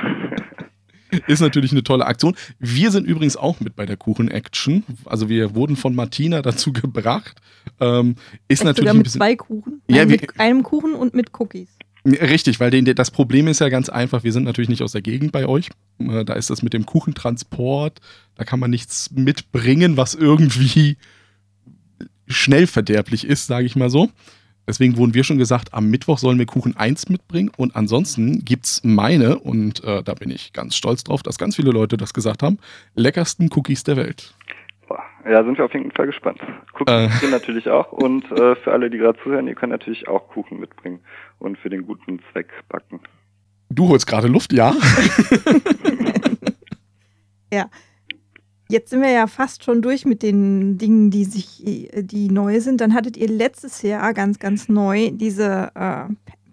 Ist 1.27 1.41
natürlich 1.41 1.71
eine 1.71 1.83
tolle 1.83 2.05
Aktion. 2.05 2.35
Wir 2.59 2.91
sind 2.91 3.05
übrigens 3.05 3.35
auch 3.35 3.59
mit 3.59 3.75
bei 3.75 3.85
der 3.85 3.97
Kuchen-Action. 3.97 4.83
Also 5.05 5.27
wir 5.27 5.55
wurden 5.55 5.75
von 5.75 5.93
Martina 5.93 6.41
dazu 6.41 6.71
gebracht. 6.71 7.41
Ähm, 7.79 8.15
ist 8.47 8.61
Echt 8.61 8.63
natürlich 8.65 8.93
mit 8.93 9.09
zwei 9.09 9.35
Kuchen. 9.35 9.81
Ja, 9.89 10.05
mit 10.05 10.39
einem 10.39 10.63
Kuchen 10.63 10.93
und 10.93 11.13
mit 11.13 11.31
Cookies. 11.39 11.69
Richtig, 12.05 12.59
weil 12.59 12.71
den, 12.71 12.85
das 12.85 13.11
Problem 13.11 13.47
ist 13.47 13.59
ja 13.59 13.69
ganz 13.69 13.87
einfach, 13.89 14.23
wir 14.23 14.31
sind 14.31 14.43
natürlich 14.43 14.69
nicht 14.69 14.81
aus 14.81 14.93
der 14.93 15.03
Gegend 15.03 15.31
bei 15.31 15.45
euch. 15.45 15.69
Äh, 15.99 16.25
da 16.25 16.33
ist 16.33 16.49
das 16.49 16.63
mit 16.63 16.73
dem 16.73 16.85
Kuchentransport, 16.85 17.99
da 18.35 18.43
kann 18.43 18.59
man 18.59 18.71
nichts 18.71 19.11
mitbringen, 19.11 19.97
was 19.97 20.15
irgendwie 20.15 20.97
schnell 22.31 22.67
verderblich 22.67 23.25
ist, 23.25 23.47
sage 23.47 23.65
ich 23.65 23.75
mal 23.75 23.89
so. 23.89 24.09
Deswegen 24.67 24.97
wurden 24.97 25.13
wir 25.13 25.23
schon 25.23 25.37
gesagt, 25.37 25.73
am 25.73 25.89
Mittwoch 25.89 26.17
sollen 26.17 26.37
wir 26.37 26.45
Kuchen 26.45 26.77
1 26.77 27.09
mitbringen 27.09 27.51
und 27.57 27.75
ansonsten 27.75 28.45
gibt 28.45 28.65
es 28.65 28.81
meine, 28.83 29.39
und 29.39 29.83
äh, 29.83 30.03
da 30.03 30.13
bin 30.13 30.29
ich 30.29 30.53
ganz 30.53 30.75
stolz 30.75 31.03
drauf, 31.03 31.23
dass 31.23 31.37
ganz 31.37 31.55
viele 31.55 31.71
Leute 31.71 31.97
das 31.97 32.13
gesagt 32.13 32.43
haben, 32.43 32.59
leckersten 32.95 33.49
Cookies 33.53 33.83
der 33.83 33.97
Welt. 33.97 34.35
Ja, 35.29 35.43
sind 35.43 35.57
wir 35.57 35.65
auf 35.65 35.73
jeden 35.73 35.91
Fall 35.91 36.07
gespannt. 36.07 36.39
Cookies 36.79 37.23
äh. 37.23 37.29
natürlich 37.29 37.69
auch 37.69 37.91
und 37.91 38.23
äh, 38.31 38.55
für 38.55 38.71
alle, 38.71 38.89
die 38.89 38.97
gerade 38.97 39.19
zuhören, 39.23 39.47
ihr 39.47 39.55
könnt 39.55 39.71
natürlich 39.71 40.07
auch 40.07 40.27
Kuchen 40.29 40.59
mitbringen 40.59 40.99
und 41.39 41.57
für 41.57 41.69
den 41.69 41.85
guten 41.85 42.19
Zweck 42.31 42.49
backen. 42.69 42.99
Du 43.69 43.87
holst 43.87 44.05
gerade 44.05 44.27
Luft, 44.27 44.51
ja? 44.51 44.73
ja. 47.53 47.69
Jetzt 48.71 48.89
sind 48.89 49.01
wir 49.01 49.11
ja 49.11 49.27
fast 49.27 49.65
schon 49.65 49.81
durch 49.81 50.05
mit 50.05 50.23
den 50.23 50.77
Dingen, 50.77 51.09
die 51.09 51.25
sich, 51.25 51.61
die 51.93 52.29
neu 52.29 52.61
sind. 52.61 52.79
Dann 52.79 52.93
hattet 52.93 53.17
ihr 53.17 53.27
letztes 53.27 53.81
Jahr 53.81 54.13
ganz, 54.13 54.39
ganz 54.39 54.69
neu 54.69 55.09
diese 55.11 55.71
äh, 55.75 56.05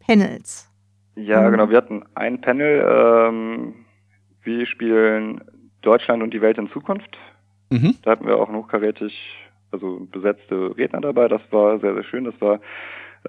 Panels. 0.04 0.68
Ja, 1.14 1.42
mhm. 1.42 1.52
genau. 1.52 1.70
Wir 1.70 1.76
hatten 1.76 2.02
ein 2.16 2.40
Panel. 2.40 2.85
Ähm, 2.85 3.74
wir 4.42 4.66
spielen 4.66 5.44
Deutschland 5.83 6.22
und 6.24 6.35
die 6.35 6.40
Welt 6.40 6.59
in 6.59 6.68
Zukunft. 6.70 7.16
Mhm. 7.70 7.94
Da 8.02 8.11
hatten 8.11 8.26
wir 8.26 8.37
auch 8.37 8.48
hochkarätig, 8.48 9.16
also 9.70 10.09
besetzte 10.11 10.76
Redner 10.76 11.00
dabei. 11.00 11.28
Das 11.28 11.42
war 11.52 11.78
sehr, 11.78 11.94
sehr 11.94 12.04
schön. 12.04 12.24
Das 12.24 12.40
war 12.40 12.59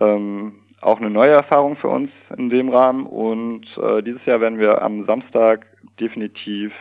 ähm, 0.01 0.53
auch 0.81 0.99
eine 0.99 1.11
neue 1.11 1.31
Erfahrung 1.31 1.75
für 1.75 1.89
uns 1.89 2.09
in 2.35 2.49
dem 2.49 2.69
Rahmen. 2.69 3.05
Und 3.05 3.67
äh, 3.77 4.01
dieses 4.01 4.25
Jahr 4.25 4.41
werden 4.41 4.57
wir 4.57 4.81
am 4.81 5.05
Samstag 5.05 5.67
definitiv 5.99 6.73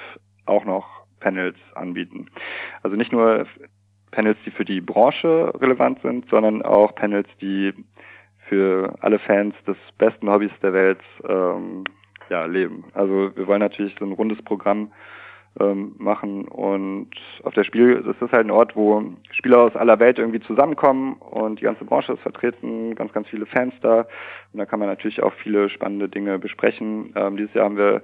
auch 0.46 0.64
noch 0.64 0.97
Panels 1.20 1.56
anbieten. 1.74 2.26
Also 2.82 2.96
nicht 2.96 3.12
nur 3.12 3.46
Panels, 4.10 4.38
die 4.46 4.50
für 4.50 4.64
die 4.64 4.80
Branche 4.80 5.52
relevant 5.60 6.00
sind, 6.02 6.28
sondern 6.30 6.62
auch 6.62 6.94
Panels, 6.94 7.28
die 7.40 7.72
für 8.48 8.94
alle 9.00 9.18
Fans 9.18 9.54
des 9.66 9.76
besten 9.98 10.30
Hobbys 10.30 10.52
der 10.62 10.72
Welt 10.72 11.00
ähm, 11.28 11.84
ja, 12.30 12.46
leben. 12.46 12.84
Also 12.94 13.30
wir 13.36 13.46
wollen 13.46 13.60
natürlich 13.60 13.94
so 13.98 14.04
ein 14.04 14.12
rundes 14.12 14.42
Programm 14.42 14.92
ähm, 15.60 15.94
machen 15.98 16.46
und 16.46 17.10
auf 17.42 17.54
der 17.54 17.64
Spiel 17.64 18.02
das 18.02 18.16
ist 18.20 18.32
halt 18.32 18.46
ein 18.46 18.50
Ort, 18.50 18.76
wo 18.76 19.02
Spieler 19.32 19.58
aus 19.60 19.76
aller 19.76 19.98
Welt 19.98 20.18
irgendwie 20.18 20.40
zusammenkommen 20.40 21.14
und 21.14 21.60
die 21.60 21.64
ganze 21.64 21.84
Branche 21.84 22.12
ist 22.12 22.22
vertreten, 22.22 22.94
ganz, 22.94 23.12
ganz 23.12 23.28
viele 23.28 23.46
Fans 23.46 23.74
da 23.80 24.06
und 24.52 24.58
da 24.58 24.66
kann 24.66 24.78
man 24.78 24.88
natürlich 24.88 25.22
auch 25.22 25.32
viele 25.34 25.68
spannende 25.68 26.08
Dinge 26.08 26.38
besprechen. 26.38 27.12
Ähm, 27.16 27.36
dieses 27.36 27.54
Jahr 27.54 27.66
haben 27.66 27.76
wir 27.76 28.02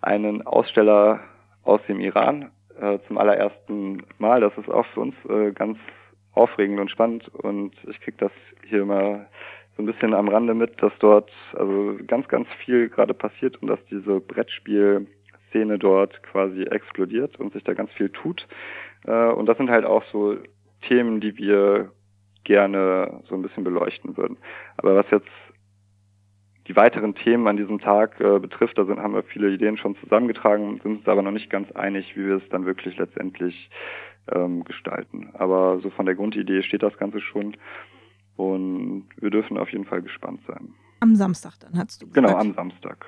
einen 0.00 0.46
Aussteller 0.46 1.20
aus 1.62 1.80
dem 1.88 2.00
Iran 2.00 2.50
äh, 2.80 2.98
zum 3.06 3.18
allerersten 3.18 4.02
Mal. 4.18 4.40
Das 4.40 4.56
ist 4.56 4.68
auch 4.68 4.86
für 4.86 5.00
uns 5.00 5.14
äh, 5.28 5.52
ganz 5.52 5.78
aufregend 6.34 6.80
und 6.80 6.90
spannend 6.90 7.28
und 7.34 7.74
ich 7.88 8.00
kriege 8.00 8.16
das 8.18 8.32
hier 8.66 8.82
immer 8.82 9.26
so 9.76 9.82
ein 9.82 9.86
bisschen 9.86 10.14
am 10.14 10.28
Rande 10.28 10.54
mit, 10.54 10.82
dass 10.82 10.92
dort 10.98 11.30
also 11.54 11.96
ganz, 12.06 12.28
ganz 12.28 12.48
viel 12.64 12.88
gerade 12.88 13.14
passiert 13.14 13.60
und 13.62 13.68
dass 13.68 13.82
diese 13.90 14.20
Brettspielszene 14.20 15.78
dort 15.78 16.22
quasi 16.22 16.62
explodiert 16.64 17.38
und 17.38 17.52
sich 17.52 17.64
da 17.64 17.74
ganz 17.74 17.90
viel 17.92 18.10
tut. 18.10 18.46
Äh, 19.06 19.28
und 19.28 19.46
das 19.46 19.56
sind 19.56 19.70
halt 19.70 19.84
auch 19.84 20.04
so 20.12 20.36
Themen, 20.88 21.20
die 21.20 21.36
wir 21.36 21.90
gerne 22.44 23.22
so 23.28 23.34
ein 23.34 23.42
bisschen 23.42 23.64
beleuchten 23.64 24.16
würden. 24.16 24.36
Aber 24.76 24.96
was 24.96 25.06
jetzt 25.10 25.28
die 26.68 26.76
weiteren 26.76 27.14
Themen 27.14 27.48
an 27.48 27.56
diesem 27.56 27.80
Tag 27.80 28.20
äh, 28.20 28.38
betrifft, 28.38 28.78
da 28.78 28.84
sind, 28.84 29.00
haben 29.00 29.14
wir 29.14 29.24
viele 29.24 29.50
Ideen 29.50 29.76
schon 29.76 29.96
zusammengetragen, 29.96 30.80
sind 30.82 30.98
uns 30.98 31.08
aber 31.08 31.22
noch 31.22 31.32
nicht 31.32 31.50
ganz 31.50 31.70
einig, 31.72 32.16
wie 32.16 32.26
wir 32.26 32.36
es 32.36 32.48
dann 32.50 32.64
wirklich 32.64 32.96
letztendlich 32.96 33.70
ähm, 34.32 34.64
gestalten. 34.64 35.30
Aber 35.34 35.80
so 35.82 35.90
von 35.90 36.06
der 36.06 36.14
Grundidee 36.14 36.62
steht 36.62 36.82
das 36.82 36.96
Ganze 36.96 37.20
schon 37.20 37.56
und 38.36 39.08
wir 39.16 39.30
dürfen 39.30 39.58
auf 39.58 39.70
jeden 39.70 39.84
Fall 39.84 40.02
gespannt 40.02 40.40
sein. 40.46 40.74
Am 41.00 41.16
Samstag 41.16 41.54
dann, 41.60 41.76
hast 41.76 42.02
du 42.02 42.06
gesagt. 42.06 42.26
Genau, 42.26 42.38
am 42.38 42.54
Samstag. 42.54 43.06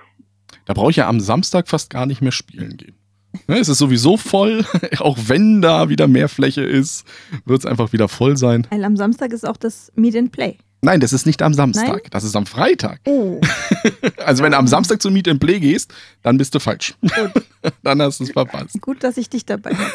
Da 0.65 0.75
brauche 0.75 0.91
ich 0.91 0.97
ja 0.97 1.09
am 1.09 1.21
Samstag 1.21 1.69
fast 1.69 1.91
gar 1.91 2.07
nicht 2.07 2.23
mehr 2.23 2.33
spielen 2.33 2.77
gehen. 2.77 2.97
Ne, 3.49 3.59
es 3.59 3.69
ist 3.69 3.79
sowieso 3.79 4.17
voll, 4.17 4.65
auch 5.01 5.19
wenn 5.27 5.61
da 5.61 5.89
wieder 5.89 6.07
mehr 6.07 6.29
Fläche 6.29 6.63
ist, 6.63 7.05
wird 7.45 7.59
es 7.59 7.67
einfach 7.67 7.93
wieder 7.93 8.07
voll 8.07 8.37
sein. 8.37 8.65
Weil 8.71 8.85
am 8.85 8.97
Samstag 8.97 9.33
ist 9.33 9.45
auch 9.45 9.57
das 9.57 9.91
Meet 9.97 10.17
and 10.17 10.31
Play. 10.31 10.57
Nein, 10.85 11.01
das 11.01 11.13
ist 11.13 11.27
nicht 11.27 11.43
am 11.43 11.55
Samstag. 11.55 11.89
Nein? 11.89 12.11
Das 12.11 12.25
ist 12.25 12.37
am 12.37 12.47
Freitag. 12.47 13.01
Oh. 13.07 13.41
also 14.25 14.45
wenn 14.45 14.53
du 14.53 14.59
am 14.59 14.67
Samstag 14.67 15.01
zum 15.01 15.15
Meet 15.15 15.29
and 15.29 15.41
Play 15.41 15.61
gehst, 15.61 15.93
dann 16.23 16.37
bist 16.37 16.55
du 16.55 16.59
falsch. 16.59 16.95
dann 17.83 18.03
hast 18.03 18.21
du 18.21 18.25
es 18.25 18.33
verpasst. 18.33 18.81
Gut, 18.81 19.03
dass 19.03 19.17
ich 19.17 19.29
dich 19.31 19.45
dabei 19.47 19.71
habe. 19.71 19.91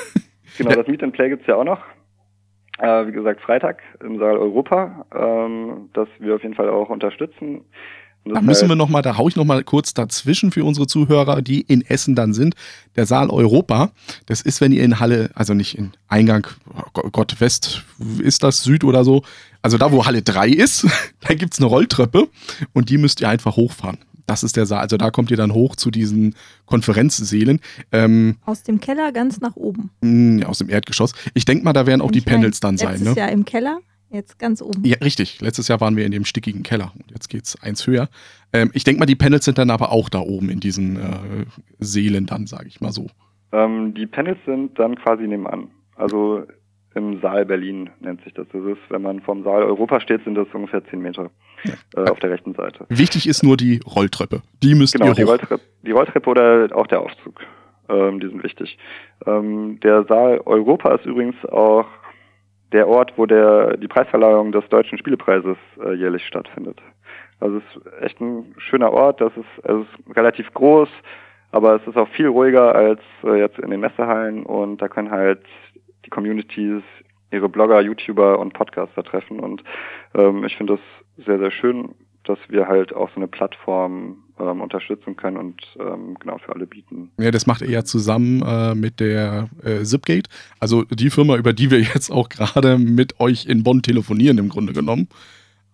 Genau, 0.57 0.75
das 0.75 0.87
Meet 0.87 1.03
and 1.03 1.13
Play 1.13 1.29
gibt 1.29 1.43
es 1.43 1.47
ja 1.47 1.55
auch 1.55 1.63
noch. 1.63 1.79
Äh, 2.79 3.07
wie 3.07 3.11
gesagt, 3.13 3.39
Freitag 3.39 3.81
im 4.03 4.19
Saal 4.19 4.37
Europa, 4.37 5.05
ähm, 5.15 5.89
das 5.93 6.09
wir 6.19 6.35
auf 6.35 6.43
jeden 6.43 6.55
Fall 6.55 6.67
auch 6.67 6.89
unterstützen. 6.89 7.61
Da 8.33 8.41
müssen 8.41 8.69
wir 8.69 8.75
noch 8.75 8.89
mal, 8.89 9.01
da 9.01 9.17
haue 9.17 9.29
ich 9.29 9.35
noch 9.35 9.45
mal 9.45 9.63
kurz 9.63 9.93
dazwischen 9.93 10.51
für 10.51 10.63
unsere 10.63 10.87
Zuhörer, 10.87 11.41
die 11.41 11.61
in 11.61 11.81
Essen 11.81 12.15
dann 12.15 12.33
sind. 12.33 12.55
Der 12.95 13.05
Saal 13.05 13.29
Europa, 13.29 13.91
das 14.25 14.41
ist, 14.41 14.61
wenn 14.61 14.71
ihr 14.71 14.83
in 14.83 14.99
Halle, 14.99 15.31
also 15.35 15.53
nicht 15.53 15.77
in 15.77 15.91
Eingang, 16.07 16.47
oh 16.73 17.09
Gott, 17.11 17.39
West, 17.39 17.83
ist 18.19 18.43
das 18.43 18.63
Süd 18.63 18.83
oder 18.83 19.03
so, 19.03 19.23
also 19.61 19.77
da, 19.77 19.91
wo 19.91 20.05
Halle 20.05 20.21
3 20.21 20.49
ist, 20.49 20.87
da 21.21 21.33
gibt 21.33 21.53
es 21.53 21.59
eine 21.59 21.67
Rolltreppe 21.67 22.27
und 22.73 22.89
die 22.89 22.97
müsst 22.97 23.21
ihr 23.21 23.29
einfach 23.29 23.55
hochfahren. 23.55 23.97
Das 24.25 24.43
ist 24.43 24.55
der 24.57 24.67
Saal. 24.67 24.81
Also 24.81 24.95
da 24.95 25.09
kommt 25.09 25.31
ihr 25.31 25.37
dann 25.37 25.53
hoch 25.53 25.75
zu 25.75 25.89
diesen 25.89 26.35
Konferenzsälen. 26.67 27.61
Ähm, 27.91 28.37
aus 28.45 28.61
dem 28.61 28.79
Keller 28.79 29.11
ganz 29.11 29.39
nach 29.39 29.55
oben. 29.55 29.89
Mh, 30.01 30.45
aus 30.45 30.59
dem 30.59 30.69
Erdgeschoss. 30.69 31.13
Ich 31.33 31.45
denke 31.45 31.63
mal, 31.63 31.73
da 31.73 31.87
werden 31.87 32.01
auch 32.01 32.11
die 32.11 32.21
Panels 32.21 32.59
dann 32.59 32.77
sein. 32.77 32.91
Letztes 32.91 33.15
ne? 33.15 33.19
Jahr 33.19 33.31
im 33.31 33.43
Keller, 33.43 33.79
jetzt 34.09 34.39
ganz 34.39 34.61
oben. 34.61 34.83
Ja, 34.85 34.97
richtig. 35.03 35.41
Letztes 35.41 35.67
Jahr 35.67 35.81
waren 35.81 35.95
wir 35.95 36.05
in 36.05 36.11
dem 36.11 36.25
stickigen 36.25 36.63
Keller 36.63 36.91
und 36.95 37.11
jetzt 37.11 37.29
geht 37.29 37.43
es 37.43 37.61
eins 37.61 37.85
höher. 37.87 38.09
Ähm, 38.53 38.71
ich 38.73 38.83
denke 38.83 38.99
mal, 38.99 39.05
die 39.05 39.15
Panels 39.15 39.45
sind 39.45 39.57
dann 39.57 39.69
aber 39.69 39.91
auch 39.91 40.09
da 40.09 40.19
oben 40.19 40.49
in 40.49 40.59
diesen 40.59 40.97
äh, 40.97 41.45
Sälen 41.79 42.25
dann, 42.25 42.47
sage 42.47 42.67
ich 42.67 42.81
mal 42.81 42.91
so. 42.91 43.07
Ähm, 43.51 43.93
die 43.93 44.05
Panels 44.05 44.39
sind 44.45 44.77
dann 44.77 44.95
quasi 44.95 45.27
nebenan. 45.27 45.69
Also 45.95 46.43
im 46.95 47.21
Saal 47.21 47.45
Berlin 47.45 47.89
nennt 47.99 48.23
sich 48.23 48.33
das. 48.33 48.47
Das 48.51 48.63
ist, 48.63 48.79
wenn 48.89 49.01
man 49.01 49.21
vom 49.21 49.43
Saal 49.43 49.63
Europa 49.63 49.99
steht, 50.01 50.23
sind 50.23 50.35
das 50.35 50.47
ungefähr 50.53 50.83
10 50.85 50.99
Meter 51.01 51.29
äh, 51.95 52.09
auf 52.09 52.19
der 52.19 52.31
rechten 52.31 52.53
Seite. 52.53 52.85
Wichtig 52.89 53.27
ist 53.27 53.43
nur 53.43 53.57
die 53.57 53.79
Rolltreppe. 53.85 54.41
Die 54.63 54.75
müsst 54.75 54.93
genau, 54.93 55.05
ihr 55.07 55.11
hoch. 55.11 55.17
Die 55.17 55.23
Rolltreppe, 55.23 55.63
die 55.83 55.91
Rolltreppe 55.91 56.29
oder 56.29 56.69
auch 56.73 56.87
der 56.87 57.01
Aufzug. 57.01 57.41
Ähm, 57.89 58.19
die 58.19 58.27
sind 58.27 58.43
wichtig. 58.43 58.77
Ähm, 59.25 59.79
der 59.81 60.05
Saal 60.05 60.41
Europa 60.45 60.95
ist 60.95 61.05
übrigens 61.05 61.35
auch 61.45 61.85
der 62.71 62.87
Ort, 62.87 63.13
wo 63.17 63.25
der, 63.25 63.77
die 63.77 63.87
Preisverleihung 63.87 64.51
des 64.51 64.67
Deutschen 64.69 64.97
Spielepreises 64.97 65.57
äh, 65.83 65.93
jährlich 65.93 66.25
stattfindet. 66.25 66.81
Also 67.39 67.57
es 67.57 67.75
ist 67.75 68.01
echt 68.01 68.19
ein 68.21 68.53
schöner 68.57 68.91
Ort. 68.91 69.21
Das 69.21 69.31
ist, 69.35 69.65
es 69.65 69.81
ist 69.81 70.15
relativ 70.15 70.53
groß, 70.53 70.89
aber 71.51 71.75
es 71.75 71.87
ist 71.87 71.97
auch 71.97 72.09
viel 72.09 72.27
ruhiger 72.27 72.75
als 72.75 73.01
äh, 73.23 73.39
jetzt 73.39 73.59
in 73.59 73.71
den 73.71 73.79
Messehallen 73.79 74.45
und 74.45 74.81
da 74.81 74.87
können 74.87 75.11
halt 75.11 75.41
die 76.05 76.09
Communities 76.09 76.83
ihre 77.31 77.49
Blogger, 77.49 77.81
YouTuber 77.81 78.39
und 78.39 78.53
Podcaster 78.53 79.03
treffen. 79.03 79.39
Und 79.39 79.63
ähm, 80.15 80.43
ich 80.43 80.55
finde 80.57 80.73
das 80.77 81.25
sehr, 81.25 81.39
sehr 81.39 81.51
schön, 81.51 81.95
dass 82.23 82.39
wir 82.49 82.67
halt 82.67 82.93
auch 82.93 83.09
so 83.09 83.17
eine 83.17 83.27
Plattform 83.27 84.23
ähm, 84.39 84.61
unterstützen 84.61 85.15
können 85.15 85.37
und 85.37 85.61
ähm, 85.79 86.15
genau 86.19 86.37
für 86.37 86.53
alle 86.53 86.65
bieten. 86.65 87.11
Ja, 87.17 87.31
das 87.31 87.45
macht 87.47 87.61
ihr 87.61 87.69
ja 87.69 87.83
zusammen 87.83 88.41
äh, 88.41 88.75
mit 88.75 88.99
der 88.99 89.49
äh, 89.63 89.83
Zipgate, 89.83 90.29
also 90.59 90.83
die 90.83 91.09
Firma, 91.09 91.35
über 91.35 91.53
die 91.53 91.71
wir 91.71 91.79
jetzt 91.93 92.09
auch 92.09 92.29
gerade 92.29 92.77
mit 92.77 93.19
euch 93.19 93.45
in 93.45 93.63
Bonn 93.63 93.81
telefonieren, 93.81 94.37
im 94.37 94.49
Grunde 94.49 94.73
genommen, 94.73 95.07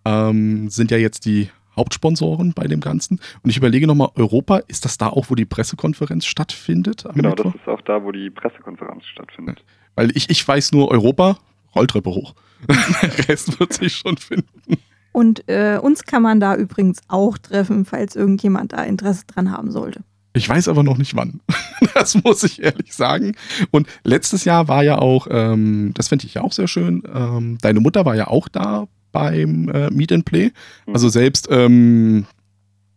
ähm, 0.05 0.69
sind 0.69 0.91
ja 0.91 0.97
jetzt 0.97 1.25
die 1.25 1.49
Hauptsponsoren 1.75 2.53
bei 2.53 2.67
dem 2.67 2.79
Ganzen. 2.79 3.19
Und 3.43 3.49
ich 3.49 3.57
überlege 3.57 3.87
nochmal, 3.87 4.09
Europa, 4.15 4.59
ist 4.67 4.85
das 4.85 4.97
da 4.97 5.07
auch, 5.07 5.29
wo 5.29 5.35
die 5.35 5.45
Pressekonferenz 5.45 6.25
stattfindet? 6.25 7.05
Genau, 7.13 7.29
Mittwoch? 7.29 7.51
das 7.51 7.61
ist 7.61 7.67
auch 7.67 7.81
da, 7.81 8.03
wo 8.03 8.11
die 8.11 8.29
Pressekonferenz 8.29 9.05
stattfindet. 9.05 9.63
Weil 9.95 10.15
ich, 10.15 10.29
ich 10.29 10.47
weiß 10.47 10.71
nur 10.71 10.89
Europa, 10.89 11.37
Rolltreppe 11.75 12.09
hoch. 12.09 12.33
Der 12.67 13.29
Rest 13.29 13.59
wird 13.59 13.73
sich 13.73 13.95
schon 13.95 14.17
finden. 14.17 14.77
Und 15.15 15.47
äh, 15.47 15.79
uns 15.81 16.03
kann 16.03 16.21
man 16.21 16.41
da 16.41 16.57
übrigens 16.57 16.99
auch 17.07 17.37
treffen, 17.37 17.85
falls 17.85 18.17
irgendjemand 18.17 18.73
da 18.73 18.83
Interesse 18.83 19.23
dran 19.25 19.49
haben 19.49 19.71
sollte. 19.71 20.01
Ich 20.33 20.49
weiß 20.49 20.67
aber 20.67 20.83
noch 20.83 20.97
nicht 20.97 21.15
wann. 21.15 21.39
Das 21.93 22.21
muss 22.21 22.43
ich 22.43 22.61
ehrlich 22.61 22.93
sagen. 22.93 23.35
Und 23.71 23.87
letztes 24.03 24.43
Jahr 24.43 24.67
war 24.67 24.83
ja 24.83 24.97
auch, 24.97 25.27
ähm, 25.29 25.91
das 25.93 26.09
fände 26.09 26.25
ich 26.25 26.33
ja 26.33 26.41
auch 26.41 26.51
sehr 26.51 26.67
schön, 26.67 27.03
ähm, 27.13 27.57
deine 27.61 27.79
Mutter 27.79 28.03
war 28.03 28.15
ja 28.15 28.27
auch 28.27 28.49
da 28.49 28.87
beim 29.13 29.69
äh, 29.69 29.89
Meet 29.91 30.11
and 30.11 30.25
Play. 30.25 30.51
Also 30.91 31.07
selbst 31.07 31.47
ähm, 31.49 32.25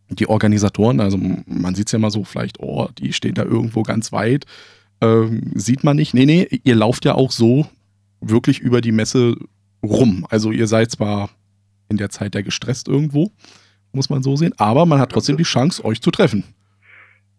die 0.09 0.29
Organisatoren, 0.29 0.99
also 0.99 1.19
man 1.47 1.77
sieht 1.77 1.87
es 1.87 1.93
ja 1.93 2.01
mal 2.01 2.11
so, 2.11 2.25
vielleicht, 2.25 2.59
oh, 2.59 2.89
die 2.99 3.13
stehen 3.13 3.35
da 3.35 3.45
irgendwo 3.45 3.85
ganz 3.85 4.11
weit. 4.11 4.47
Ähm, 5.01 5.53
sieht 5.55 5.85
man 5.85 5.95
nicht. 5.95 6.15
Nee, 6.15 6.27
nee, 6.27 6.49
ihr 6.65 6.75
lauft 6.75 7.05
ja 7.05 7.15
auch 7.15 7.31
so 7.31 7.69
wirklich 8.21 8.59
über 8.59 8.81
die 8.81 8.93
Messe 8.93 9.37
rum. 9.85 10.27
Also 10.29 10.51
ihr 10.51 10.67
seid 10.67 10.91
zwar 10.91 11.31
in 11.89 11.97
der 11.97 12.11
Zeit 12.11 12.35
ja 12.35 12.43
gestresst 12.43 12.89
irgendwo, 12.89 13.31
muss 13.93 14.11
man 14.11 14.23
so 14.23 14.37
sehen, 14.37 14.55
aber 14.59 14.87
man 14.87 15.01
hat 15.01 15.13
trotzdem 15.13 15.37
die 15.37 15.45
Chance, 15.45 15.85
euch 15.85 16.01
zu 16.01 16.11
treffen. 16.11 16.45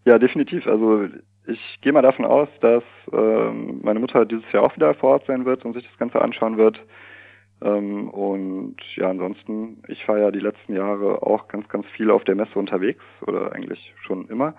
Ja, 0.06 0.18
definitiv. 0.18 0.66
Also 0.68 1.08
ich 1.48 1.82
gehe 1.82 1.92
mal 1.92 2.02
davon 2.02 2.26
aus, 2.26 2.48
dass 2.62 2.84
ähm, 3.12 3.80
meine 3.84 4.00
Mutter 4.00 4.26
dieses 4.26 4.50
Jahr 4.52 4.64
auch 4.64 4.76
wieder 4.76 4.94
vor 4.96 5.12
Ort 5.12 5.26
sein 5.28 5.46
wird 5.46 5.66
und 5.66 5.74
sich 5.74 5.86
das 5.86 5.98
Ganze 5.98 6.22
anschauen 6.22 6.58
wird. 6.58 6.80
Ähm, 7.62 8.10
und 8.10 8.78
ja, 8.96 9.10
ansonsten, 9.10 9.84
ich 9.88 10.08
war 10.08 10.18
ja 10.18 10.32
die 10.32 10.40
letzten 10.40 10.74
Jahre 10.74 11.24
auch 11.24 11.48
ganz, 11.48 11.68
ganz 11.68 11.86
viel 11.88 12.10
auf 12.12 12.24
der 12.24 12.36
Messe 12.36 12.58
unterwegs 12.58 13.04
oder 13.26 13.52
eigentlich 13.52 13.94
schon 14.02 14.28
immer. 14.30 14.56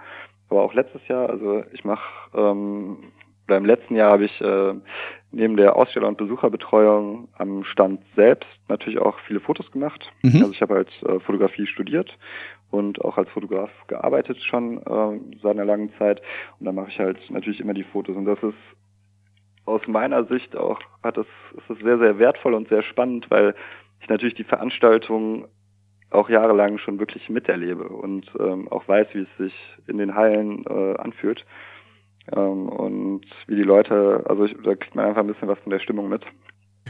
Aber 0.49 0.63
auch 0.63 0.75
letztes 0.75 1.07
Jahr, 1.09 1.31
also 1.31 1.65
ich 1.73 1.85
mache, 1.85 2.03
ähm, 2.35 3.13
oder 3.47 3.57
im 3.57 3.65
letzten 3.65 3.97
Jahr 3.97 4.13
habe 4.13 4.25
ich 4.25 4.41
äh, 4.41 4.75
neben 5.33 5.57
der 5.57 5.77
Aussteller- 5.77 6.09
und 6.09 6.19
Besucherbetreuung 6.19 7.29
am 7.35 7.65
Stand 7.65 8.01
selbst 8.17 8.49
natürlich 8.69 8.99
auch 8.99 9.19
viele 9.21 9.41
Fotos 9.41 9.71
gemacht. 9.71 10.11
Mhm. 10.23 10.41
Also 10.41 10.53
ich 10.53 10.63
habe 10.63 10.75
halt 10.75 10.91
äh, 11.03 11.21
Fotografie 11.21 11.67
studiert 11.67 12.17
und 12.71 13.05
auch 13.05 13.17
als 13.17 13.29
Fotograf 13.31 13.71
gearbeitet 13.87 14.39
schon 14.43 14.79
äh, 14.79 15.39
seit 15.43 15.53
einer 15.53 15.65
langen 15.65 15.93
Zeit. 15.99 16.21
Und 16.59 16.67
da 16.67 16.73
mache 16.73 16.91
ich 16.91 16.99
halt 16.99 17.19
natürlich 17.31 17.61
immer 17.61 17.75
die 17.75 17.85
Fotos. 17.85 18.17
Und 18.17 18.25
das 18.25 18.43
ist 18.43 18.55
aus 19.67 19.87
meiner 19.87 20.25
Sicht 20.25 20.57
auch 20.57 20.81
hat 21.03 21.17
es, 21.17 21.27
ist 21.57 21.71
es 21.71 21.79
sehr, 21.79 21.99
sehr 21.99 22.19
wertvoll 22.19 22.55
und 22.55 22.69
sehr 22.69 22.83
spannend, 22.83 23.31
weil 23.31 23.55
ich 24.01 24.09
natürlich 24.09 24.35
die 24.35 24.45
Veranstaltung 24.45 25.47
auch 26.11 26.29
jahrelang 26.29 26.79
schon 26.79 26.99
wirklich 26.99 27.29
miterlebe 27.29 27.89
und 27.89 28.31
ähm, 28.41 28.67
auch 28.69 28.89
weiß, 28.89 29.09
wie 29.13 29.21
es 29.21 29.37
sich 29.39 29.55
in 29.87 29.99
den 29.99 30.15
Hallen 30.15 30.65
äh, 30.67 30.97
anfühlt. 30.97 31.45
Ähm, 32.37 32.69
und 32.69 33.23
wie 33.47 33.57
die 33.57 33.63
Leute, 33.63 34.25
also 34.29 34.45
ich, 34.45 34.57
da 34.65 34.75
kriegt 34.75 34.95
man 34.95 35.07
einfach 35.07 35.21
ein 35.21 35.27
bisschen 35.27 35.49
was 35.49 35.59
von 35.61 35.71
der 35.71 35.81
Stimmung 35.81 36.09
mit. 36.09 36.23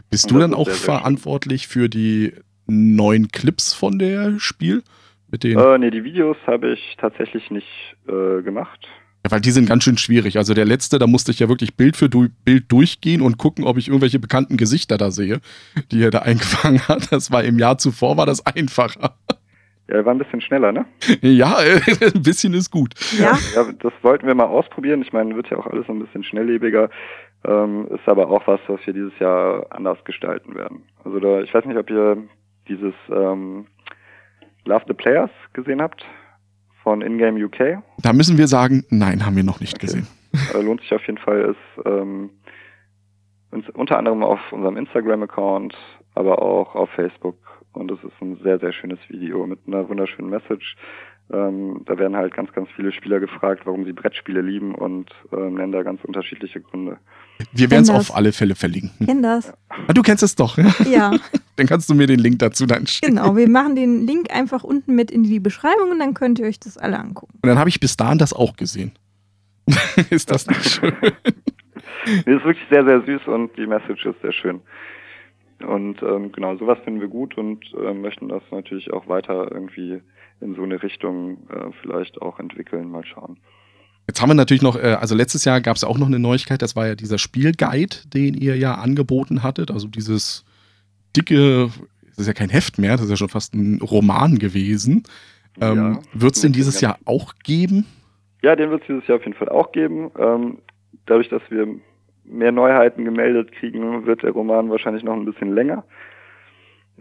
Bist 0.08 0.30
du 0.30 0.38
dann 0.38 0.54
auch 0.54 0.66
sehr, 0.66 0.74
sehr 0.74 0.94
verantwortlich 0.94 1.68
für 1.68 1.88
die 1.88 2.32
neuen 2.66 3.28
Clips 3.28 3.74
von 3.74 3.98
der 3.98 4.38
Spiel? 4.38 4.82
Mit 5.30 5.44
den 5.44 5.58
äh, 5.58 5.78
nee, 5.78 5.90
die 5.90 6.04
Videos 6.04 6.36
habe 6.46 6.72
ich 6.72 6.96
tatsächlich 6.98 7.50
nicht 7.50 7.96
äh, 8.08 8.42
gemacht. 8.42 8.88
Ja, 9.24 9.30
weil 9.30 9.40
die 9.40 9.50
sind 9.50 9.68
ganz 9.68 9.84
schön 9.84 9.98
schwierig. 9.98 10.38
Also 10.38 10.54
der 10.54 10.64
letzte, 10.64 10.98
da 10.98 11.06
musste 11.06 11.30
ich 11.30 11.40
ja 11.40 11.48
wirklich 11.48 11.74
Bild 11.74 11.96
für 11.96 12.08
du 12.08 12.28
Bild 12.44 12.72
durchgehen 12.72 13.20
und 13.20 13.36
gucken, 13.36 13.64
ob 13.64 13.76
ich 13.76 13.88
irgendwelche 13.88 14.18
bekannten 14.18 14.56
Gesichter 14.56 14.96
da 14.96 15.10
sehe, 15.10 15.40
die 15.92 16.02
er 16.02 16.10
da 16.10 16.18
eingefangen 16.22 16.86
hat. 16.88 17.12
Das 17.12 17.30
war 17.30 17.44
im 17.44 17.58
Jahr 17.58 17.76
zuvor, 17.78 18.16
war 18.16 18.26
das 18.26 18.44
einfacher. 18.46 19.16
Ja, 19.90 20.04
war 20.04 20.14
ein 20.14 20.18
bisschen 20.18 20.40
schneller, 20.40 20.72
ne? 20.72 20.86
Ja, 21.20 21.56
ein 22.14 22.22
bisschen 22.22 22.54
ist 22.54 22.70
gut. 22.70 22.94
Ja. 23.18 23.36
ja, 23.54 23.72
das 23.72 23.92
wollten 24.02 24.26
wir 24.26 24.34
mal 24.34 24.44
ausprobieren. 24.44 25.02
Ich 25.02 25.12
meine, 25.12 25.34
wird 25.34 25.50
ja 25.50 25.58
auch 25.58 25.66
alles 25.66 25.88
ein 25.88 25.98
bisschen 25.98 26.22
schnelllebiger. 26.22 26.90
Ähm, 27.44 27.88
ist 27.88 28.06
aber 28.06 28.28
auch 28.30 28.46
was, 28.46 28.60
was 28.68 28.80
wir 28.86 28.92
dieses 28.92 29.18
Jahr 29.18 29.66
anders 29.70 29.98
gestalten 30.04 30.54
werden. 30.54 30.84
Also 31.04 31.18
da, 31.18 31.40
ich 31.40 31.52
weiß 31.52 31.64
nicht, 31.64 31.78
ob 31.78 31.90
ihr 31.90 32.18
dieses 32.68 32.94
ähm, 33.08 33.66
Love 34.64 34.84
the 34.86 34.94
Players 34.94 35.30
gesehen 35.54 35.82
habt 35.82 36.04
von 36.82 37.02
Ingame 37.02 37.44
UK. 37.44 37.82
Da 37.98 38.12
müssen 38.12 38.38
wir 38.38 38.46
sagen, 38.46 38.84
nein, 38.90 39.24
haben 39.24 39.36
wir 39.36 39.44
noch 39.44 39.60
nicht 39.60 39.76
okay. 39.76 39.86
gesehen. 39.86 40.06
Äh, 40.54 40.62
lohnt 40.62 40.82
sich 40.82 40.92
auf 40.94 41.04
jeden 41.06 41.18
Fall, 41.18 41.56
ist 41.56 41.86
ähm, 41.86 42.30
unter 43.72 43.98
anderem 43.98 44.22
auf 44.22 44.40
unserem 44.52 44.76
Instagram-Account, 44.76 45.76
aber 46.14 46.40
auch 46.42 46.74
auf 46.74 46.90
Facebook. 46.90 47.36
Und 47.72 47.90
es 47.90 47.98
ist 48.02 48.12
ein 48.20 48.38
sehr, 48.42 48.58
sehr 48.58 48.72
schönes 48.72 48.98
Video 49.08 49.46
mit 49.46 49.60
einer 49.66 49.88
wunderschönen 49.88 50.30
Message. 50.30 50.76
Ähm, 51.32 51.82
da 51.86 51.96
werden 51.96 52.16
halt 52.16 52.34
ganz, 52.34 52.52
ganz 52.52 52.68
viele 52.74 52.90
Spieler 52.90 53.20
gefragt, 53.20 53.62
warum 53.64 53.84
sie 53.84 53.92
Brettspiele 53.92 54.40
lieben 54.40 54.74
und 54.74 55.10
ähm, 55.32 55.54
nennen 55.54 55.70
da 55.70 55.84
ganz 55.84 56.04
unterschiedliche 56.04 56.60
Gründe. 56.60 56.98
Wir 57.52 57.70
werden 57.70 57.82
es 57.82 57.90
auf 57.90 58.14
alle 58.14 58.32
Fälle 58.32 58.56
verlinken. 58.56 59.06
Kenn 59.06 59.22
das. 59.22 59.52
Ah, 59.68 59.92
du 59.92 60.02
kennst 60.02 60.24
es 60.24 60.34
doch, 60.34 60.58
ja? 60.58 60.74
Ja. 60.90 61.12
dann 61.56 61.66
kannst 61.66 61.88
du 61.88 61.94
mir 61.94 62.08
den 62.08 62.18
Link 62.18 62.40
dazu 62.40 62.66
dann 62.66 62.86
schicken. 62.86 63.14
Genau, 63.14 63.36
wir 63.36 63.48
machen 63.48 63.76
den 63.76 64.04
Link 64.06 64.34
einfach 64.34 64.64
unten 64.64 64.96
mit 64.96 65.12
in 65.12 65.22
die 65.22 65.38
Beschreibung 65.38 65.90
und 65.92 66.00
dann 66.00 66.14
könnt 66.14 66.40
ihr 66.40 66.46
euch 66.46 66.58
das 66.58 66.76
alle 66.76 66.98
angucken. 66.98 67.38
Und 67.42 67.48
dann 67.48 67.58
habe 67.58 67.68
ich 67.68 67.78
bis 67.78 67.96
dahin 67.96 68.18
das 68.18 68.32
auch 68.32 68.56
gesehen. 68.56 68.92
ist 70.10 70.30
das 70.32 70.48
nicht 70.48 70.68
schön? 70.68 70.94
nee, 72.06 72.34
ist 72.34 72.44
wirklich 72.44 72.66
sehr, 72.70 72.84
sehr 72.84 73.02
süß 73.02 73.28
und 73.28 73.56
die 73.56 73.66
Message 73.66 74.04
ist 74.04 74.20
sehr 74.20 74.32
schön. 74.32 74.60
Und 75.66 76.02
ähm, 76.02 76.32
genau, 76.32 76.56
sowas 76.56 76.78
finden 76.84 77.00
wir 77.00 77.08
gut 77.08 77.36
und 77.36 77.64
äh, 77.74 77.92
möchten 77.92 78.28
das 78.28 78.42
natürlich 78.50 78.92
auch 78.92 79.08
weiter 79.08 79.50
irgendwie 79.50 80.00
in 80.40 80.54
so 80.54 80.62
eine 80.62 80.82
Richtung 80.82 81.48
äh, 81.50 81.70
vielleicht 81.82 82.20
auch 82.22 82.38
entwickeln. 82.38 82.90
Mal 82.90 83.04
schauen. 83.04 83.38
Jetzt 84.06 84.20
haben 84.20 84.30
wir 84.30 84.34
natürlich 84.34 84.62
noch, 84.62 84.76
äh, 84.76 84.96
also 85.00 85.14
letztes 85.14 85.44
Jahr 85.44 85.60
gab 85.60 85.76
es 85.76 85.84
auch 85.84 85.98
noch 85.98 86.06
eine 86.06 86.18
Neuigkeit, 86.18 86.62
das 86.62 86.74
war 86.74 86.86
ja 86.86 86.94
dieser 86.94 87.18
Spielguide, 87.18 87.96
den 88.12 88.34
ihr 88.34 88.56
ja 88.56 88.74
angeboten 88.74 89.42
hattet. 89.42 89.70
Also 89.70 89.86
dieses 89.86 90.44
dicke, 91.16 91.70
das 92.08 92.18
ist 92.18 92.26
ja 92.26 92.32
kein 92.32 92.48
Heft 92.48 92.78
mehr, 92.78 92.92
das 92.92 93.02
ist 93.02 93.10
ja 93.10 93.16
schon 93.16 93.28
fast 93.28 93.54
ein 93.54 93.80
Roman 93.80 94.38
gewesen. 94.38 95.04
Ähm, 95.60 95.76
ja, 95.76 95.98
wird 96.12 96.34
es 96.34 96.40
den 96.40 96.52
dieses 96.52 96.80
Jahr 96.80 96.98
auch 97.04 97.34
geben? 97.44 97.86
Ja, 98.42 98.56
den 98.56 98.70
wird 98.70 98.82
es 98.82 98.86
dieses 98.86 99.06
Jahr 99.06 99.18
auf 99.18 99.24
jeden 99.24 99.36
Fall 99.36 99.48
auch 99.48 99.72
geben. 99.72 100.10
Ähm, 100.18 100.58
dadurch, 101.06 101.28
dass 101.28 101.42
wir 101.50 101.68
mehr 102.30 102.52
Neuheiten 102.52 103.04
gemeldet 103.04 103.50
kriegen, 103.52 104.06
wird 104.06 104.22
der 104.22 104.30
Roman 104.30 104.70
wahrscheinlich 104.70 105.02
noch 105.02 105.14
ein 105.14 105.24
bisschen 105.24 105.52
länger. 105.54 105.84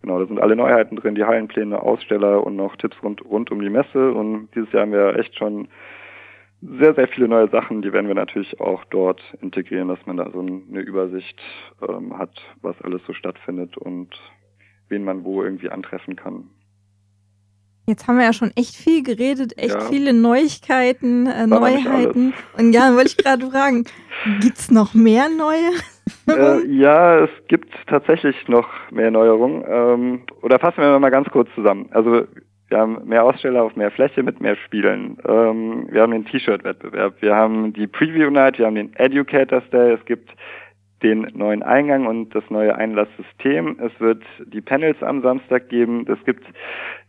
Genau, 0.01 0.19
da 0.19 0.25
sind 0.25 0.41
alle 0.41 0.55
Neuheiten 0.55 0.95
drin, 0.95 1.15
die 1.15 1.25
Hallenpläne, 1.25 1.79
Aussteller 1.79 2.43
und 2.43 2.55
noch 2.55 2.75
Tipps 2.75 2.97
rund, 3.03 3.23
rund 3.23 3.51
um 3.51 3.61
die 3.61 3.69
Messe. 3.69 4.11
Und 4.11 4.49
dieses 4.55 4.71
Jahr 4.71 4.81
haben 4.83 4.93
wir 4.93 5.15
echt 5.17 5.37
schon 5.37 5.67
sehr, 6.61 6.93
sehr 6.93 7.07
viele 7.07 7.27
neue 7.27 7.49
Sachen, 7.49 7.81
die 7.81 7.91
werden 7.91 8.07
wir 8.07 8.15
natürlich 8.15 8.59
auch 8.59 8.83
dort 8.85 9.21
integrieren, 9.41 9.87
dass 9.87 10.05
man 10.05 10.17
da 10.17 10.29
so 10.31 10.39
eine 10.39 10.79
Übersicht 10.79 11.39
ähm, 11.87 12.17
hat, 12.17 12.39
was 12.61 12.79
alles 12.81 13.01
so 13.07 13.13
stattfindet 13.13 13.77
und 13.77 14.09
wen 14.89 15.03
man 15.03 15.23
wo 15.23 15.43
irgendwie 15.43 15.69
antreffen 15.69 16.15
kann. 16.15 16.49
Jetzt 17.87 18.07
haben 18.07 18.17
wir 18.17 18.25
ja 18.25 18.33
schon 18.33 18.51
echt 18.55 18.75
viel 18.75 19.01
geredet, 19.01 19.57
echt 19.57 19.73
ja. 19.73 19.81
viele 19.81 20.13
Neuigkeiten, 20.13 21.25
äh, 21.25 21.47
Neuheiten. 21.47 22.33
Und 22.57 22.73
ja, 22.73 22.93
wollte 22.93 23.07
ich 23.07 23.17
gerade 23.17 23.49
fragen, 23.49 23.85
gibt 24.39 24.57
es 24.57 24.71
noch 24.71 24.93
mehr 24.93 25.27
neue? 25.29 25.71
Äh, 26.27 26.65
ja, 26.67 27.23
es 27.23 27.29
gibt 27.47 27.73
tatsächlich 27.87 28.35
noch 28.47 28.67
mehr 28.91 29.11
Neuerungen. 29.11 29.63
Ähm, 29.67 30.21
oder 30.41 30.59
fassen 30.59 30.77
wir 30.77 30.99
mal 30.99 31.09
ganz 31.09 31.29
kurz 31.29 31.49
zusammen. 31.55 31.89
Also 31.91 32.25
wir 32.71 32.77
haben 32.77 33.01
mehr 33.05 33.25
Aussteller 33.25 33.63
auf 33.63 33.75
mehr 33.75 33.91
Fläche 33.91 34.23
mit 34.23 34.39
mehr 34.39 34.55
Spielen. 34.55 35.17
Ähm, 35.27 35.87
wir 35.91 36.01
haben 36.01 36.11
den 36.11 36.25
T-Shirt-Wettbewerb. 36.25 37.21
Wir 37.21 37.35
haben 37.35 37.73
die 37.73 37.85
Preview 37.85 38.29
Night. 38.29 38.57
Wir 38.57 38.65
haben 38.65 38.75
den 38.75 38.95
Educators 38.95 39.69
Day. 39.71 39.91
Es 39.91 40.05
gibt 40.05 40.29
den 41.03 41.27
neuen 41.33 41.63
Eingang 41.63 42.07
und 42.07 42.33
das 42.33 42.43
neue 42.49 42.73
Einlasssystem. 42.73 43.77
Es 43.79 43.91
wird 43.99 44.23
die 44.45 44.61
Panels 44.61 45.03
am 45.03 45.21
Samstag 45.21 45.67
geben. 45.67 46.05
Es 46.07 46.23
gibt 46.25 46.45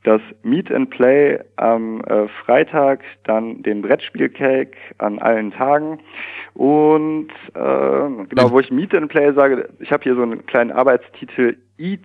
das 0.03 0.21
Meet 0.43 0.73
and 0.73 0.91
Play 0.91 1.39
am 1.57 2.01
äh, 2.07 2.27
Freitag, 2.45 3.05
dann 3.23 3.63
den 3.63 3.83
Brettspielcake 3.83 4.77
an 4.99 5.21
allen 5.21 5.53
Tagen. 5.53 6.01
Und 6.55 7.31
äh, 7.55 8.25
genau, 8.29 8.51
wo 8.51 8.59
ich 8.59 8.73
Meet 8.73 8.97
and 8.97 9.09
Play 9.09 9.33
sage, 9.35 9.69
ich 9.79 9.93
habe 9.93 10.03
hier 10.03 10.17
so 10.17 10.23
einen 10.23 10.45
kleinen 10.47 10.73
Arbeitstitel 10.73 11.57
Eat 11.79 12.05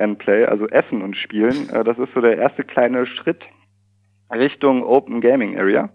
and 0.00 0.18
Play, 0.18 0.44
also 0.44 0.66
Essen 0.68 1.02
und 1.02 1.16
Spielen. 1.16 1.68
Äh, 1.70 1.84
das 1.84 1.98
ist 1.98 2.12
so 2.14 2.20
der 2.20 2.38
erste 2.38 2.64
kleine 2.64 3.06
Schritt 3.06 3.42
Richtung 4.32 4.84
Open 4.84 5.20
Gaming 5.20 5.58
Area. 5.58 5.90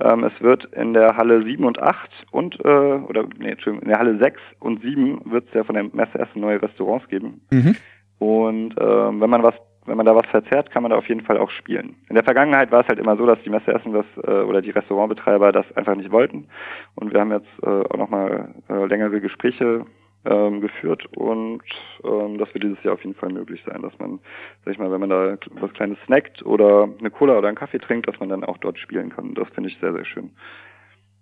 Ähm, 0.00 0.24
es 0.24 0.40
wird 0.40 0.64
in 0.72 0.94
der 0.94 1.16
Halle 1.16 1.42
7 1.42 1.64
und 1.64 1.80
8 1.80 2.10
und, 2.30 2.58
äh, 2.64 2.68
oder, 2.68 3.26
nee, 3.38 3.50
Entschuldigung, 3.50 3.82
in 3.82 3.88
der 3.88 3.98
Halle 3.98 4.18
6 4.18 4.40
und 4.60 4.82
7 4.82 5.20
wird 5.30 5.48
es 5.48 5.54
ja 5.54 5.64
von 5.64 5.74
der 5.74 5.84
Messe 5.84 6.18
Essen 6.18 6.40
neue 6.40 6.60
Restaurants 6.60 7.08
geben. 7.08 7.42
Mhm. 7.50 7.76
Und 8.18 8.74
ähm, 8.80 9.20
wenn 9.20 9.30
man 9.30 9.42
was 9.42 9.54
wenn 9.86 9.96
man 9.96 10.06
da 10.06 10.14
was 10.14 10.26
verzehrt, 10.26 10.70
kann 10.70 10.82
man 10.82 10.90
da 10.90 10.98
auf 10.98 11.08
jeden 11.08 11.22
Fall 11.22 11.38
auch 11.38 11.50
spielen. 11.50 11.94
In 12.08 12.16
der 12.16 12.24
Vergangenheit 12.24 12.70
war 12.70 12.80
es 12.80 12.88
halt 12.88 12.98
immer 12.98 13.16
so, 13.16 13.24
dass 13.24 13.40
die 13.44 13.50
Messe 13.50 13.72
Essen 13.72 13.92
das 13.92 14.06
äh, 14.24 14.42
oder 14.42 14.60
die 14.60 14.70
Restaurantbetreiber 14.70 15.52
das 15.52 15.64
einfach 15.76 15.94
nicht 15.94 16.10
wollten. 16.10 16.48
Und 16.96 17.12
wir 17.12 17.20
haben 17.20 17.30
jetzt 17.30 17.48
äh, 17.62 17.68
auch 17.68 17.96
nochmal 17.96 18.54
äh, 18.68 18.84
längere 18.86 19.20
Gespräche 19.20 19.86
ähm, 20.26 20.60
geführt 20.60 21.06
und 21.16 21.62
ähm, 22.04 22.38
das 22.38 22.52
wird 22.52 22.64
dieses 22.64 22.82
Jahr 22.82 22.94
auf 22.94 23.04
jeden 23.04 23.14
Fall 23.14 23.32
möglich 23.32 23.60
sein, 23.66 23.82
dass 23.82 23.92
man, 23.98 24.18
sag 24.64 24.74
ich 24.74 24.78
mal, 24.78 24.90
wenn 24.90 25.00
man 25.00 25.10
da 25.10 25.38
was 25.60 25.72
Kleines 25.74 25.98
snackt 26.06 26.44
oder 26.44 26.88
eine 26.98 27.10
Cola 27.10 27.38
oder 27.38 27.48
einen 27.48 27.56
Kaffee 27.56 27.78
trinkt, 27.78 28.08
dass 28.08 28.18
man 28.18 28.28
dann 28.28 28.44
auch 28.44 28.58
dort 28.58 28.78
spielen 28.78 29.10
kann. 29.10 29.34
Das 29.34 29.48
finde 29.54 29.70
ich 29.70 29.78
sehr, 29.80 29.92
sehr 29.92 30.04
schön. 30.04 30.30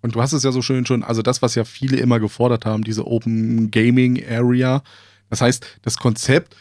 Und 0.03 0.15
du 0.15 0.21
hast 0.21 0.33
es 0.33 0.43
ja 0.43 0.53
so 0.53 0.63
schön 0.63 0.87
schon, 0.87 1.03
also 1.03 1.23
das, 1.23 1.43
was 1.43 1.55
ja 1.55 1.65
viele 1.65 1.97
immer 1.99 2.21
gefordert 2.21 2.67
haben, 2.67 2.83
diese 2.83 3.07
Open 3.07 3.71
Gaming 3.71 4.23
Area. 4.29 4.83
Das 5.31 5.41
heißt, 5.41 5.81
das 5.83 5.99
Konzept, 5.99 6.57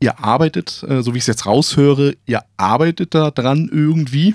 ihr 0.00 0.18
arbeitet, 0.18 0.84
äh, 0.88 1.02
so 1.02 1.14
wie 1.14 1.18
ich 1.18 1.22
es 1.22 1.28
jetzt 1.28 1.46
raushöre, 1.46 2.14
ihr 2.26 2.42
arbeitet 2.56 3.14
da 3.14 3.30
dran 3.30 3.68
irgendwie, 3.72 4.34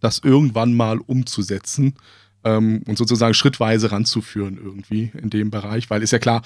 das 0.00 0.20
irgendwann 0.24 0.74
mal 0.74 0.98
umzusetzen 0.98 1.94
ähm, 2.44 2.82
und 2.86 2.98
sozusagen 2.98 3.34
schrittweise 3.34 3.92
ranzuführen 3.92 4.58
irgendwie 4.62 5.12
in 5.20 5.30
dem 5.30 5.50
Bereich, 5.50 5.90
weil 5.90 6.02
ist 6.02 6.12
ja 6.12 6.18
klar, 6.18 6.42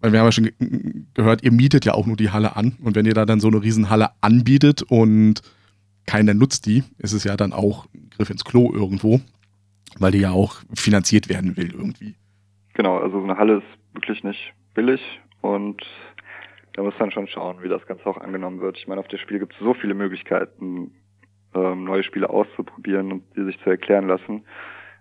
weil 0.00 0.12
wir 0.12 0.20
haben 0.20 0.26
ja 0.26 0.32
schon 0.32 0.50
gehört, 1.14 1.42
ihr 1.42 1.52
mietet 1.52 1.84
ja 1.84 1.94
auch 1.94 2.06
nur 2.06 2.16
die 2.16 2.30
Halle 2.30 2.56
an. 2.56 2.76
Und 2.82 2.96
wenn 2.96 3.06
ihr 3.06 3.14
da 3.14 3.26
dann 3.26 3.40
so 3.40 3.48
eine 3.48 3.62
Riesenhalle 3.62 4.10
anbietet 4.20 4.82
und 4.82 5.42
keiner 6.06 6.34
nutzt 6.34 6.66
die, 6.66 6.82
ist 6.98 7.12
es 7.12 7.24
ja 7.24 7.36
dann 7.36 7.52
auch 7.52 7.86
ein 7.94 8.10
Griff 8.16 8.30
ins 8.30 8.44
Klo 8.44 8.72
irgendwo, 8.72 9.20
weil 9.98 10.12
die 10.12 10.18
ja 10.18 10.30
auch 10.30 10.56
finanziert 10.74 11.28
werden 11.28 11.56
will 11.56 11.72
irgendwie. 11.72 12.14
Genau, 12.74 12.98
also 12.98 13.18
so 13.18 13.24
eine 13.24 13.36
Halle 13.36 13.58
ist 13.58 13.94
wirklich 13.94 14.24
nicht 14.24 14.54
billig 14.74 15.00
und 15.42 15.82
da 16.74 16.82
muss 16.82 16.94
man 16.98 17.10
schon 17.10 17.28
schauen, 17.28 17.62
wie 17.62 17.68
das 17.68 17.84
Ganze 17.86 18.06
auch 18.06 18.16
angenommen 18.16 18.60
wird. 18.60 18.78
Ich 18.78 18.86
meine, 18.86 19.00
auf 19.00 19.08
dem 19.08 19.18
Spiel 19.18 19.38
gibt 19.38 19.52
es 19.52 19.58
so 19.58 19.74
viele 19.74 19.92
Möglichkeiten, 19.92 20.92
ähm, 21.54 21.84
neue 21.84 22.04
Spiele 22.04 22.30
auszuprobieren 22.30 23.12
und 23.12 23.24
die 23.36 23.44
sich 23.44 23.58
zu 23.62 23.70
erklären 23.70 24.06
lassen 24.06 24.44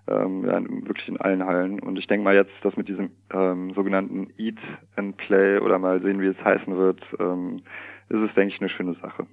ähm, 0.09 0.43
wirklich 0.87 1.07
in 1.07 1.17
allen 1.17 1.45
Hallen. 1.45 1.79
Und 1.79 1.97
ich 1.97 2.07
denke 2.07 2.23
mal 2.23 2.35
jetzt, 2.35 2.53
dass 2.61 2.75
mit 2.75 2.87
diesem 2.87 3.11
ähm, 3.33 3.73
sogenannten 3.73 4.33
Eat 4.37 4.57
and 4.95 5.17
Play 5.17 5.59
oder 5.59 5.79
mal 5.79 6.01
sehen, 6.01 6.21
wie 6.21 6.27
es 6.27 6.43
heißen 6.43 6.75
wird, 6.75 7.01
ähm, 7.19 7.61
ist 8.09 8.19
es, 8.19 8.33
denke 8.33 8.53
ich, 8.53 8.61
eine 8.61 8.69
schöne 8.69 8.95
Sache. 8.95 9.27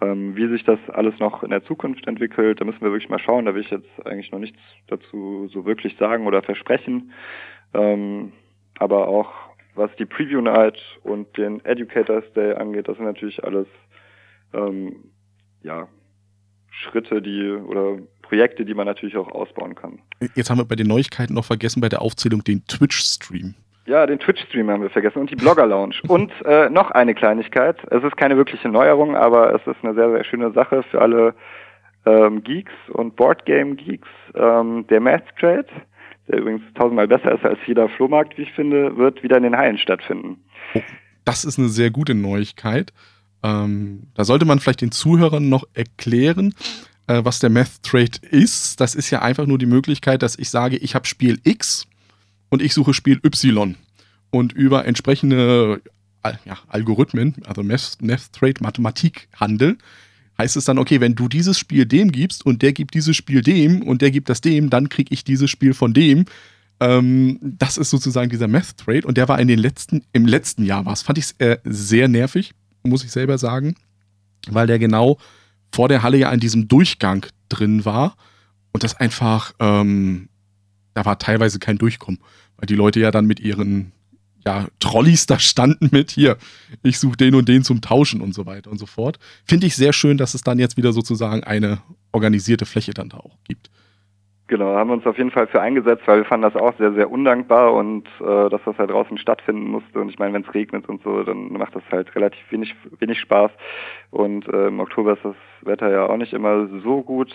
Ähm, 0.00 0.36
wie 0.36 0.48
sich 0.48 0.64
das 0.64 0.78
alles 0.90 1.18
noch 1.18 1.42
in 1.42 1.50
der 1.50 1.64
Zukunft 1.64 2.06
entwickelt, 2.06 2.60
da 2.60 2.64
müssen 2.64 2.80
wir 2.80 2.92
wirklich 2.92 3.10
mal 3.10 3.18
schauen. 3.18 3.44
Da 3.44 3.54
will 3.54 3.62
ich 3.62 3.70
jetzt 3.70 4.06
eigentlich 4.06 4.30
noch 4.32 4.38
nichts 4.38 4.60
dazu 4.86 5.48
so 5.48 5.64
wirklich 5.66 5.96
sagen 5.96 6.26
oder 6.26 6.42
versprechen. 6.42 7.12
Ähm, 7.74 8.32
aber 8.78 9.08
auch 9.08 9.32
was 9.74 9.94
die 9.96 10.06
Preview 10.06 10.40
Night 10.40 10.80
und 11.02 11.36
den 11.36 11.64
Educators 11.64 12.24
Day 12.32 12.54
angeht, 12.54 12.88
das 12.88 12.96
sind 12.96 13.06
natürlich 13.06 13.42
alles 13.44 13.66
ähm, 14.54 15.10
ja, 15.62 15.88
Schritte, 16.70 17.20
die 17.20 17.50
oder 17.50 17.98
Projekte, 18.28 18.64
die 18.64 18.74
man 18.74 18.86
natürlich 18.86 19.16
auch 19.16 19.28
ausbauen 19.28 19.74
kann. 19.74 20.00
Jetzt 20.34 20.50
haben 20.50 20.58
wir 20.58 20.64
bei 20.64 20.76
den 20.76 20.86
Neuigkeiten 20.86 21.34
noch 21.34 21.44
vergessen 21.44 21.80
bei 21.80 21.88
der 21.88 22.02
Aufzählung 22.02 22.42
den 22.42 22.64
Twitch-Stream. 22.66 23.54
Ja, 23.86 24.04
den 24.06 24.18
Twitch-Stream 24.18 24.68
haben 24.68 24.82
wir 24.82 24.90
vergessen 24.90 25.20
und 25.20 25.30
die 25.30 25.36
Blogger-Lounge. 25.36 25.94
und 26.08 26.32
äh, 26.44 26.68
noch 26.70 26.90
eine 26.90 27.14
Kleinigkeit. 27.14 27.76
Es 27.90 28.02
ist 28.02 28.16
keine 28.16 28.36
wirkliche 28.36 28.68
Neuerung, 28.68 29.14
aber 29.14 29.54
es 29.54 29.66
ist 29.66 29.82
eine 29.82 29.94
sehr, 29.94 30.10
sehr 30.10 30.24
schöne 30.24 30.52
Sache 30.52 30.82
für 30.90 31.00
alle 31.00 31.34
ähm, 32.04 32.42
Geeks 32.42 32.72
und 32.88 33.14
Boardgame-Geeks. 33.16 34.08
Ähm, 34.34 34.86
der 34.88 35.00
Math 35.00 35.24
Trade, 35.38 35.66
der 36.28 36.38
übrigens 36.38 36.62
tausendmal 36.74 37.06
besser 37.06 37.32
ist 37.32 37.44
als 37.44 37.58
jeder 37.66 37.88
Flohmarkt, 37.88 38.36
wie 38.36 38.42
ich 38.42 38.52
finde, 38.52 38.96
wird 38.96 39.22
wieder 39.22 39.36
in 39.36 39.44
den 39.44 39.56
Hallen 39.56 39.78
stattfinden. 39.78 40.38
Oh, 40.74 40.80
das 41.24 41.44
ist 41.44 41.58
eine 41.58 41.68
sehr 41.68 41.90
gute 41.90 42.14
Neuigkeit. 42.14 42.92
Ähm, 43.44 44.08
da 44.14 44.24
sollte 44.24 44.46
man 44.46 44.58
vielleicht 44.58 44.80
den 44.80 44.90
Zuhörern 44.90 45.48
noch 45.48 45.64
erklären, 45.74 46.54
äh, 47.06 47.24
was 47.24 47.38
der 47.38 47.50
Math 47.50 47.82
Trade 47.82 48.18
ist. 48.30 48.80
Das 48.80 48.94
ist 48.94 49.10
ja 49.10 49.22
einfach 49.22 49.46
nur 49.46 49.58
die 49.58 49.66
Möglichkeit, 49.66 50.22
dass 50.22 50.36
ich 50.36 50.50
sage, 50.50 50.76
ich 50.76 50.94
habe 50.94 51.06
Spiel 51.06 51.40
X 51.44 51.86
und 52.48 52.62
ich 52.62 52.74
suche 52.74 52.94
Spiel 52.94 53.20
Y. 53.24 53.76
Und 54.30 54.52
über 54.52 54.84
entsprechende 54.84 55.80
ja, 56.44 56.58
Algorithmen, 56.68 57.34
also 57.46 57.62
Math, 57.62 57.98
Math 58.00 58.32
Trade 58.32 58.54
Mathematikhandel, 58.60 59.78
heißt 60.38 60.56
es 60.56 60.64
dann, 60.64 60.78
okay, 60.78 61.00
wenn 61.00 61.14
du 61.14 61.28
dieses 61.28 61.58
Spiel 61.58 61.86
dem 61.86 62.12
gibst 62.12 62.44
und 62.44 62.62
der 62.62 62.72
gibt 62.72 62.94
dieses 62.94 63.16
Spiel 63.16 63.42
dem 63.42 63.82
und 63.82 64.02
der 64.02 64.10
gibt 64.10 64.28
das 64.28 64.40
dem, 64.40 64.70
dann 64.70 64.88
kriege 64.88 65.12
ich 65.12 65.24
dieses 65.24 65.50
Spiel 65.50 65.72
von 65.72 65.94
dem. 65.94 66.26
Ähm, 66.78 67.38
das 67.40 67.78
ist 67.78 67.90
sozusagen 67.90 68.28
dieser 68.28 68.48
Math 68.48 68.76
Trade 68.76 69.06
und 69.06 69.16
der 69.16 69.28
war 69.28 69.38
in 69.38 69.48
den 69.48 69.58
letzten, 69.58 70.02
im 70.12 70.26
letzten 70.26 70.64
Jahr 70.64 70.84
war 70.84 70.92
es, 70.92 71.02
fand 71.02 71.18
ich 71.18 71.34
äh, 71.38 71.58
sehr 71.64 72.08
nervig, 72.08 72.52
muss 72.82 73.04
ich 73.04 73.10
selber 73.10 73.38
sagen, 73.38 73.76
weil 74.48 74.66
der 74.66 74.78
genau 74.78 75.18
vor 75.76 75.88
der 75.88 76.02
Halle 76.02 76.16
ja 76.16 76.32
in 76.32 76.40
diesem 76.40 76.68
Durchgang 76.68 77.26
drin 77.50 77.84
war 77.84 78.16
und 78.72 78.82
das 78.82 78.96
einfach, 78.98 79.52
ähm, 79.60 80.30
da 80.94 81.04
war 81.04 81.18
teilweise 81.18 81.58
kein 81.58 81.76
Durchkommen, 81.76 82.18
weil 82.56 82.64
die 82.64 82.74
Leute 82.74 82.98
ja 82.98 83.10
dann 83.10 83.26
mit 83.26 83.40
ihren 83.40 83.92
ja, 84.46 84.68
Trolleys 84.80 85.26
da 85.26 85.38
standen 85.38 85.90
mit 85.92 86.10
hier, 86.10 86.38
ich 86.82 86.98
suche 86.98 87.18
den 87.18 87.34
und 87.34 87.46
den 87.46 87.62
zum 87.62 87.82
Tauschen 87.82 88.22
und 88.22 88.32
so 88.32 88.46
weiter 88.46 88.70
und 88.70 88.78
so 88.78 88.86
fort. 88.86 89.18
Finde 89.44 89.66
ich 89.66 89.76
sehr 89.76 89.92
schön, 89.92 90.16
dass 90.16 90.32
es 90.32 90.40
dann 90.40 90.58
jetzt 90.58 90.78
wieder 90.78 90.94
sozusagen 90.94 91.44
eine 91.44 91.82
organisierte 92.10 92.64
Fläche 92.64 92.94
dann 92.94 93.10
da 93.10 93.18
auch 93.18 93.36
gibt. 93.44 93.68
Genau, 94.48 94.76
haben 94.76 94.90
wir 94.90 94.94
uns 94.94 95.06
auf 95.06 95.18
jeden 95.18 95.32
Fall 95.32 95.48
für 95.48 95.60
eingesetzt, 95.60 96.06
weil 96.06 96.18
wir 96.18 96.24
fanden 96.24 96.48
das 96.50 96.54
auch 96.54 96.76
sehr, 96.78 96.92
sehr 96.92 97.10
undankbar 97.10 97.74
und 97.74 98.06
äh, 98.20 98.48
dass 98.48 98.62
das 98.64 98.78
halt 98.78 98.90
draußen 98.90 99.18
stattfinden 99.18 99.68
musste. 99.68 99.98
Und 100.00 100.08
ich 100.08 100.20
meine, 100.20 100.34
wenn 100.34 100.42
es 100.42 100.54
regnet 100.54 100.88
und 100.88 101.02
so, 101.02 101.24
dann 101.24 101.52
macht 101.52 101.74
das 101.74 101.82
halt 101.90 102.14
relativ 102.14 102.40
wenig, 102.52 102.72
wenig 103.00 103.18
Spaß. 103.18 103.50
Und 104.12 104.46
äh, 104.48 104.68
im 104.68 104.78
Oktober 104.78 105.14
ist 105.14 105.24
das 105.24 105.34
Wetter 105.62 105.90
ja 105.90 106.06
auch 106.06 106.16
nicht 106.16 106.32
immer 106.32 106.68
so 106.84 107.02
gut. 107.02 107.34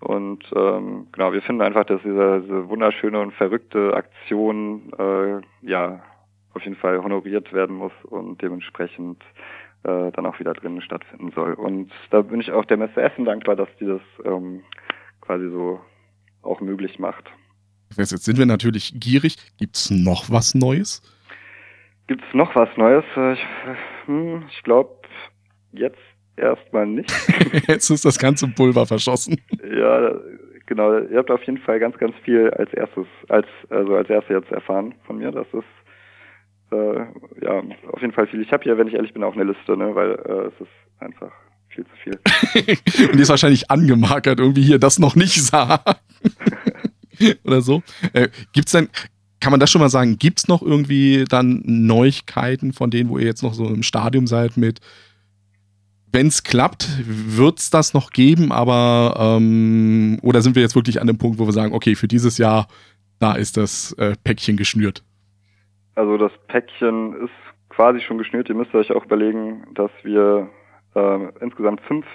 Und 0.00 0.42
ähm, 0.56 1.08
genau, 1.12 1.34
wir 1.34 1.42
finden 1.42 1.60
einfach, 1.60 1.84
dass 1.84 2.00
diese, 2.02 2.40
diese 2.40 2.68
wunderschöne 2.68 3.20
und 3.20 3.34
verrückte 3.34 3.94
Aktion 3.94 4.90
äh, 4.98 5.40
ja 5.60 6.02
auf 6.54 6.62
jeden 6.62 6.76
Fall 6.76 7.02
honoriert 7.02 7.52
werden 7.52 7.76
muss 7.76 7.92
und 8.04 8.40
dementsprechend 8.40 9.22
äh, 9.84 10.10
dann 10.12 10.26
auch 10.26 10.38
wieder 10.38 10.54
drinnen 10.54 10.80
stattfinden 10.80 11.30
soll. 11.32 11.52
Und 11.52 11.92
da 12.10 12.22
bin 12.22 12.40
ich 12.40 12.52
auch 12.52 12.64
der 12.64 12.78
Messe 12.78 13.02
Essen 13.02 13.26
dankbar, 13.26 13.54
dass 13.54 13.68
die 13.78 13.86
das 13.86 14.00
ähm, 14.24 14.62
quasi 15.20 15.48
so 15.50 15.80
auch 16.42 16.60
möglich 16.60 16.98
macht. 16.98 17.30
Jetzt 17.96 18.10
sind 18.24 18.38
wir 18.38 18.46
natürlich 18.46 18.94
gierig. 18.98 19.36
Gibt 19.58 19.76
es 19.76 19.90
noch 19.90 20.30
was 20.30 20.54
Neues? 20.54 21.02
Gibt 22.06 22.22
es 22.26 22.34
noch 22.34 22.54
was 22.54 22.68
Neues? 22.76 23.04
Ich, 23.14 23.46
hm, 24.06 24.44
ich 24.50 24.62
glaube, 24.62 24.90
jetzt 25.72 25.98
erstmal 26.36 26.86
nicht. 26.86 27.10
jetzt 27.68 27.90
ist 27.90 28.04
das 28.04 28.18
ganze 28.18 28.48
Pulver 28.48 28.86
verschossen. 28.86 29.40
Ja, 29.62 30.14
genau. 30.66 30.98
Ihr 30.98 31.18
habt 31.18 31.30
auf 31.30 31.42
jeden 31.44 31.58
Fall 31.58 31.78
ganz, 31.78 31.96
ganz 31.98 32.14
viel 32.24 32.50
als 32.50 32.72
erstes, 32.72 33.06
als 33.28 33.46
also 33.70 33.94
als 33.94 34.08
erstes 34.08 34.36
jetzt 34.36 34.52
erfahren 34.52 34.94
von 35.06 35.18
mir. 35.18 35.30
Das 35.30 35.46
ist 35.52 36.72
äh, 36.72 36.98
ja 37.44 37.62
auf 37.92 38.00
jeden 38.00 38.12
Fall 38.12 38.26
viel. 38.26 38.40
Ich 38.40 38.52
habe 38.52 38.64
hier, 38.64 38.78
wenn 38.78 38.88
ich 38.88 38.94
ehrlich 38.94 39.12
bin, 39.12 39.22
auch 39.22 39.34
eine 39.34 39.44
Liste, 39.44 39.76
ne, 39.76 39.94
weil 39.94 40.12
äh, 40.12 40.48
es 40.48 40.60
ist 40.60 41.00
einfach 41.00 41.32
viel 41.74 41.84
zu 41.84 41.96
viel. 42.02 43.08
Und 43.08 43.16
die 43.16 43.22
ist 43.22 43.28
wahrscheinlich 43.28 43.70
angemarkert, 43.70 44.38
irgendwie 44.40 44.62
hier 44.62 44.78
das 44.78 44.98
noch 44.98 45.14
nicht 45.14 45.42
sagen. 45.42 45.82
Oder 47.44 47.62
so. 47.62 47.82
Äh, 48.12 48.28
gibt's 48.52 48.72
denn, 48.72 48.88
kann 49.40 49.50
man 49.50 49.60
das 49.60 49.70
schon 49.70 49.80
mal 49.80 49.88
sagen, 49.88 50.18
gibt 50.18 50.38
es 50.38 50.48
noch 50.48 50.62
irgendwie 50.62 51.24
dann 51.28 51.62
Neuigkeiten 51.64 52.72
von 52.72 52.90
denen, 52.90 53.10
wo 53.10 53.18
ihr 53.18 53.26
jetzt 53.26 53.42
noch 53.42 53.54
so 53.54 53.66
im 53.66 53.82
Stadium 53.82 54.26
seid 54.26 54.56
mit, 54.56 54.80
wenn 56.12 56.26
es 56.26 56.42
klappt, 56.42 56.88
wird 57.06 57.58
es 57.58 57.70
das 57.70 57.94
noch 57.94 58.10
geben, 58.10 58.52
aber 58.52 59.16
ähm, 59.18 60.18
oder 60.22 60.42
sind 60.42 60.54
wir 60.54 60.62
jetzt 60.62 60.76
wirklich 60.76 61.00
an 61.00 61.06
dem 61.06 61.18
Punkt, 61.18 61.38
wo 61.38 61.46
wir 61.46 61.52
sagen, 61.52 61.72
okay, 61.72 61.94
für 61.94 62.06
dieses 62.06 62.38
Jahr, 62.38 62.68
da 63.18 63.32
ist 63.32 63.56
das 63.56 63.92
äh, 63.94 64.14
Päckchen 64.22 64.56
geschnürt? 64.56 65.02
Also 65.94 66.18
das 66.18 66.32
Päckchen 66.48 67.14
ist 67.24 67.32
quasi 67.70 68.00
schon 68.00 68.18
geschnürt. 68.18 68.48
Ihr 68.48 68.54
müsst 68.54 68.74
euch 68.74 68.92
auch 68.92 69.04
überlegen, 69.04 69.64
dass 69.74 69.90
wir 70.02 70.50
äh, 70.94 71.28
insgesamt 71.40 71.80
fünf 71.82 72.06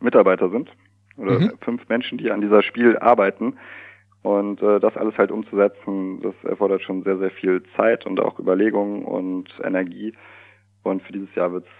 Mitarbeiter 0.00 0.50
sind 0.50 0.70
oder 1.16 1.38
mhm. 1.38 1.52
fünf 1.60 1.88
Menschen, 1.88 2.18
die 2.18 2.30
an 2.30 2.40
dieser 2.40 2.62
Spiel 2.62 2.98
arbeiten. 2.98 3.56
Und 4.22 4.62
äh, 4.62 4.80
das 4.80 4.96
alles 4.96 5.16
halt 5.16 5.30
umzusetzen, 5.30 6.20
das 6.20 6.34
erfordert 6.44 6.82
schon 6.82 7.02
sehr, 7.04 7.16
sehr 7.16 7.30
viel 7.30 7.62
Zeit 7.76 8.04
und 8.06 8.20
auch 8.20 8.38
Überlegungen 8.38 9.04
und 9.04 9.48
Energie. 9.64 10.12
Und 10.82 11.02
für 11.02 11.12
dieses 11.12 11.34
Jahr 11.34 11.52
wird 11.52 11.64
es 11.64 11.70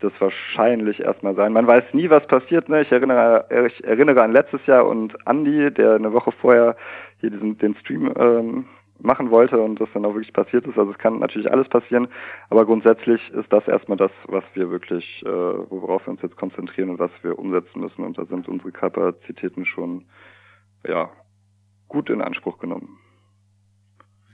das 0.00 0.12
wahrscheinlich 0.20 1.00
erstmal 1.00 1.34
sein. 1.34 1.52
Man 1.52 1.66
weiß 1.66 1.92
nie, 1.92 2.08
was 2.08 2.26
passiert. 2.26 2.68
Ne? 2.68 2.82
Ich, 2.82 2.92
erinnere, 2.92 3.46
ich 3.66 3.84
erinnere 3.84 4.22
an 4.22 4.32
letztes 4.32 4.64
Jahr 4.66 4.86
und 4.86 5.16
Andy, 5.26 5.70
der 5.72 5.94
eine 5.94 6.12
Woche 6.12 6.32
vorher 6.32 6.76
hier 7.20 7.30
diesen, 7.30 7.58
den 7.58 7.74
Stream 7.76 8.12
ähm, 8.18 8.64
machen 9.02 9.30
wollte 9.30 9.60
und 9.60 9.80
das 9.80 9.88
dann 9.94 10.04
auch 10.04 10.14
wirklich 10.14 10.32
passiert 10.32 10.66
ist. 10.66 10.78
Also 10.78 10.92
es 10.92 10.98
kann 10.98 11.18
natürlich 11.18 11.50
alles 11.50 11.68
passieren, 11.68 12.08
aber 12.48 12.64
grundsätzlich 12.64 13.20
ist 13.30 13.52
das 13.52 13.66
erstmal 13.66 13.98
das, 13.98 14.10
was 14.26 14.44
wir 14.54 14.70
wirklich, 14.70 15.22
äh, 15.24 15.28
worauf 15.28 16.06
wir 16.06 16.12
uns 16.12 16.22
jetzt 16.22 16.36
konzentrieren 16.36 16.90
und 16.90 16.98
was 16.98 17.10
wir 17.22 17.38
umsetzen 17.38 17.80
müssen. 17.80 18.04
Und 18.04 18.18
da 18.18 18.24
sind 18.26 18.48
unsere 18.48 18.72
Kapazitäten 18.72 19.64
schon 19.66 20.04
ja 20.86 21.10
gut 21.88 22.10
in 22.10 22.22
Anspruch 22.22 22.58
genommen. 22.58 22.98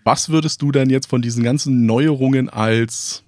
Was 0.05 0.31
würdest 0.31 0.63
du 0.63 0.71
denn 0.71 0.89
jetzt 0.89 1.11
von 1.11 1.21
diesen 1.21 1.43
ganzen 1.43 1.85
Neuerungen 1.85 2.49
als 2.49 3.25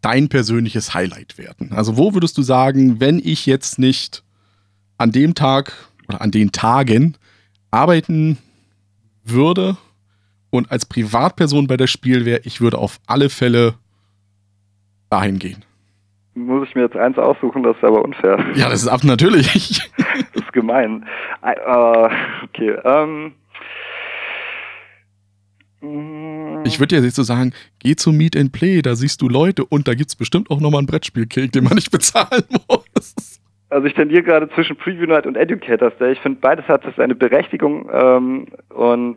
dein 0.00 0.28
persönliches 0.28 0.94
Highlight 0.94 1.36
werten? 1.36 1.72
Also 1.72 1.98
wo 1.98 2.14
würdest 2.14 2.38
du 2.38 2.42
sagen, 2.42 3.00
wenn 3.00 3.18
ich 3.18 3.44
jetzt 3.44 3.78
nicht 3.78 4.24
an 4.96 5.12
dem 5.12 5.34
Tag 5.34 5.72
oder 6.08 6.22
an 6.22 6.30
den 6.30 6.52
Tagen 6.52 7.16
arbeiten 7.70 8.38
würde, 9.24 9.76
und 10.52 10.70
als 10.70 10.84
Privatperson 10.86 11.66
bei 11.66 11.78
der 11.78 11.86
Spiel 11.86 12.26
wäre, 12.26 12.42
ich 12.44 12.60
würde 12.60 12.76
auf 12.78 13.00
alle 13.06 13.30
Fälle 13.30 13.74
dahin 15.10 15.38
gehen. 15.38 15.64
Muss 16.34 16.68
ich 16.68 16.74
mir 16.74 16.82
jetzt 16.82 16.96
eins 16.96 17.18
aussuchen, 17.18 17.62
das 17.62 17.76
ist 17.76 17.84
aber 17.84 18.02
unfair. 18.02 18.38
Ja, 18.54 18.68
das 18.68 18.82
ist 18.82 18.88
ab 18.88 19.02
natürlich. 19.02 19.80
das 19.96 20.42
ist 20.42 20.52
gemein. 20.52 21.04
Uh, 21.42 22.08
okay. 22.44 22.76
Um, 22.84 23.32
ähm. 25.82 26.60
ich 26.64 26.78
würde 26.80 26.96
ja 26.96 27.02
jetzt 27.02 27.16
so 27.16 27.22
sagen, 27.22 27.52
geh 27.78 27.96
zum 27.96 28.16
Meet 28.16 28.36
and 28.36 28.52
Play, 28.52 28.82
da 28.82 28.94
siehst 28.94 29.20
du 29.22 29.28
Leute 29.28 29.64
und 29.64 29.88
da 29.88 29.94
gibt 29.94 30.10
es 30.10 30.16
bestimmt 30.16 30.50
auch 30.50 30.60
nochmal 30.60 30.78
einen 30.78 30.86
Brettspielcake, 30.86 31.50
den 31.50 31.64
man 31.64 31.74
nicht 31.74 31.90
bezahlen 31.90 32.44
muss. 32.68 33.40
Also 33.70 33.86
ich 33.86 33.94
tendiere 33.94 34.22
gerade 34.22 34.50
zwischen 34.50 34.76
Preview 34.76 35.06
Night 35.06 35.26
und 35.26 35.34
Educators 35.34 35.96
Day. 35.98 36.12
Ich 36.12 36.20
finde, 36.20 36.40
beides 36.40 36.66
hat 36.68 36.82
seine 36.98 37.14
Berechtigung 37.14 37.88
ähm, 37.90 38.46
und 38.68 39.16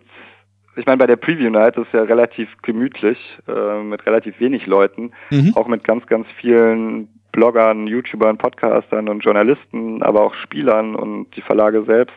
ich 0.75 0.85
meine, 0.85 0.97
bei 0.97 1.07
der 1.07 1.15
Preview 1.15 1.49
Night 1.49 1.77
ist 1.77 1.91
ja 1.93 2.03
relativ 2.03 2.49
gemütlich, 2.61 3.17
äh, 3.47 3.83
mit 3.83 4.05
relativ 4.05 4.39
wenig 4.39 4.65
Leuten, 4.65 5.11
mhm. 5.29 5.53
auch 5.55 5.67
mit 5.67 5.83
ganz, 5.83 6.05
ganz 6.07 6.27
vielen 6.39 7.07
Bloggern, 7.31 7.87
YouTubern, 7.87 8.37
Podcastern 8.37 9.09
und 9.09 9.19
Journalisten, 9.19 10.01
aber 10.01 10.21
auch 10.21 10.33
Spielern 10.35 10.95
und 10.95 11.35
die 11.35 11.41
Verlage 11.41 11.83
selbst. 11.83 12.15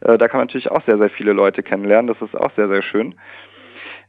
Äh, 0.00 0.18
da 0.18 0.28
kann 0.28 0.38
man 0.38 0.46
natürlich 0.46 0.70
auch 0.70 0.84
sehr, 0.84 0.98
sehr 0.98 1.10
viele 1.10 1.32
Leute 1.32 1.62
kennenlernen. 1.62 2.08
Das 2.08 2.20
ist 2.20 2.36
auch 2.36 2.52
sehr, 2.56 2.68
sehr 2.68 2.82
schön. 2.82 3.14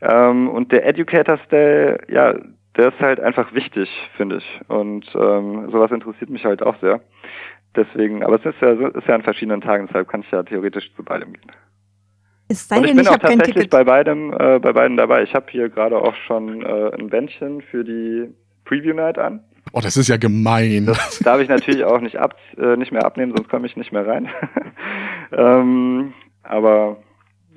Ähm, 0.01 0.49
und 0.49 0.71
der 0.71 0.85
Educators 0.85 1.39
Day, 1.49 1.97
ja, 2.09 2.35
der 2.77 2.89
ist 2.89 2.99
halt 2.99 3.19
einfach 3.19 3.53
wichtig, 3.53 3.89
finde 4.17 4.37
ich. 4.37 4.61
Und 4.67 5.05
ähm, 5.15 5.69
sowas 5.71 5.91
interessiert 5.91 6.29
mich 6.29 6.45
halt 6.45 6.63
auch 6.63 6.75
sehr. 6.81 7.01
Deswegen, 7.75 8.23
aber 8.23 8.35
es 8.35 8.45
ist 8.45 8.61
ja, 8.61 8.71
ist 8.71 9.07
ja 9.07 9.15
an 9.15 9.23
verschiedenen 9.23 9.61
Tagen, 9.61 9.87
deshalb 9.87 10.09
kann 10.09 10.21
ich 10.21 10.31
ja 10.31 10.43
theoretisch 10.43 10.93
zu 10.95 11.03
beidem 11.03 11.33
gehen. 11.33 11.51
Es 12.51 12.67
sei 12.67 12.79
und 12.79 12.85
ich 12.85 12.91
bin 12.91 12.99
ich 12.99 13.09
auch 13.09 13.17
tatsächlich 13.17 13.69
bei 13.69 13.85
beidem, 13.85 14.33
äh, 14.33 14.59
bei 14.59 14.73
beiden 14.73 14.97
dabei. 14.97 15.23
Ich 15.23 15.33
habe 15.33 15.45
hier 15.49 15.69
gerade 15.69 15.97
auch 15.97 16.15
schon 16.27 16.61
äh, 16.61 16.91
ein 16.99 17.07
Bändchen 17.07 17.61
für 17.61 17.85
die 17.85 18.27
Preview 18.65 18.93
Night 18.93 19.17
an. 19.17 19.41
Oh, 19.71 19.79
das 19.81 19.95
ist 19.95 20.09
ja 20.09 20.17
gemein. 20.17 20.85
Das 20.85 21.19
darf 21.19 21.39
ich 21.39 21.47
natürlich 21.47 21.85
auch 21.85 22.01
nicht 22.01 22.17
ab, 22.17 22.35
äh, 22.57 22.75
nicht 22.75 22.91
mehr 22.91 23.05
abnehmen, 23.05 23.33
sonst 23.33 23.47
komme 23.49 23.67
ich 23.67 23.77
nicht 23.77 23.93
mehr 23.93 24.05
rein. 24.05 24.27
ähm, 25.31 26.13
aber 26.43 26.97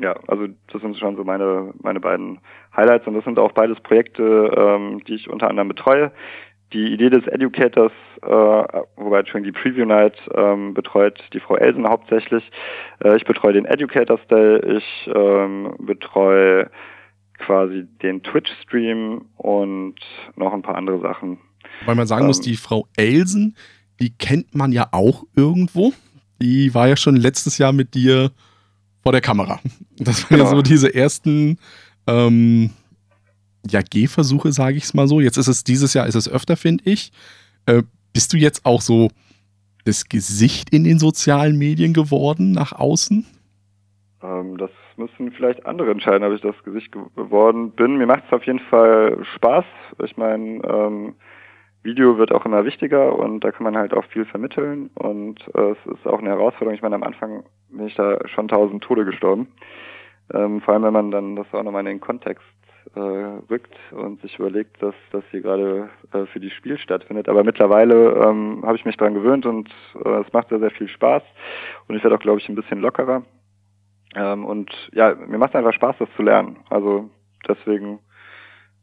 ja, 0.01 0.15
also 0.29 0.47
das 0.73 0.81
sind 0.81 0.97
schon 0.97 1.17
so 1.17 1.25
meine, 1.25 1.73
meine 1.83 1.99
beiden 1.99 2.39
Highlights 2.77 3.09
und 3.09 3.15
das 3.15 3.25
sind 3.25 3.39
auch 3.41 3.51
beides 3.51 3.81
Projekte, 3.81 4.53
ähm, 4.57 5.03
die 5.09 5.15
ich 5.15 5.29
unter 5.29 5.49
anderem 5.49 5.69
betreue. 5.69 6.13
Die 6.75 6.93
Idee 6.93 7.09
des 7.09 7.27
Educators, 7.29 7.93
äh, 8.23 8.27
wobei 8.97 9.25
schon 9.27 9.45
die 9.45 9.53
Preview 9.53 9.85
Night 9.85 10.17
ähm, 10.35 10.75
betreut 10.75 11.21
die 11.33 11.39
Frau 11.39 11.57
Elsen 11.57 11.89
hauptsächlich. 11.89 12.43
Äh, 13.03 13.17
ich 13.17 13.25
betreue 13.25 13.53
den 13.53 13.65
Educators 13.65 14.21
Day, 14.29 14.79
ich 14.79 15.11
ähm, 15.15 15.75
betreue 15.79 16.69
quasi 17.39 17.87
den 18.03 18.23
Twitch-Stream 18.23 19.27
und 19.37 19.95
noch 20.35 20.53
ein 20.53 20.63
paar 20.63 20.75
andere 20.75 21.01
Sachen. 21.01 21.39
Weil 21.87 21.95
man 21.95 22.09
sagen 22.09 22.23
ähm, 22.23 22.27
muss, 22.29 22.41
die 22.41 22.57
Frau 22.57 22.89
Elsen, 22.97 23.57
die 24.01 24.11
kennt 24.11 24.55
man 24.55 24.73
ja 24.73 24.89
auch 24.91 25.25
irgendwo. 25.37 25.93
Die 26.43 26.75
war 26.75 26.89
ja 26.89 26.97
schon 26.97 27.17
letztes 27.17 27.59
Jahr 27.59 27.73
mit 27.73 27.95
dir 27.95 28.33
vor 29.03 29.13
der 29.13 29.21
Kamera. 29.21 29.61
Das 29.97 30.25
waren 30.25 30.39
genau. 30.39 30.51
ja 30.51 30.57
so 30.57 30.63
diese 30.63 30.93
ersten 30.93 31.59
ähm, 32.09 32.71
ja, 33.69 33.81
Gehversuche, 33.83 34.53
sage 34.53 34.77
ich 34.77 34.85
es 34.85 34.95
mal 34.95 35.09
so. 35.09 35.21
Jetzt 35.21 35.37
ist 35.37 35.49
es 35.49 35.65
dieses 35.65 35.95
Jahr, 35.95 36.07
ist 36.07 36.15
es 36.15 36.31
öfter, 36.31 36.57
finde 36.57 36.85
ich. 36.87 37.13
Äh, 37.67 37.83
bist 38.13 38.33
du 38.33 38.37
jetzt 38.37 38.65
auch 38.65 38.81
so 38.81 39.09
das 39.85 40.09
Gesicht 40.09 40.71
in 40.71 40.85
den 40.85 40.99
sozialen 40.99 41.59
Medien 41.59 41.93
geworden 41.93 42.53
nach 42.53 42.73
außen? 42.73 43.27
Ähm, 44.23 44.57
das 44.57 44.71
müssen 44.97 45.33
vielleicht 45.33 45.67
andere 45.67 45.91
entscheiden, 45.91 46.27
ob 46.27 46.35
ich 46.35 46.41
das 46.41 46.63
Gesicht 46.65 46.93
geworden 46.93 47.73
bin. 47.73 47.97
Mir 47.97 48.07
macht 48.07 48.25
es 48.27 48.33
auf 48.33 48.45
jeden 48.45 48.61
Fall 48.61 49.19
Spaß. 49.35 49.65
Ich 50.05 50.17
meine, 50.17 50.63
ähm, 50.65 51.15
Video 51.83 52.17
wird 52.17 52.33
auch 52.33 52.47
immer 52.47 52.65
wichtiger 52.65 53.17
und 53.19 53.41
da 53.41 53.53
kann 53.53 53.65
man 53.65 53.77
halt 53.77 53.93
auch 53.93 54.05
viel 54.07 54.25
vermitteln 54.25 54.89
und 54.95 55.41
äh, 55.55 55.73
es 55.73 55.93
ist 55.93 56.07
auch 56.07 56.19
eine 56.19 56.31
Herausforderung. 56.31 56.75
Ich 56.75 56.83
meine, 56.83 56.95
am 56.95 57.03
Anfang 57.03 57.45
bin 57.69 57.87
ich 57.87 57.95
da 57.95 58.17
schon 58.27 58.49
tausend 58.49 58.83
Tode 58.83 59.05
gestorben. 59.05 59.49
Ähm, 60.33 60.63
vor 60.63 60.73
allem, 60.73 60.85
wenn 60.85 60.93
man 60.95 61.11
dann 61.11 61.37
das 61.37 61.47
auch 61.53 61.63
nochmal 61.63 61.81
in 61.81 61.87
den 61.87 62.01
Kontext 62.01 62.43
äh, 62.95 63.01
rückt 63.51 63.75
und 63.93 64.21
sich 64.21 64.39
überlegt, 64.39 64.83
dass 64.83 64.95
das 65.13 65.25
hier 65.31 65.41
gerade 65.41 65.91
äh, 66.13 66.27
für 66.27 66.41
die 66.41 66.51
Spiel 66.51 66.79
stattfindet. 66.79 67.29
Aber 67.29 67.45
mittlerweile 67.45 68.13
ähm, 68.25 68.63
habe 68.65 68.77
ich 68.77 68.85
mich 68.85 68.97
daran 68.97 69.15
gewöhnt 69.15 69.47
und 69.47 69.71
äh, 70.05 70.21
es 70.21 70.33
macht 70.33 70.49
sehr, 70.49 70.61
sehr 70.61 70.71
viel 70.71 70.89
Spaß 70.89 71.23
und 71.89 71.97
ich 71.97 72.03
werde 72.03 72.17
auch, 72.17 72.21
glaube 72.21 72.41
ich, 72.41 72.49
ein 72.49 72.55
bisschen 72.55 72.81
lockerer. 72.81 73.23
Ähm, 74.15 74.45
und 74.45 74.71
ja, 74.93 75.15
mir 75.15 75.39
macht 75.39 75.57
einfach 75.57 75.73
Spaß, 75.73 75.97
das 75.99 76.09
zu 76.17 76.23
lernen. 76.23 76.59
Also 76.71 77.11
deswegen 77.49 78.01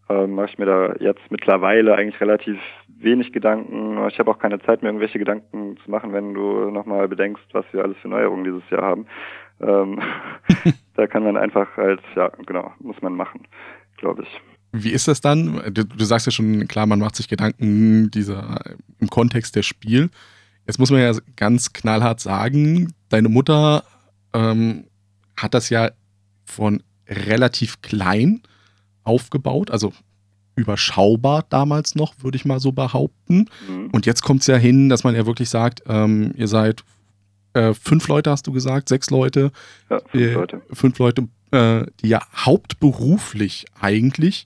ähm, 0.09 0.35
mache 0.35 0.47
ich 0.47 0.57
mir 0.57 0.65
da 0.65 0.93
jetzt 0.99 1.29
mittlerweile 1.29 1.95
eigentlich 1.95 2.19
relativ 2.19 2.59
wenig 2.87 3.31
Gedanken. 3.31 3.97
Ich 4.09 4.19
habe 4.19 4.31
auch 4.31 4.39
keine 4.39 4.59
Zeit 4.59 4.81
mehr, 4.81 4.89
irgendwelche 4.89 5.19
Gedanken 5.19 5.77
zu 5.77 5.89
machen, 5.89 6.13
wenn 6.13 6.33
du 6.33 6.69
nochmal 6.69 7.07
bedenkst, 7.07 7.43
was 7.53 7.65
wir 7.71 7.83
alles 7.83 7.97
für 7.97 8.09
Neuerungen 8.09 8.43
dieses 8.43 8.69
Jahr 8.69 8.83
haben. 8.83 9.07
Ähm, 9.61 10.01
da 10.95 11.07
kann 11.07 11.23
man 11.23 11.37
einfach 11.37 11.77
halt, 11.77 12.01
ja, 12.15 12.29
genau, 12.45 12.71
muss 12.79 13.01
man 13.01 13.15
machen, 13.15 13.47
glaube 14.01 14.23
ich. 14.23 14.29
Wie 14.73 14.91
ist 14.91 15.07
das 15.07 15.21
dann? 15.21 15.61
Du, 15.73 15.85
du, 15.85 16.05
sagst 16.05 16.25
ja 16.25 16.31
schon, 16.31 16.67
klar, 16.67 16.85
man 16.85 16.99
macht 16.99 17.15
sich 17.15 17.27
Gedanken 17.27 18.11
dieser, 18.11 18.59
im 18.99 19.09
Kontext 19.09 19.55
der 19.55 19.63
Spiel. 19.63 20.09
Jetzt 20.67 20.79
muss 20.79 20.91
man 20.91 21.01
ja 21.01 21.13
ganz 21.35 21.73
knallhart 21.73 22.19
sagen, 22.19 22.93
deine 23.09 23.29
Mutter 23.29 23.83
ähm, 24.33 24.85
hat 25.35 25.53
das 25.53 25.69
ja 25.69 25.91
von 26.45 26.83
relativ 27.07 27.81
klein 27.81 28.41
aufgebaut, 29.03 29.71
also 29.71 29.93
überschaubar 30.55 31.45
damals 31.49 31.95
noch, 31.95 32.13
würde 32.19 32.37
ich 32.37 32.45
mal 32.45 32.59
so 32.59 32.71
behaupten. 32.71 33.49
Mhm. 33.67 33.89
Und 33.91 34.05
jetzt 34.05 34.21
kommt 34.21 34.41
es 34.41 34.47
ja 34.47 34.57
hin, 34.57 34.89
dass 34.89 35.03
man 35.03 35.15
ja 35.15 35.25
wirklich 35.25 35.49
sagt, 35.49 35.83
ähm, 35.87 36.33
ihr 36.37 36.47
seid 36.47 36.83
äh, 37.53 37.73
fünf 37.73 38.07
Leute, 38.07 38.31
hast 38.31 38.47
du 38.47 38.51
gesagt, 38.51 38.89
sechs 38.89 39.09
Leute. 39.09 39.51
Ja, 39.89 39.99
fünf 40.07 40.23
äh, 40.23 40.33
Leute. 40.33 40.61
Fünf 40.71 40.99
Leute, 40.99 41.27
äh, 41.51 41.85
die 42.01 42.09
ja 42.09 42.21
hauptberuflich 42.35 43.65
eigentlich 43.79 44.45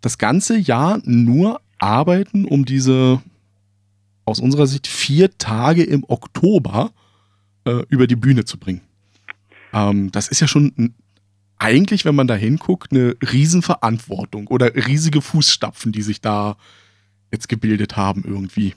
das 0.00 0.18
ganze 0.18 0.56
Jahr 0.56 1.00
nur 1.04 1.60
arbeiten, 1.78 2.44
um 2.44 2.64
diese 2.64 3.22
aus 4.24 4.40
unserer 4.40 4.66
Sicht 4.66 4.86
vier 4.86 5.36
Tage 5.38 5.84
im 5.84 6.04
Oktober 6.08 6.92
äh, 7.64 7.82
über 7.88 8.06
die 8.06 8.16
Bühne 8.16 8.44
zu 8.44 8.58
bringen. 8.58 8.80
Ähm, 9.72 10.10
das 10.10 10.28
ist 10.28 10.40
ja 10.40 10.48
schon 10.48 10.94
eigentlich, 11.58 12.04
wenn 12.04 12.14
man 12.14 12.26
da 12.26 12.34
hinguckt, 12.34 12.92
eine 12.92 13.16
Riesenverantwortung 13.22 14.48
oder 14.48 14.74
riesige 14.74 15.22
Fußstapfen, 15.22 15.92
die 15.92 16.02
sich 16.02 16.20
da 16.20 16.56
jetzt 17.30 17.48
gebildet 17.48 17.96
haben 17.96 18.24
irgendwie. 18.26 18.74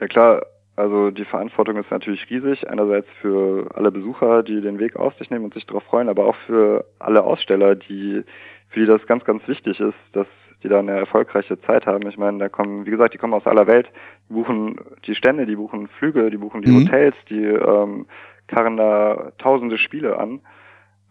Ja 0.00 0.08
klar, 0.08 0.42
also 0.76 1.10
die 1.10 1.24
Verantwortung 1.24 1.76
ist 1.76 1.90
natürlich 1.90 2.28
riesig. 2.30 2.68
Einerseits 2.68 3.08
für 3.20 3.68
alle 3.74 3.92
Besucher, 3.92 4.42
die 4.42 4.60
den 4.60 4.78
Weg 4.78 4.96
auf 4.96 5.14
sich 5.14 5.30
nehmen 5.30 5.44
und 5.44 5.54
sich 5.54 5.66
darauf 5.66 5.84
freuen, 5.84 6.08
aber 6.08 6.26
auch 6.26 6.36
für 6.46 6.84
alle 6.98 7.22
Aussteller, 7.22 7.76
die 7.76 8.24
für 8.70 8.80
die 8.80 8.86
das 8.86 9.06
ganz, 9.06 9.24
ganz 9.24 9.46
wichtig 9.46 9.78
ist, 9.78 9.94
dass 10.12 10.26
die 10.64 10.68
da 10.68 10.80
eine 10.80 10.92
erfolgreiche 10.92 11.60
Zeit 11.60 11.86
haben. 11.86 12.08
Ich 12.08 12.16
meine, 12.16 12.38
da 12.38 12.48
kommen, 12.48 12.86
wie 12.86 12.90
gesagt, 12.90 13.14
die 13.14 13.18
kommen 13.18 13.34
aus 13.34 13.46
aller 13.46 13.66
Welt, 13.66 13.88
die 14.28 14.32
buchen 14.32 14.80
die 15.06 15.14
Stände, 15.14 15.46
die 15.46 15.56
buchen 15.56 15.88
Flüge, 15.88 16.30
die 16.30 16.38
buchen 16.38 16.62
die 16.62 16.70
mhm. 16.70 16.86
Hotels, 16.86 17.14
die 17.28 17.44
ähm, 17.44 18.06
karren 18.48 18.76
da 18.76 19.32
tausende 19.38 19.78
Spiele 19.78 20.18
an. 20.18 20.40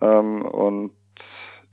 Ähm, 0.02 0.42
und 0.42 0.92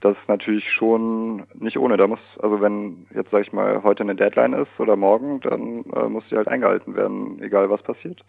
das 0.01 0.17
ist 0.17 0.29
natürlich 0.29 0.71
schon 0.71 1.47
nicht 1.55 1.79
ohne. 1.79 1.97
Da 1.97 2.07
muss, 2.07 2.21
also 2.41 2.61
wenn 2.61 3.07
jetzt 3.15 3.31
sag 3.31 3.43
ich 3.43 3.53
mal 3.53 3.83
heute 3.83 4.03
eine 4.03 4.15
Deadline 4.15 4.55
ist 4.55 4.79
oder 4.79 4.97
morgen, 4.97 5.41
dann 5.41 5.85
äh, 5.95 6.09
muss 6.09 6.25
die 6.31 6.37
halt 6.37 6.49
eingehalten 6.49 6.95
werden, 6.95 7.41
egal 7.43 7.71
was 7.71 7.83
passiert. 7.83 8.25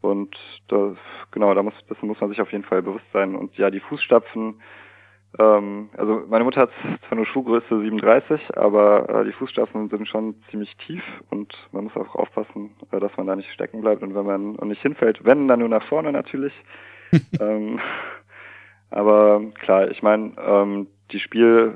Und 0.00 0.36
das, 0.68 0.96
genau, 1.30 1.54
da 1.54 1.62
muss, 1.62 1.74
das 1.88 2.00
muss 2.02 2.20
man 2.20 2.30
sich 2.30 2.40
auf 2.40 2.52
jeden 2.52 2.64
Fall 2.64 2.82
bewusst 2.82 3.06
sein. 3.12 3.34
Und 3.34 3.56
ja, 3.56 3.70
die 3.70 3.80
Fußstapfen, 3.80 4.60
ähm, 5.38 5.90
also 5.96 6.24
meine 6.28 6.44
Mutter 6.44 6.62
hat 6.62 6.70
zwar 7.08 7.16
nur 7.16 7.26
Schuhgröße 7.26 7.80
37, 7.80 8.56
aber 8.56 9.08
äh, 9.08 9.24
die 9.24 9.32
Fußstapfen 9.32 9.88
sind 9.88 10.08
schon 10.08 10.34
ziemlich 10.50 10.76
tief 10.76 11.02
und 11.30 11.54
man 11.72 11.84
muss 11.84 11.96
auch 11.96 12.14
aufpassen, 12.14 12.74
äh, 12.90 13.00
dass 13.00 13.16
man 13.16 13.26
da 13.26 13.36
nicht 13.36 13.52
stecken 13.52 13.80
bleibt 13.80 14.02
und 14.02 14.14
wenn 14.14 14.26
man 14.26 14.56
und 14.56 14.68
nicht 14.68 14.82
hinfällt, 14.82 15.24
wenn 15.24 15.48
dann 15.48 15.60
nur 15.60 15.68
nach 15.68 15.84
vorne 15.84 16.12
natürlich. 16.12 16.52
ähm, 17.40 17.78
aber 18.90 19.40
klar, 19.54 19.90
ich 19.90 20.02
meine, 20.02 20.32
ähm, 20.38 20.88
die 21.12 21.20
Spiel 21.20 21.74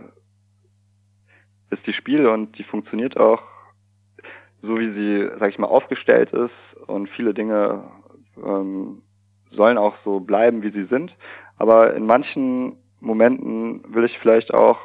ist 1.70 1.86
die 1.86 1.92
Spiel 1.92 2.26
und 2.26 2.58
die 2.58 2.64
funktioniert 2.64 3.16
auch 3.16 3.42
so, 4.62 4.78
wie 4.78 4.92
sie, 4.92 5.30
sag 5.38 5.50
ich 5.50 5.58
mal, 5.58 5.68
aufgestellt 5.68 6.32
ist 6.32 6.76
und 6.86 7.08
viele 7.10 7.32
Dinge 7.32 7.84
ähm, 8.36 9.02
sollen 9.52 9.78
auch 9.78 9.94
so 10.04 10.20
bleiben, 10.20 10.62
wie 10.62 10.70
sie 10.70 10.84
sind. 10.84 11.14
Aber 11.56 11.94
in 11.94 12.06
manchen 12.06 12.76
Momenten 13.00 13.82
will 13.94 14.04
ich 14.04 14.18
vielleicht 14.18 14.52
auch 14.52 14.78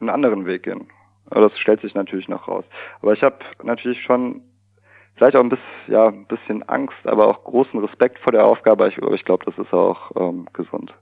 einen 0.00 0.10
anderen 0.10 0.46
Weg 0.46 0.64
gehen. 0.64 0.88
Aber 1.30 1.42
das 1.42 1.58
stellt 1.58 1.80
sich 1.80 1.94
natürlich 1.94 2.28
noch 2.28 2.48
raus. 2.48 2.64
Aber 3.02 3.12
ich 3.12 3.22
habe 3.22 3.38
natürlich 3.62 4.02
schon 4.02 4.42
vielleicht 5.14 5.36
auch 5.36 5.44
ein 5.44 5.48
bisschen, 5.48 5.64
ja, 5.86 6.08
ein 6.08 6.26
bisschen 6.26 6.62
Angst, 6.68 6.96
aber 7.04 7.28
auch 7.28 7.44
großen 7.44 7.78
Respekt 7.80 8.18
vor 8.18 8.32
der 8.32 8.46
Aufgabe. 8.46 8.88
Ich, 8.88 8.98
ich 8.98 9.24
glaube, 9.24 9.44
das 9.44 9.56
ist 9.58 9.72
auch 9.72 10.10
ähm, 10.16 10.46
gesund. 10.52 10.92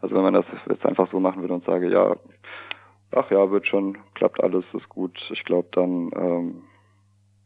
Also 0.00 0.14
wenn 0.14 0.22
man 0.22 0.34
das 0.34 0.46
jetzt 0.68 0.84
einfach 0.86 1.10
so 1.10 1.20
machen 1.20 1.42
würde 1.42 1.54
und 1.54 1.64
sage, 1.64 1.90
ja, 1.90 2.16
ach 3.12 3.30
ja, 3.30 3.50
wird 3.50 3.66
schon, 3.66 3.98
klappt 4.14 4.42
alles, 4.42 4.64
ist 4.72 4.88
gut, 4.88 5.18
ich 5.30 5.44
glaube, 5.44 5.68
dann, 5.72 6.10
ähm, 6.16 6.62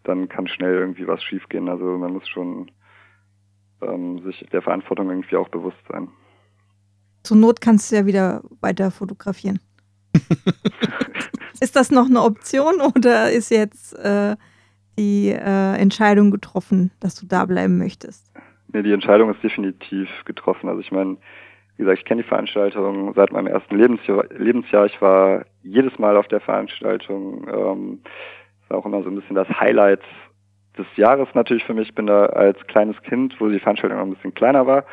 dann 0.05 0.29
kann 0.29 0.47
schnell 0.47 0.75
irgendwie 0.75 1.07
was 1.07 1.23
schiefgehen. 1.23 1.69
Also 1.69 1.85
man 1.85 2.13
muss 2.13 2.29
schon 2.29 2.71
ähm, 3.83 4.23
sich 4.23 4.47
der 4.53 4.63
Verantwortung 4.63 5.11
irgendwie 5.11 5.37
auch 5.37 5.49
bewusst 5.49 5.79
sein. 5.89 6.09
Zur 7.23 7.39
Not 7.39 7.61
kannst 7.61 7.91
du 7.91 7.97
ja 7.97 8.07
wieder 8.07 8.43
weiter 8.61 8.91
fotografieren. 8.91 9.59
ist 11.61 11.75
das 11.75 11.91
noch 11.91 12.07
eine 12.07 12.23
Option 12.23 12.81
oder 12.81 13.33
ist 13.33 13.51
jetzt 13.51 13.95
äh, 13.95 14.37
die 14.99 15.31
äh, 15.31 15.77
Entscheidung 15.77 16.31
getroffen, 16.31 16.93
dass 17.01 17.15
du 17.15 17.27
da 17.27 17.47
bleiben 17.47 17.79
möchtest? 17.79 18.31
Nee, 18.73 18.83
die 18.83 18.93
Entscheidung 18.93 19.33
ist 19.33 19.43
definitiv 19.43 20.09
getroffen. 20.25 20.69
Also 20.69 20.81
ich 20.81 20.93
meine, 20.93 21.17
wie 21.77 21.83
gesagt, 21.83 21.99
ich 21.99 22.05
kenne 22.05 22.23
die 22.23 22.29
Veranstaltung 22.29 23.13
seit 23.15 23.33
meinem 23.33 23.49
ersten 23.49 23.77
Lebensjahr. 23.77 24.25
Lebensjahr. 24.37 24.87
Ich 24.87 25.01
war 25.03 25.45
jedes 25.63 25.99
Mal 25.99 26.17
auf 26.17 26.29
der 26.29 26.41
Veranstaltung. 26.41 27.49
Ähm, 27.49 28.01
war 28.69 28.79
auch 28.79 28.87
immer 28.87 29.03
so 29.03 29.11
ein 29.11 29.17
bisschen 29.17 29.37
das 29.37 29.49
Highlight 29.49 30.03
des 30.79 30.87
Jahres 30.97 31.29
natürlich 31.35 31.65
für 31.65 31.75
mich. 31.75 31.89
Ich 31.89 31.95
bin 31.95 32.07
da 32.07 32.27
als 32.27 32.59
kleines 32.67 33.01
Kind, 33.03 33.41
wo 33.41 33.49
die 33.49 33.61
Veranstaltung 33.61 33.99
noch 33.99 34.07
ein 34.07 34.15
bisschen 34.15 34.35
kleiner 34.35 34.67
war, 34.67 34.85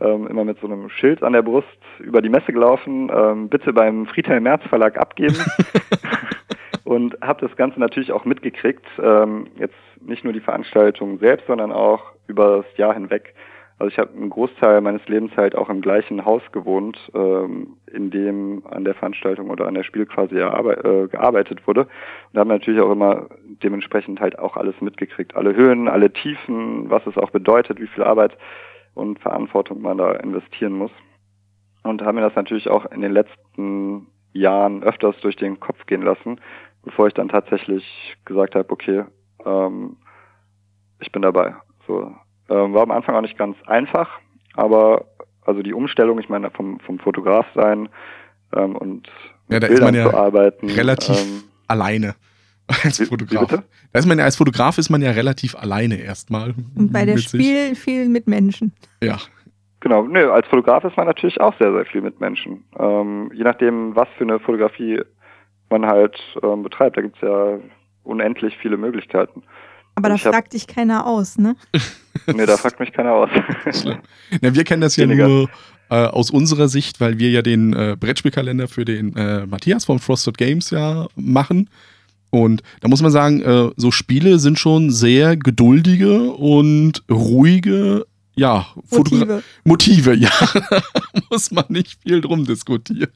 ähm, 0.00 0.26
immer 0.26 0.44
mit 0.44 0.58
so 0.60 0.66
einem 0.66 0.88
Schild 0.88 1.22
an 1.22 1.32
der 1.32 1.42
Brust 1.42 1.68
über 1.98 2.22
die 2.22 2.28
Messe 2.28 2.52
gelaufen. 2.52 3.10
Ähm, 3.14 3.48
bitte 3.48 3.72
beim 3.72 4.06
Friedhelm 4.06 4.44
Merz 4.44 4.62
Verlag 4.64 4.98
abgeben. 4.98 5.36
und 6.84 7.16
habe 7.22 7.46
das 7.46 7.56
Ganze 7.56 7.80
natürlich 7.80 8.12
auch 8.12 8.24
mitgekriegt. 8.24 8.84
Ähm, 9.02 9.48
jetzt 9.58 9.76
nicht 10.00 10.24
nur 10.24 10.32
die 10.32 10.40
Veranstaltung 10.40 11.18
selbst, 11.18 11.46
sondern 11.46 11.72
auch 11.72 12.12
über 12.26 12.58
das 12.58 12.76
Jahr 12.76 12.94
hinweg. 12.94 13.34
Also 13.82 13.90
ich 13.90 13.98
habe 13.98 14.12
einen 14.16 14.30
Großteil 14.30 14.80
meines 14.80 15.04
Lebens 15.08 15.36
halt 15.36 15.56
auch 15.56 15.68
im 15.68 15.80
gleichen 15.80 16.24
Haus 16.24 16.42
gewohnt, 16.52 16.96
ähm, 17.16 17.78
in 17.92 18.12
dem 18.12 18.62
an 18.64 18.84
der 18.84 18.94
Veranstaltung 18.94 19.50
oder 19.50 19.66
an 19.66 19.74
der 19.74 19.82
Spiel 19.82 20.06
quasi 20.06 20.36
äh, 20.36 21.08
gearbeitet 21.08 21.66
wurde. 21.66 21.88
Und 22.32 22.38
habe 22.38 22.50
natürlich 22.50 22.80
auch 22.80 22.92
immer 22.92 23.26
dementsprechend 23.40 24.20
halt 24.20 24.38
auch 24.38 24.56
alles 24.56 24.80
mitgekriegt. 24.80 25.34
Alle 25.34 25.56
Höhen, 25.56 25.88
alle 25.88 26.12
Tiefen, 26.12 26.90
was 26.90 27.04
es 27.08 27.18
auch 27.18 27.30
bedeutet, 27.30 27.80
wie 27.80 27.88
viel 27.88 28.04
Arbeit 28.04 28.38
und 28.94 29.18
Verantwortung 29.18 29.82
man 29.82 29.98
da 29.98 30.12
investieren 30.12 30.74
muss. 30.74 30.92
und 31.82 32.02
habe 32.02 32.12
mir 32.12 32.20
das 32.20 32.36
natürlich 32.36 32.70
auch 32.70 32.86
in 32.86 33.00
den 33.00 33.10
letzten 33.10 34.06
Jahren 34.32 34.84
öfters 34.84 35.16
durch 35.22 35.34
den 35.34 35.58
Kopf 35.58 35.86
gehen 35.86 36.02
lassen, 36.02 36.40
bevor 36.84 37.08
ich 37.08 37.14
dann 37.14 37.30
tatsächlich 37.30 38.16
gesagt 38.24 38.54
habe, 38.54 38.70
okay, 38.70 39.06
ähm, 39.44 39.96
ich 41.00 41.10
bin 41.10 41.22
dabei. 41.22 41.56
So 41.88 42.14
war 42.54 42.82
am 42.82 42.90
Anfang 42.90 43.14
auch 43.14 43.20
nicht 43.22 43.38
ganz 43.38 43.56
einfach, 43.66 44.08
aber 44.54 45.06
also 45.44 45.62
die 45.62 45.72
Umstellung, 45.72 46.18
ich 46.18 46.28
meine 46.28 46.50
vom 46.50 46.80
vom 46.80 46.98
Fotograf 46.98 47.46
sein 47.54 47.88
ähm, 48.54 48.76
und 48.76 49.08
ja, 49.48 49.60
da 49.60 49.68
Bildern 49.68 49.72
ist 49.72 49.80
man 49.80 49.94
ja 49.94 50.10
zu 50.10 50.16
arbeiten, 50.16 50.70
relativ 50.70 51.22
ähm, 51.22 51.42
alleine 51.68 52.14
als 52.84 53.00
Wie- 53.00 53.06
Fotograf. 53.06 53.48
Da 53.92 53.98
ist 53.98 54.06
man 54.06 54.18
ja 54.18 54.24
als 54.24 54.36
Fotograf 54.36 54.78
ist 54.78 54.90
man 54.90 55.02
ja 55.02 55.10
relativ 55.10 55.54
alleine 55.54 55.96
erstmal. 55.96 56.54
Und 56.76 56.92
bei 56.92 57.04
der 57.04 57.18
sich. 57.18 57.28
Spiel 57.28 57.74
viel 57.74 58.08
mit 58.08 58.26
Menschen. 58.26 58.72
Ja. 59.02 59.18
Genau, 59.80 60.04
nö, 60.04 60.30
als 60.30 60.46
Fotograf 60.46 60.84
ist 60.84 60.96
man 60.96 61.06
natürlich 61.06 61.40
auch 61.40 61.54
sehr, 61.58 61.72
sehr 61.72 61.84
viel 61.86 62.02
mit 62.02 62.20
Menschen. 62.20 62.64
Ähm, 62.78 63.32
je 63.34 63.42
nachdem, 63.42 63.96
was 63.96 64.08
für 64.16 64.22
eine 64.22 64.38
Fotografie 64.38 65.02
man 65.70 65.86
halt 65.86 66.16
ähm, 66.42 66.62
betreibt, 66.62 66.96
da 66.96 67.02
gibt's 67.02 67.20
ja 67.20 67.58
unendlich 68.04 68.56
viele 68.58 68.76
Möglichkeiten. 68.76 69.42
Aber 69.94 70.08
da 70.08 70.16
fragt 70.16 70.52
dich 70.54 70.66
keiner 70.66 71.06
aus, 71.06 71.38
ne? 71.38 71.56
Nee, 72.26 72.44
da 72.46 72.56
fragt 72.58 72.78
mich 72.78 72.92
keiner 72.92 73.12
aus. 73.14 73.30
Na, 74.42 74.54
wir 74.54 74.64
kennen 74.64 74.82
das 74.82 74.96
ja 74.96 75.04
Weniger. 75.08 75.28
nur 75.28 75.50
äh, 75.90 75.94
aus 76.06 76.30
unserer 76.30 76.68
Sicht, 76.68 77.00
weil 77.00 77.18
wir 77.18 77.30
ja 77.30 77.40
den 77.42 77.72
äh, 77.72 77.96
Brettspielkalender 77.98 78.68
für 78.68 78.84
den 78.84 79.16
äh, 79.16 79.46
Matthias 79.46 79.86
von 79.86 79.98
Frosted 79.98 80.36
Games 80.36 80.70
ja 80.70 81.08
machen. 81.16 81.68
Und 82.30 82.62
da 82.80 82.88
muss 82.88 83.02
man 83.02 83.10
sagen, 83.10 83.40
äh, 83.42 83.70
so 83.76 83.90
Spiele 83.90 84.38
sind 84.38 84.58
schon 84.58 84.90
sehr 84.90 85.36
geduldige 85.36 86.32
und 86.32 87.02
ruhige, 87.10 88.06
ja, 88.36 88.66
Fotogra- 88.90 89.42
Motive. 89.64 90.12
Motive, 90.12 90.14
ja. 90.14 90.30
Da 90.70 91.20
muss 91.30 91.50
man 91.50 91.64
nicht 91.70 91.98
viel 92.02 92.20
drum 92.20 92.44
diskutieren. 92.44 93.10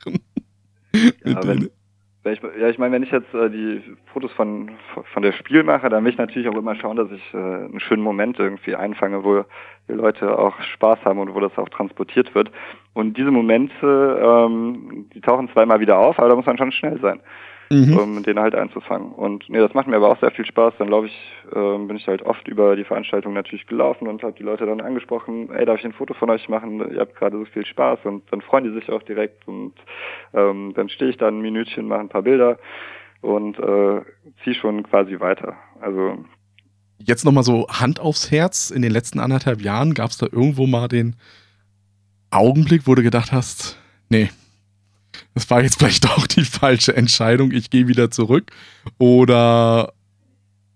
Ja, 1.25 1.47
wenn 1.47 1.71
ich, 2.33 2.43
ja, 2.43 2.69
ich 2.69 2.79
meine, 2.79 2.95
wenn 2.95 3.03
ich 3.03 3.11
jetzt 3.11 3.33
äh, 3.35 3.51
die 3.51 3.83
Fotos 4.13 4.33
von, 4.33 4.71
von 5.13 5.23
der 5.23 5.33
Spiel 5.33 5.63
mache, 5.63 5.89
dann 5.89 6.05
will 6.05 6.13
ich 6.13 6.19
natürlich 6.19 6.49
auch 6.49 6.57
immer 6.57 6.75
schauen, 6.75 6.97
dass 6.97 7.11
ich 7.11 7.35
äh, 7.35 7.37
einen 7.37 7.81
schönen 7.81 8.03
Moment 8.03 8.39
irgendwie 8.39 8.75
einfange, 8.75 9.25
wo 9.25 9.45
die 9.89 9.93
Leute 9.93 10.39
auch 10.39 10.61
Spaß 10.61 11.05
haben 11.05 11.19
und 11.19 11.35
wo 11.35 11.41
das 11.41 11.57
auch 11.59 11.69
transportiert 11.69 12.35
wird. 12.35 12.51
Und 12.95 13.17
diese 13.17 13.31
Momente, 13.31 14.21
ähm, 14.23 15.07
die 15.15 15.21
tauchen 15.21 15.51
zweimal 15.53 15.81
wieder 15.81 15.99
auf, 15.99 16.19
aber 16.19 16.29
da 16.29 16.37
muss 16.37 16.47
man 16.47 16.59
schon 16.59 16.73
schnell 16.73 16.99
sein. 17.01 17.21
Mhm. 17.71 17.97
um 17.97 18.23
den 18.23 18.39
halt 18.39 18.55
einzufangen. 18.55 19.13
Und 19.13 19.49
nee, 19.49 19.59
das 19.59 19.75
macht 19.75 19.89
mir 19.89 19.97
aber 19.97 20.11
auch 20.11 20.21
sehr 20.21 20.31
viel 20.31 20.47
Spaß. 20.47 20.75
Dann 20.79 20.89
laufe 20.89 21.07
ich, 21.07 21.19
ähm, 21.55 21.89
bin 21.89 21.97
ich 21.97 22.07
halt 22.07 22.23
oft 22.23 22.47
über 22.47 22.77
die 22.77 22.85
Veranstaltung 22.85 23.33
natürlich 23.33 23.67
gelaufen 23.67 24.07
und 24.07 24.23
habe 24.23 24.35
die 24.35 24.45
Leute 24.45 24.67
dann 24.67 24.81
angesprochen, 24.81 25.51
ey, 25.53 25.67
darf 25.67 25.81
ich 25.81 25.85
ein 25.85 25.93
Foto 25.93 26.15
von 26.15 26.31
euch 26.31 26.49
machen? 26.49 26.79
Ihr 26.93 27.01
habt 27.01 27.17
gerade 27.17 27.39
so 27.39 27.45
viel 27.45 27.67
Spaß 27.67 28.01
und 28.05 28.23
dann 28.31 28.41
freuen 28.41 28.65
die 28.65 28.79
sich 28.79 28.91
auch 28.91 29.03
direkt 29.03 29.49
und 29.49 29.73
ähm, 30.33 30.73
dann 30.75 30.89
stehe 30.89 31.11
ich 31.11 31.17
da 31.17 31.29
ein 31.29 31.41
Minütchen, 31.41 31.89
mache 31.89 32.01
ein 32.01 32.09
paar 32.09 32.23
Bilder 32.23 32.59
und 33.21 33.59
äh, 33.59 34.01
ziehe 34.45 34.55
schon 34.55 34.83
quasi 34.85 35.19
weiter. 35.19 35.57
Also 35.81 36.25
Jetzt 36.99 37.25
nochmal 37.25 37.45
so 37.45 37.67
Hand 37.69 38.01
aufs 38.01 38.31
Herz. 38.31 38.71
In 38.71 38.83
den 38.83 38.91
letzten 38.91 39.21
anderthalb 39.21 39.61
Jahren 39.61 39.93
gab 39.93 40.11
es 40.11 40.19
da 40.19 40.27
irgendwo 40.27 40.67
mal 40.67 40.89
den 40.89 41.17
Augenblick, 42.31 42.87
wo 42.87 42.95
du 42.95 43.03
gedacht 43.03 43.33
hast, 43.33 43.79
nee, 44.09 44.31
das 45.37 45.51
war 45.51 45.63
jetzt 45.63 45.79
vielleicht 45.79 46.07
auch 46.11 46.27
die 46.27 46.45
falsche 46.45 46.97
Entscheidung, 46.97 47.53
ich 47.53 47.69
gehe 47.69 47.87
wieder 47.87 48.11
zurück. 48.11 48.51
Oder 48.99 49.93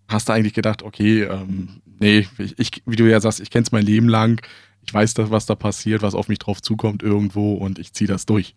hast 0.07 0.29
du 0.29 0.35
eigentlich 0.35 0.53
gedacht, 0.53 0.83
okay, 0.83 1.23
ähm, 1.23 1.81
nee, 1.99 2.27
ich, 2.37 2.59
ich, 2.59 2.83
wie 2.85 2.97
du 2.97 3.05
ja 3.05 3.21
sagst, 3.21 3.41
ich 3.41 3.51
kenne 3.51 3.63
es 3.63 3.73
mein 3.73 3.87
Leben 3.87 4.09
lang, 4.09 4.43
ich 4.87 4.93
weiß, 4.93 5.15
das, 5.15 5.31
was 5.31 5.47
da 5.47 5.55
passiert, 5.55 6.03
was 6.03 6.15
auf 6.15 6.29
mich 6.29 6.39
drauf 6.39 6.61
zukommt 6.61 7.03
irgendwo 7.03 7.55
und 7.55 7.79
ich 7.79 7.95
ziehe 7.95 8.09
das 8.09 8.27
durch. 8.27 8.55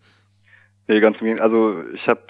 Nee, 0.88 1.00
ganz 1.00 1.16
im 1.20 1.24
Gegenteil. 1.24 1.46
Also 1.46 1.82
ich 1.94 2.06
habe 2.06 2.20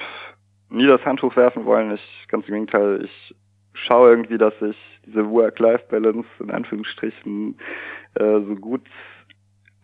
nie 0.70 0.86
das 0.86 1.04
Handtuch 1.04 1.34
werfen 1.34 1.64
wollen. 1.64 1.92
Ich 1.94 2.28
ganz 2.28 2.46
im 2.46 2.54
Gegenteil. 2.54 3.04
Ich 3.04 3.34
schaue 3.72 4.10
irgendwie, 4.10 4.38
dass 4.38 4.54
ich 4.62 4.76
diese 5.04 5.28
Work-Life-Balance 5.28 6.28
in 6.38 6.50
Anführungsstrichen 6.52 7.58
äh, 8.14 8.40
so 8.40 8.54
gut 8.54 8.82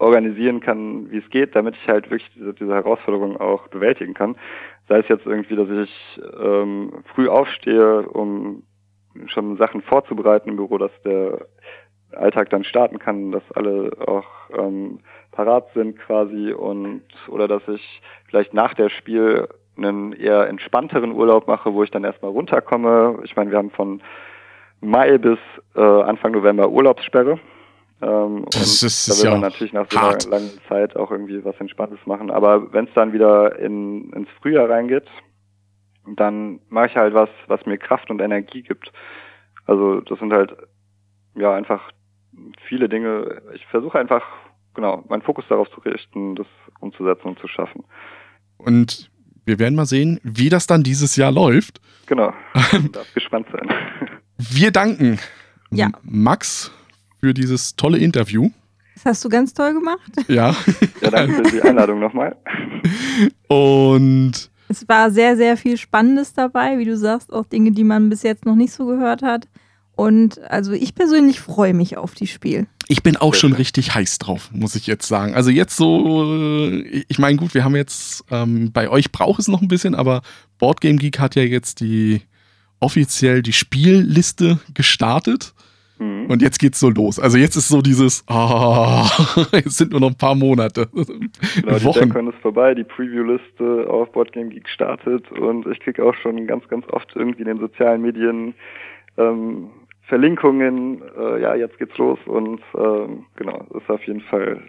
organisieren 0.00 0.60
kann, 0.60 1.10
wie 1.10 1.18
es 1.18 1.30
geht, 1.30 1.54
damit 1.54 1.76
ich 1.76 1.88
halt 1.88 2.10
wirklich 2.10 2.30
diese, 2.34 2.54
diese 2.54 2.74
Herausforderung 2.74 3.36
auch 3.36 3.68
bewältigen 3.68 4.14
kann. 4.14 4.36
Sei 4.88 4.98
es 4.98 5.08
jetzt 5.08 5.26
irgendwie, 5.26 5.56
dass 5.56 5.68
ich 5.68 6.20
ähm, 6.42 7.04
früh 7.14 7.28
aufstehe, 7.28 8.02
um 8.08 8.62
schon 9.26 9.56
Sachen 9.56 9.82
vorzubereiten 9.82 10.48
im 10.48 10.56
Büro, 10.56 10.78
dass 10.78 10.92
der 11.04 11.46
Alltag 12.12 12.50
dann 12.50 12.64
starten 12.64 12.98
kann, 12.98 13.30
dass 13.30 13.42
alle 13.52 13.90
auch 14.06 14.26
ähm, 14.56 15.00
parat 15.32 15.68
sind 15.74 15.98
quasi 15.98 16.52
und 16.52 17.02
oder 17.28 17.46
dass 17.46 17.62
ich 17.68 18.02
vielleicht 18.28 18.54
nach 18.54 18.74
der 18.74 18.88
Spiel 18.88 19.48
einen 19.76 20.12
eher 20.12 20.48
entspannteren 20.48 21.12
Urlaub 21.12 21.46
mache, 21.46 21.72
wo 21.72 21.82
ich 21.82 21.90
dann 21.90 22.04
erstmal 22.04 22.32
runterkomme. 22.32 23.20
Ich 23.24 23.36
meine, 23.36 23.50
wir 23.50 23.58
haben 23.58 23.70
von 23.70 24.02
Mai 24.80 25.18
bis 25.18 25.38
äh, 25.74 25.80
Anfang 25.80 26.32
November 26.32 26.70
Urlaubssperre. 26.70 27.38
Ähm, 28.02 28.46
Das 28.50 28.82
und 28.82 28.86
ist- 28.86 29.08
da 29.08 29.12
ist 29.12 29.18
will 29.22 29.24
ja 29.26 29.30
man 29.32 29.40
natürlich 29.42 29.72
nach 29.72 29.86
so 29.90 29.98
einer 29.98 30.08
hart. 30.08 30.24
langen 30.30 30.50
Zeit 30.68 30.96
auch 30.96 31.10
irgendwie 31.10 31.44
was 31.44 31.56
Entspanntes 31.60 31.98
machen. 32.06 32.30
Aber 32.30 32.72
wenn 32.72 32.86
es 32.86 32.94
dann 32.94 33.12
wieder 33.12 33.58
in, 33.58 34.10
ins 34.12 34.28
Frühjahr 34.40 34.68
reingeht, 34.70 35.06
dann 36.16 36.60
mache 36.68 36.86
ich 36.86 36.96
halt 36.96 37.12
was, 37.14 37.28
was 37.46 37.64
mir 37.66 37.76
Kraft 37.78 38.10
und 38.10 38.20
Energie 38.20 38.62
gibt. 38.62 38.90
Also 39.66 40.00
das 40.00 40.18
sind 40.18 40.32
halt 40.32 40.56
ja 41.36 41.54
einfach 41.54 41.90
viele 42.66 42.88
Dinge. 42.88 43.42
Ich 43.54 43.66
versuche 43.66 43.98
einfach 43.98 44.22
genau 44.74 45.04
meinen 45.08 45.22
Fokus 45.22 45.44
darauf 45.48 45.70
zu 45.70 45.80
richten, 45.80 46.36
das 46.36 46.46
umzusetzen 46.80 47.28
und 47.28 47.38
zu 47.38 47.48
schaffen. 47.48 47.84
Und 48.56 49.10
wir 49.44 49.58
werden 49.58 49.74
mal 49.74 49.86
sehen, 49.86 50.20
wie 50.22 50.48
das 50.48 50.66
dann 50.66 50.82
dieses 50.82 51.16
Jahr 51.16 51.32
läuft. 51.32 51.80
Genau. 52.06 52.32
Man 52.72 52.92
darf 52.92 53.12
gespannt 53.14 53.46
sein. 53.52 53.68
Wir 54.38 54.70
danken 54.70 55.18
Ja. 55.70 55.90
Max 56.02 56.72
für 57.20 57.34
dieses 57.34 57.76
tolle 57.76 57.98
Interview. 57.98 58.50
Das 58.94 59.04
hast 59.04 59.24
du 59.24 59.28
ganz 59.28 59.54
toll 59.54 59.74
gemacht. 59.74 60.00
Ja. 60.28 60.54
Ja, 61.00 61.10
danke 61.10 61.36
für 61.36 61.42
die 61.56 61.62
Einladung 61.62 62.00
nochmal. 62.00 62.36
Und 63.48 64.50
Es 64.68 64.88
war 64.88 65.10
sehr, 65.10 65.36
sehr 65.36 65.56
viel 65.56 65.76
Spannendes 65.76 66.32
dabei, 66.32 66.78
wie 66.78 66.84
du 66.84 66.96
sagst, 66.96 67.32
auch 67.32 67.46
Dinge, 67.46 67.72
die 67.72 67.84
man 67.84 68.08
bis 68.10 68.22
jetzt 68.22 68.46
noch 68.46 68.54
nicht 68.56 68.72
so 68.72 68.86
gehört 68.86 69.22
hat. 69.22 69.48
Und 69.96 70.40
also 70.50 70.72
ich 70.72 70.94
persönlich 70.94 71.40
freue 71.40 71.74
mich 71.74 71.96
auf 71.98 72.14
die 72.14 72.26
Spiel. 72.26 72.66
ich 72.88 73.02
bin 73.02 73.16
auch 73.16 73.34
schon 73.34 73.52
richtig 73.52 73.94
heiß 73.94 74.18
drauf, 74.18 74.50
muss 74.52 74.74
ich 74.74 74.86
jetzt 74.86 75.06
sagen. 75.06 75.34
Also 75.34 75.50
jetzt 75.50 75.76
so, 75.76 76.24
äh, 76.34 77.04
ich 77.08 77.18
meine, 77.18 77.36
gut, 77.36 77.52
wir 77.54 77.64
haben 77.64 77.76
jetzt, 77.76 78.24
ähm, 78.30 78.72
bei 78.72 78.88
euch 78.88 79.12
braucht 79.12 79.40
es 79.40 79.48
noch 79.48 79.60
ein 79.60 79.68
bisschen, 79.68 79.94
aber 79.94 80.22
Boardgame 80.58 80.96
Geek 80.96 81.18
hat 81.18 81.34
ja 81.34 81.42
jetzt 81.42 81.80
die 81.80 82.22
offiziell 82.78 83.42
die 83.42 83.52
Spielliste 83.52 84.58
gestartet 84.72 85.52
Mhm. 86.00 86.26
und 86.30 86.40
jetzt 86.40 86.58
geht's 86.58 86.80
so 86.80 86.88
los. 86.88 87.20
Also 87.20 87.36
jetzt 87.36 87.56
ist 87.56 87.68
so 87.68 87.82
dieses, 87.82 88.24
ah, 88.28 89.06
es 89.52 89.76
sind 89.76 89.92
nur 89.92 90.00
noch 90.00 90.08
ein 90.08 90.16
paar 90.16 90.34
Monate. 90.34 90.88
Genau, 91.60 91.78
die 91.78 91.84
Wochen. 91.84 92.08
DevCon 92.08 92.28
ist 92.28 92.38
vorbei, 92.38 92.74
die 92.74 92.84
Preview-Liste 92.84 93.86
auf 93.88 94.10
Boardgame 94.12 94.48
Geek 94.48 94.68
startet 94.68 95.30
und 95.32 95.66
ich 95.66 95.80
kriege 95.80 96.04
auch 96.04 96.14
schon 96.14 96.46
ganz, 96.46 96.66
ganz 96.68 96.86
oft 96.90 97.14
irgendwie 97.14 97.42
in 97.42 97.48
den 97.48 97.58
sozialen 97.58 98.02
Medien 98.02 98.54
ähm, 99.18 99.70
Verlinkungen, 100.02 101.02
äh, 101.18 101.40
ja, 101.42 101.54
jetzt 101.54 101.78
geht's 101.78 101.96
los 101.98 102.18
und 102.26 102.60
ähm, 102.76 103.26
genau, 103.36 103.66
ist 103.74 103.88
auf 103.90 104.02
jeden 104.06 104.22
Fall 104.22 104.62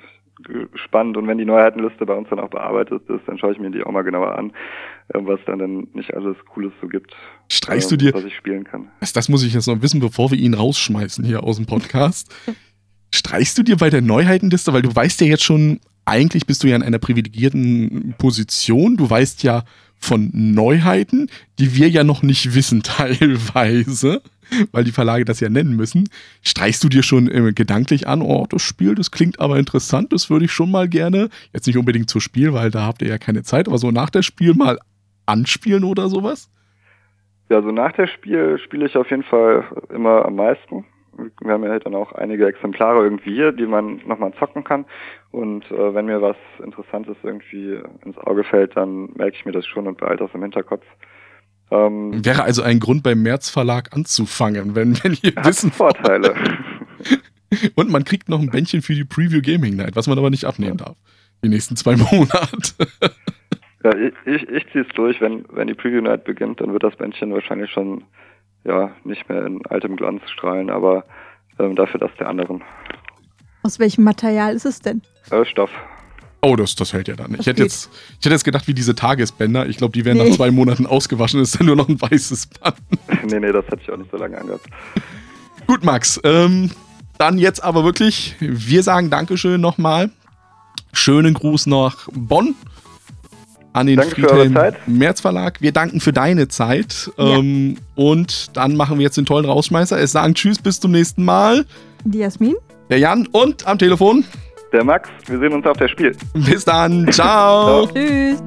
spannend 0.76 1.18
und 1.18 1.28
wenn 1.28 1.38
die 1.38 1.46
Neuheitenliste 1.46 2.06
bei 2.06 2.14
uns 2.14 2.30
dann 2.30 2.39
auch 2.39 2.50
bearbeitet 2.50 3.02
ist, 3.10 3.22
dann 3.28 3.38
schaue 3.38 3.54
ich 3.54 3.60
mir 3.60 3.72
die 3.72 3.84
auch 3.84 3.92
mal 3.92 4.04
genauer 4.04 4.38
an, 4.38 4.52
äh, 5.10 5.20
was 5.22 5.39
dann 5.46 5.60
denn 5.60 5.88
nicht 5.94 6.14
alles 6.14 6.36
Cooles 6.54 6.74
so 6.82 6.88
gibt, 6.88 7.16
Streichst 7.50 7.92
ähm, 7.92 7.98
du 7.98 8.06
dir, 8.06 8.14
was 8.14 8.24
ich 8.24 8.36
spielen 8.36 8.64
kann. 8.64 8.89
das, 9.00 9.14
das 9.14 9.30
muss 9.30 9.44
ich 9.44 9.54
jetzt 9.54 9.68
noch 9.68 9.82
wissen, 9.82 10.00
bevor 10.00 10.32
wir 10.32 10.38
ihn 10.38 10.54
rausschmeißen 10.54 11.24
hier 11.26 11.44
aus 11.44 11.58
dem 11.58 11.66
Podcast. 11.66 12.34
Streichst 13.14 13.58
du 13.58 13.64
dir 13.64 13.76
bei 13.76 13.89
der 13.89 14.02
Neuheitenliste, 14.02 14.72
weil 14.72 14.84
du 14.84 14.96
weißt 14.96 15.20
ja 15.22 15.28
jetzt 15.28 15.44
schon, 15.44 15.80
eigentlich 16.06 16.46
bist 16.46 16.64
du 16.64 16.68
ja 16.68 16.76
in 16.76 16.84
einer 16.84 17.00
privilegierten 17.00 18.16
Position. 18.18 18.96
Du 18.96 19.10
weißt 19.10 19.44
ja 19.44 19.64
von 19.98 20.32
Neuheiten, 20.34 21.30
die 21.60 21.76
wir 21.76 21.89
ja 21.89 22.04
noch 22.04 22.24
nicht 22.24 22.56
wissen 22.56 22.84
teilweise, 22.84 24.22
weil 24.72 24.84
die 24.84 24.91
Verlage 24.91 25.26
das 25.26 25.39
ja 25.39 25.49
nennen 25.49 25.76
müssen. 25.76 26.10
Streichst 26.41 26.84
du 26.84 26.89
dir 26.89 27.04
schon 27.04 27.30
äh, 27.30 27.54
gedanklich 27.54 28.08
an, 28.08 28.22
oh, 28.22 28.45
das 28.49 28.62
Spiel, 28.62 28.95
das 28.95 29.12
klingt 29.12 29.39
aber 29.39 29.58
interessant, 29.58 30.14
das 30.14 30.30
würde 30.30 30.45
ich 30.45 30.52
schon 30.52 30.72
mal 30.72 30.88
gerne, 30.88 31.30
jetzt 31.54 31.68
nicht 31.68 31.78
unbedingt 31.78 32.10
zu 32.10 32.20
Spiel, 32.20 32.54
weil 32.54 32.72
da 32.72 32.86
habt 32.86 33.02
ihr 33.02 33.10
ja 33.10 33.18
keine 33.18 33.43
Zeit, 33.43 33.68
aber 33.68 33.78
so 33.78 33.91
nach 33.91 34.10
der 34.10 34.22
Spiel 34.22 34.54
mal 34.54 34.80
anspielen 35.26 35.84
oder 35.84 36.08
sowas? 36.08 36.49
Ja, 37.49 37.62
so 37.62 37.72
nach 37.72 37.91
der 37.93 38.08
Spiel 38.08 38.60
spiele 38.60 38.86
ich 38.86 38.95
auf 38.95 39.10
jeden 39.10 39.24
Fall 39.24 39.66
immer 39.93 40.26
am 40.26 40.36
meisten. 40.36 40.86
Wir 41.41 41.52
haben 41.52 41.64
ja 41.64 41.78
dann 41.80 41.95
auch 41.95 42.14
einige 42.14 42.47
Exemplare 42.47 43.04
irgendwie 43.04 43.34
hier, 43.34 43.52
die 43.52 43.66
man 43.66 44.02
nochmal 44.06 44.34
zocken 44.39 44.64
kann. 44.64 44.86
Und 45.32 45.70
äh, 45.70 45.93
wenn 45.93 46.06
mir 46.06 46.22
was 46.22 46.38
Interessantes 46.64 47.18
irgendwie 47.24 47.80
ins 48.06 48.18
Auge 48.20 48.45
fällt, 48.45 48.78
dann 48.78 49.10
merke 49.16 49.36
ich 49.36 49.45
mir 49.45 49.52
das 49.52 49.68
schon 49.68 49.88
und 49.88 49.97
behalte 49.97 50.24
das 50.24 50.34
im 50.34 50.41
Hinterkopf. 50.41 50.86
Ähm, 51.72 52.24
Wäre 52.24 52.44
also 52.44 52.62
ein 52.62 52.80
Grund 52.80 53.02
beim 53.02 53.22
März 53.24 53.50
Verlag 53.50 53.96
anzufangen, 53.96 54.76
wenn, 54.76 55.02
wenn 55.04 55.18
ihr 55.22 55.34
hat 55.36 55.46
wissen 55.46 55.72
Vorteile. 55.72 56.36
Und 57.76 57.90
man 57.90 58.04
kriegt 58.04 58.30
noch 58.30 58.40
ein 58.40 58.50
Bändchen 58.50 58.82
für 58.82 58.94
die 58.94 59.04
Preview 59.04 59.42
Gaming 59.42 59.76
Night, 59.76 59.96
was 59.96 60.08
man 60.08 60.18
aber 60.18 60.30
nicht 60.30 60.46
abnehmen 60.46 60.78
darf. 60.78 60.96
Die 61.44 61.50
nächsten 61.50 61.76
zwei 61.76 61.96
Monate. 62.12 62.88
ja, 63.84 63.96
ich, 63.96 64.14
ich, 64.26 64.50
ich 64.50 64.72
ziehe 64.72 64.86
es 64.86 64.96
durch. 64.96 65.20
Wenn, 65.22 65.46
wenn 65.50 65.68
die 65.68 65.74
Preview 65.74 66.02
Night 66.02 66.24
beginnt, 66.24 66.62
dann 66.62 66.74
wird 66.74 66.84
das 66.84 66.96
Bändchen 66.96 67.34
wahrscheinlich 67.34 67.72
schon 67.72 68.04
ja, 68.64 68.92
nicht 69.04 69.28
mehr 69.28 69.46
in 69.46 69.66
altem 69.68 69.96
Glanz 69.96 70.22
strahlen, 70.30 70.70
aber 70.70 71.06
ähm, 71.60 71.76
dafür 71.76 72.00
das 72.00 72.12
der 72.20 72.28
anderen. 72.28 72.64
Aus 73.64 73.80
welchem 73.80 74.04
Material 74.04 74.56
ist 74.56 74.66
es 74.66 74.80
denn? 74.80 75.02
Äh, 75.30 75.46
Stoff. 75.46 75.72
Oh, 76.42 76.56
das, 76.56 76.76
das 76.76 76.92
hält 76.94 77.08
ja 77.08 77.16
dann. 77.16 77.32
Das 77.34 77.42
Ich 77.42 77.46
hätte, 77.48 77.62
geht. 77.62 77.72
jetzt, 77.72 77.89
ich 78.20 78.26
hätte 78.26 78.34
jetzt 78.34 78.44
gedacht, 78.44 78.68
wie 78.68 78.74
diese 78.74 78.96
Tagesbänder. 78.96 79.68
Ich 79.68 79.78
glaube, 79.78 79.94
die 79.94 80.06
werden 80.06 80.18
Nee. 80.18 80.30
nach 80.30 80.36
zwei 80.38 80.50
Monaten 80.52 80.88
ausgewaschen. 80.88 81.39
Ist 81.39 81.60
dann 81.60 81.68
nur 81.68 81.76
noch 81.76 81.88
ein 81.88 82.02
weißes 82.02 82.48
Band. 82.48 82.76
nee, 83.32 83.39
nee, 83.39 83.52
das 83.52 83.66
hatte 83.68 83.80
ich 83.84 83.92
auch 83.92 83.98
nicht 83.98 84.10
so 84.10 84.18
lange 84.18 84.38
angehabt. 84.39 84.66
Gut, 85.68 85.84
Max. 85.84 86.20
Ähm, 86.24 86.72
dann 87.20 87.38
jetzt 87.38 87.64
aber 87.64 87.84
wirklich, 87.84 88.36
wir 88.39 88.82
sagen 88.82 89.10
Dankeschön 89.12 89.62
nochmal. 89.62 90.10
Schönen 90.94 91.34
Gruß 91.36 91.68
nach 91.68 92.08
Bonn 92.12 92.56
an 93.74 93.88
den 93.88 93.98
Danke 93.98 94.16
Friedhelm 94.16 94.54
Zeit. 94.56 94.88
Merz 94.88 95.22
Verlag. 95.22 95.62
Wir 95.62 95.72
danken 95.72 96.02
für 96.02 96.12
deine 96.12 96.48
Zeit. 96.48 97.12
Ja. 97.18 97.38
Ähm, 97.38 97.78
und 97.96 98.58
dann 98.58 98.76
machen 98.76 98.98
wir 98.98 99.04
jetzt 99.04 99.16
den 99.18 99.26
tollen 99.28 99.46
Rausschmeißer. 99.46 100.00
Es 100.00 100.12
sagen 100.12 100.34
Tschüss, 100.34 100.58
bis 100.60 100.80
zum 100.80 100.92
nächsten 100.92 101.24
Mal. 101.24 101.66
Die 102.04 102.18
Jasmin? 102.18 102.56
Der 102.89 102.98
Jan 102.98 103.28
und 103.28 103.68
am 103.68 103.78
Telefon 103.78 104.26
der 104.72 104.84
Max. 104.84 105.10
Wir 105.28 105.40
sehen 105.40 105.54
uns 105.54 105.66
auf 105.66 105.78
der 105.78 105.88
Spiel. 105.88 106.16
Bis 106.34 106.66
dann. 106.66 107.08
Ciao. 107.12 107.86
Ciao. 107.86 107.94
Tschüss. 107.94 108.42